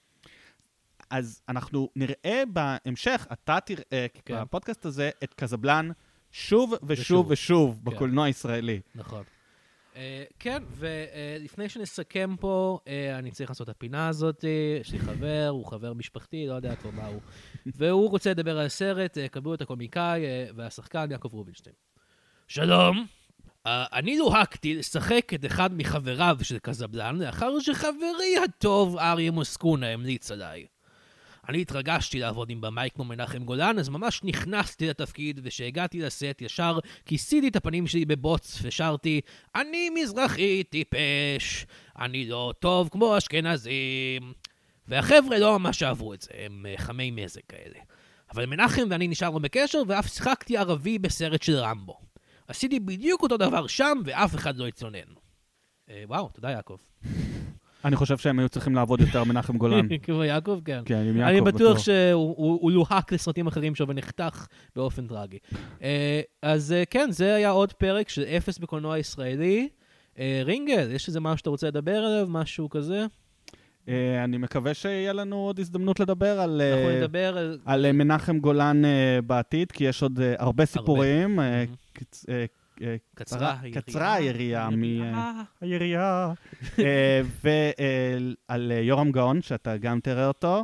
אז 1.10 1.42
אנחנו 1.50 1.90
נראה 1.96 2.44
בהמשך, 2.54 3.28
אתה 3.34 3.58
תראה 3.66 4.06
כן. 4.26 4.42
בפודקאסט 4.42 4.86
הזה 4.86 5.10
את 5.24 5.34
קזבלן 5.34 5.90
שוב 6.32 6.74
ושוב 6.74 6.88
ושוב. 6.88 7.32
ושוב 7.32 7.80
כן. 7.86 7.92
בקולנוע 7.92 8.26
הישראלי. 8.26 8.82
נכון. 8.96 9.24
Uh, 9.94 9.96
כן, 10.40 10.64
ולפני 10.70 11.70
שנסכם 11.70 12.36
פה, 12.40 12.80
uh, 12.84 12.90
אני 13.20 13.32
צריך 13.32 13.50
לעשות 13.50 13.70
את 13.70 13.76
הפינה 13.76 14.08
הזאת. 14.08 14.46
יש 14.82 14.92
לי 14.92 15.00
חבר, 15.00 15.48
הוא 15.52 15.66
חבר 15.66 15.94
משפחתי, 15.94 16.48
לא 16.48 16.54
יודע 16.54 16.76
כבר 16.76 16.92
מה 16.92 17.06
הוא. 17.06 17.22
והוא 17.78 18.10
רוצה 18.10 18.30
לדבר 18.30 18.60
על 18.60 18.66
הסרט, 18.66 19.18
uh, 19.18 19.30
קבלו 19.30 19.54
את 19.54 19.62
הקומיקאי 19.62 20.22
uh, 20.22 20.54
והשחקן 20.56 21.12
יעקב 21.12 21.30
רובינשטיין. 21.34 21.76
שלום, 22.48 22.98
uh, 22.98 23.23
אני 23.66 24.18
לוהקתי 24.18 24.76
לשחק 24.76 25.32
את 25.34 25.46
אחד 25.46 25.78
מחבריו 25.78 26.38
של 26.42 26.58
קזבלן, 26.60 27.18
לאחר 27.20 27.60
שחברי 27.60 28.38
הטוב 28.44 28.98
אריה 28.98 29.32
מוסקונה 29.32 29.88
המליץ 29.88 30.32
עליי. 30.32 30.66
אני 31.50 31.62
התרגשתי 31.62 32.20
לעבוד 32.20 32.50
עם 32.50 32.62
במאי 32.62 32.90
כמו 32.96 33.04
מנחם 33.04 33.44
גולן, 33.44 33.80
אז 33.80 33.90
ממש 33.90 34.22
נכנסתי 34.24 34.88
לתפקיד, 34.88 35.40
וכשהגעתי 35.44 36.00
לסט 36.00 36.42
ישר 36.42 36.80
כיסיתי 37.06 37.48
את 37.48 37.56
הפנים 37.56 37.88
שלי 37.88 38.06
בבוץ 38.06 38.60
ושרתי, 38.62 39.22
אני 39.56 39.90
מזרחי 39.90 40.64
טיפש, 40.64 41.66
אני 42.00 42.26
לא 42.26 42.54
טוב 42.60 42.90
כמו 42.92 43.18
אשכנזים. 43.18 44.34
והחבר'ה 44.88 45.40
לא 45.40 45.60
ממש 45.60 45.84
אהבו 45.84 46.14
את 46.14 46.22
זה, 46.22 46.30
הם 46.46 46.66
אה, 46.70 46.74
חמי 46.78 47.12
מזג 47.12 47.42
כאלה. 47.50 47.80
אבל 48.32 48.46
מנחם 48.46 48.84
ואני 48.90 49.08
נשארנו 49.08 49.40
בקשר, 49.40 49.82
ואף 49.88 50.08
שיחקתי 50.08 50.58
ערבי 50.58 51.00
בסרט 51.00 51.44
של 51.44 51.56
רמבו. 51.56 52.13
עשיתי 52.54 52.80
בדיוק 52.80 53.22
אותו 53.24 53.38
דבר 53.38 53.68
שם, 53.68 53.98
ואף 54.06 54.36
אחד 54.36 54.58
לא 54.58 54.68
התלונן. 54.68 54.98
אה, 55.90 56.04
וואו, 56.08 56.30
תודה 56.34 56.50
יעקב. 56.52 56.78
אני 57.86 57.96
חושב 57.96 58.18
שהם 58.18 58.40
היו 58.40 58.50
צריכים 58.50 58.76
לעבוד 58.76 59.02
יותר 59.02 59.24
מנחם 59.24 59.58
גולן. 59.58 59.88
כמו 60.04 60.24
יעקב, 60.24 60.60
כן. 60.66 60.82
כן, 60.86 60.98
עם 61.10 61.18
יעקב 61.18 61.30
אני 61.32 61.42
בטוח. 61.42 61.78
שהוא 61.80 62.14
הוא- 62.14 62.60
הוא 62.62 62.72
לוהק 62.72 63.12
לסרטים 63.14 63.48
אחרים 63.48 63.76
שלו 63.76 63.88
ונחתך 63.88 64.48
באופן 64.76 65.08
טרגי. 65.08 65.38
אה, 65.84 66.22
אז 66.42 66.72
אה, 66.72 66.84
כן, 66.90 67.12
זה 67.12 67.36
היה 67.36 67.50
עוד 67.50 67.74
פרק 67.74 68.10
של 68.10 68.24
אפס 68.24 68.58
בקולנוע 68.58 68.98
ישראלי. 68.98 69.70
רינגל, 70.46 70.92
יש 70.92 71.08
איזה 71.08 71.20
משהו 71.20 71.38
שאתה 71.38 71.50
רוצה 71.50 71.68
לדבר 71.68 71.98
עליו? 71.98 72.28
משהו 72.30 72.70
כזה? 72.70 73.06
אני 74.24 74.38
מקווה 74.38 74.74
שיהיה 74.74 75.14
לנו 75.14 75.36
עוד 75.36 75.60
הזדמנות 75.60 76.00
לדבר 76.00 76.40
על... 76.40 76.62
אנחנו 76.62 76.98
נדבר 77.00 77.38
על... 77.38 77.60
על 77.66 77.92
מנחם 77.92 78.40
גולן 78.40 78.82
בעתד, 79.26 79.72
כי 79.72 79.84
יש 79.84 80.04
עוד 80.04 80.20
הרבה 80.38 80.66
סיפורים. 80.66 81.36
מהמם. 81.36 81.83
קצ- 82.12 82.26
אה, 82.30 82.46
אה, 82.82 82.96
קצרה 83.16 83.56
היריעה. 83.62 83.82
קצרה 83.82 84.14
היריעה. 84.14 84.68
היריעה. 84.70 85.44
היריעה. 85.62 86.34
ועל 87.44 88.72
יורם 88.82 89.12
גאון, 89.12 89.42
שאתה 89.42 89.78
גם 89.78 90.00
תראה 90.00 90.28
אותו. 90.28 90.64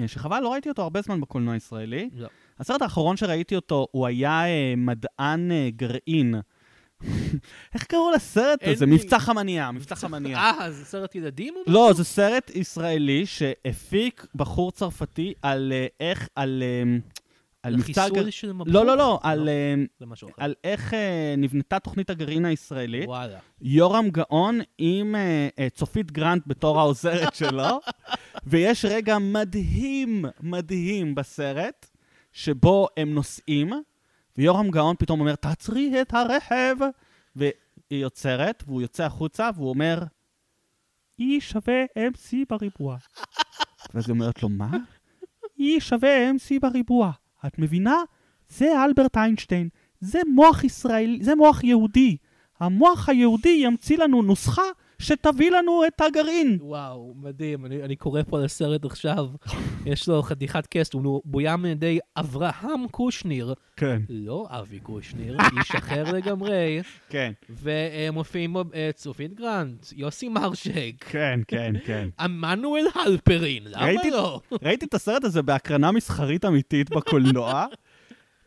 אה, 0.00 0.08
שחבל, 0.08 0.40
לא 0.40 0.52
ראיתי 0.52 0.68
אותו 0.68 0.82
הרבה 0.82 1.00
זמן 1.02 1.20
בקולנוע 1.20 1.54
הישראלי. 1.54 2.10
לא. 2.16 2.28
הסרט 2.58 2.82
האחרון 2.82 3.16
שראיתי 3.16 3.56
אותו, 3.56 3.86
הוא 3.90 4.06
היה 4.06 4.46
אה, 4.46 4.74
מדען 4.76 5.52
אה, 5.52 5.68
גרעין. 5.76 6.34
איך 7.74 7.84
קראו 7.84 8.10
לסרט 8.14 8.58
הזה? 8.62 8.86
מבצע 8.86 9.18
חמניה, 9.18 9.72
מבצע 9.72 9.94
חמניה. 9.94 10.38
אה, 10.38 10.70
זה 10.72 10.84
סרט 10.84 11.14
ילדים? 11.14 11.54
לא, 11.66 11.90
זה 11.96 12.04
סרט 12.04 12.50
ישראלי 12.54 13.26
שהפיק 13.26 14.26
בחור 14.34 14.72
צרפתי 14.72 15.34
על 15.42 15.72
אה, 15.72 15.86
איך, 16.00 16.28
על... 16.36 16.62
על 17.66 17.76
מבצע... 17.76 18.02
חיסול 18.02 18.22
גר- 18.24 18.30
של 18.30 18.52
מבוך? 18.52 18.68
לא, 18.70 18.86
לא, 18.86 18.96
לא, 18.96 19.18
על, 19.22 19.48
אחר. 20.12 20.26
על 20.36 20.54
איך 20.64 20.94
אה, 20.94 21.34
נבנתה 21.38 21.78
תוכנית 21.78 22.10
הגרעין 22.10 22.44
הישראלית. 22.44 23.06
וואלה. 23.08 23.38
יורם 23.62 24.08
גאון 24.10 24.60
עם 24.78 25.14
אה, 25.14 25.68
צופית 25.74 26.12
גרנט 26.12 26.42
בתור 26.46 26.80
העוזרת 26.80 27.34
שלו, 27.40 27.80
ויש 28.46 28.84
רגע 28.84 29.18
מדהים, 29.18 30.24
מדהים 30.40 31.14
בסרט, 31.14 31.86
שבו 32.32 32.86
הם 32.96 33.14
נוסעים, 33.14 33.72
ויורם 34.38 34.70
גאון 34.70 34.96
פתאום 34.98 35.20
אומר, 35.20 35.34
תעצרי 35.34 36.02
את 36.02 36.14
הרכב, 36.14 36.76
והיא 37.36 37.52
יוצרת, 37.90 38.62
והוא 38.66 38.82
יוצא 38.82 39.04
החוצה, 39.04 39.50
והוא 39.56 39.68
אומר, 39.68 40.02
E 41.20 41.24
שווה 41.40 41.84
MC 41.84 42.34
בריבוע. 42.48 42.96
ואז 43.94 44.08
היא 44.08 44.14
אומרת 44.14 44.42
לו, 44.42 44.48
מה? 44.48 44.70
E 45.60 45.62
שווה 45.78 46.30
MC 46.30 46.54
בריבוע. 46.62 47.10
את 47.46 47.58
מבינה? 47.58 47.96
זה 48.48 48.84
אלברט 48.84 49.16
איינשטיין. 49.16 49.68
זה 50.00 50.20
מוח 50.34 50.64
ישראלי, 50.64 51.18
זה 51.22 51.34
מוח 51.34 51.64
יהודי. 51.64 52.16
המוח 52.60 53.08
היהודי 53.08 53.60
ימציא 53.64 53.98
לנו 53.98 54.22
נוסחה 54.22 54.62
שתביא 54.98 55.50
לנו 55.50 55.82
את 55.86 56.00
הגרעין. 56.00 56.58
וואו, 56.60 57.14
מדהים. 57.22 57.66
אני, 57.66 57.82
אני 57.82 57.96
קורא 57.96 58.22
פה 58.22 58.38
על 58.38 58.44
הסרט 58.44 58.84
עכשיו. 58.84 59.26
יש 59.86 60.08
לו 60.08 60.22
חתיכת 60.22 60.66
קסט, 60.70 60.92
הוא 60.94 61.22
בוים 61.24 61.64
על 61.64 61.70
ידי 61.70 61.98
אברהם 62.16 62.88
קושניר. 62.90 63.54
כן. 63.76 64.02
לא 64.08 64.46
אבי 64.50 64.80
קושניר, 64.80 65.36
איש 65.58 65.70
אחר 65.70 66.04
לגמרי. 66.12 66.80
כן, 67.10 67.32
ומופיעים 67.50 68.52
בו 68.52 68.64
אה, 68.74 68.90
צופית 68.94 69.34
גרנט, 69.34 69.86
יוסי 69.96 70.28
מרשק, 70.28 70.92
כן, 71.10 71.40
כן, 71.48 71.72
כן. 71.84 72.08
עמנואל 72.20 72.84
הלפרין, 72.94 73.62
למה 73.66 73.84
ראיתי- 73.84 74.10
לא? 74.10 74.40
ראיתי 74.62 74.86
את 74.86 74.94
הסרט 74.94 75.24
הזה 75.24 75.42
בהקרנה 75.42 75.92
מסחרית 75.92 76.44
אמיתית 76.44 76.90
בקולנוע, 76.90 77.66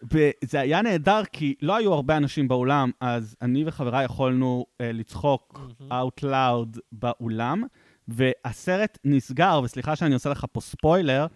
וזה 0.04 0.60
היה 0.60 0.82
נהדר 0.82 1.22
כי 1.32 1.56
לא 1.62 1.76
היו 1.76 1.94
הרבה 1.94 2.18
אנשים 2.18 2.48
באולם, 2.48 2.92
אז 3.02 3.36
אני 3.42 3.64
וחבריי 3.66 4.06
יכולנו 4.06 4.66
uh, 4.72 4.76
לצחוק 4.94 5.60
out 5.82 6.24
loud 6.24 6.80
באולם, 6.92 7.64
והסרט 8.08 8.98
נסגר, 9.06 9.62
וסליחה 9.64 9.96
שאני 9.96 10.14
עושה 10.14 10.30
לך 10.30 10.46
פה 10.52 10.62
ספוילר, 10.62 11.28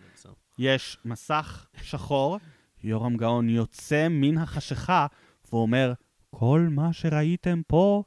יש 0.58 0.98
מסך 1.06 1.66
שחור, 1.82 2.38
יורם 2.84 3.18
גאון 3.18 3.50
יוצא 3.50 4.08
מן 4.10 4.38
החשיכה 4.38 5.08
ואומר, 5.52 5.94
כל 6.30 6.68
מה 6.72 6.94
שראיתם 6.94 7.62
פה 7.68 8.04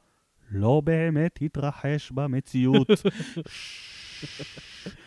לא 0.51 0.83
באמת 0.85 1.39
התרחש 1.43 2.11
במציאות. 2.11 2.89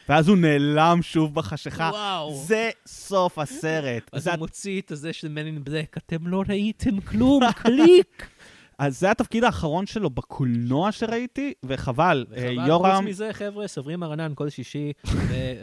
ואז 0.10 0.28
הוא 0.28 0.38
נעלם 0.38 1.00
שוב 1.02 1.36
בחשיכה. 1.36 1.90
וואו. 1.94 2.36
זה 2.48 2.70
סוף 2.88 3.40
הסרט. 3.40 4.10
אז 4.12 4.24
זה, 4.24 4.32
הוא 4.32 4.40
מוציא 4.40 4.82
את 4.82 4.92
הזה 4.92 5.14
של 5.14 5.28
in 5.38 5.68
Black, 5.68 5.98
אתם 5.98 6.28
לא 6.28 6.44
ראיתם 6.50 7.02
כלום, 7.02 7.44
קליק. 7.64 8.30
אז 8.80 9.00
זה 9.00 9.12
התפקיד 9.12 9.44
האחרון 9.44 9.86
שלו 9.86 10.10
בקולנוע 10.10 10.92
שראיתי, 10.92 11.54
וחבל. 11.64 12.26
אה, 12.32 12.38
וחבל, 12.38 12.68
יורם... 12.68 12.96
חוץ 12.96 13.06
מזה, 13.06 13.30
חבר'ה, 13.34 13.68
סברים 13.68 14.04
הרנן 14.04 14.32
כל 14.36 14.50
שישי, 14.50 14.94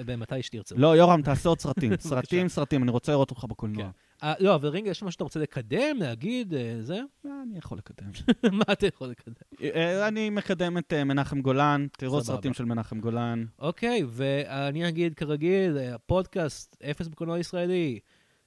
במתי 0.07 0.43
שתרצו. 0.43 0.75
לא, 0.79 0.97
יורם, 0.97 1.23
תעשה 1.23 1.49
עוד 1.49 1.61
סרטים. 1.61 1.93
סרטים, 2.01 2.49
סרטים, 2.49 2.83
אני 2.83 2.91
רוצה 2.91 3.13
לראות 3.13 3.31
אותך 3.31 3.45
בקולנוע. 3.45 3.85
כן. 3.85 4.06
אה, 4.23 4.35
לא, 4.41 4.55
אבל 4.55 4.69
רינגה, 4.69 4.91
יש 4.91 5.03
משהו 5.03 5.13
שאתה 5.13 5.25
רוצה 5.25 5.41
לקדם, 5.41 5.97
להגיד, 6.01 6.55
אה, 6.55 6.77
זה? 6.81 7.01
אה, 7.27 7.31
אני 7.43 7.59
יכול 7.59 7.79
לקדם. 7.79 8.11
מה 8.59 8.65
אתה 8.73 8.87
יכול 8.87 9.09
לקדם? 9.09 9.35
אה, 9.63 10.09
אני 10.09 10.31
מקדם 10.31 10.79
את 10.79 10.93
אה, 10.93 11.05
מנחם 11.05 11.41
גולן, 11.41 11.87
תראו 11.99 12.21
סבבה. 12.21 12.37
סרטים 12.37 12.55
של 12.55 12.65
מנחם 12.65 13.01
גולן. 13.01 13.45
אוקיי, 13.59 14.03
ואני 14.09 14.89
אגיד 14.89 15.15
כרגיל, 15.15 15.79
הפודקאסט, 15.79 16.77
אפס 16.91 17.09
בקולנוע 17.09 17.39
ישראלי, 17.39 18.01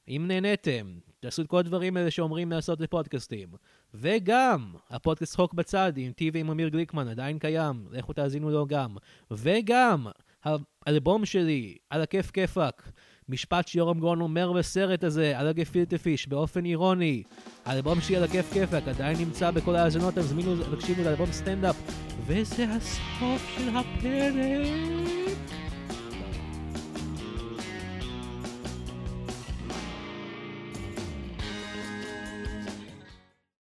אם 0.07 0.25
נהניתם, 0.27 0.97
תעשו 1.19 1.41
את 1.41 1.47
כל 1.47 1.57
הדברים 1.57 1.97
האלה 1.97 2.11
שאומרים 2.11 2.51
לעשות 2.51 2.81
לפודקאסטים. 2.81 3.49
וגם, 3.93 4.73
הפודקאסט 4.89 5.33
צחוק 5.33 5.53
בצד 5.53 5.93
עם 5.95 6.11
טי 6.11 6.31
ועם 6.33 6.49
אמיר 6.49 6.69
גליקמן 6.69 7.07
עדיין 7.07 7.39
קיים, 7.39 7.87
לכו 7.91 8.13
תאזינו 8.13 8.49
לו 8.49 8.65
גם. 8.65 8.97
וגם, 9.31 10.07
האלבום 10.85 11.25
שלי, 11.25 11.77
על 11.89 12.01
הכיף 12.01 12.31
כיפאק, 12.31 12.91
משפט 13.29 13.67
שיורם 13.67 13.99
גאון 13.99 14.21
אומר 14.21 14.51
בסרט 14.51 15.03
הזה, 15.03 15.39
על 15.39 15.47
הגפילטה 15.47 15.97
פיש, 15.97 16.27
באופן 16.27 16.65
אירוני. 16.65 17.23
האלבום 17.65 18.01
שלי 18.01 18.15
על 18.15 18.23
הכיף 18.23 18.53
כיפאק 18.53 18.87
עדיין 18.87 19.17
נמצא 19.17 19.51
בכל 19.51 19.75
ההאזנות, 19.75 20.13
תזמינו, 20.13 20.75
תקשיבו 20.75 21.03
לאלבום 21.03 21.31
סטנדאפ. 21.31 21.75
וזה 22.25 22.65
הסוף 22.69 23.57
של 23.57 23.69
הפרק. 23.69 25.58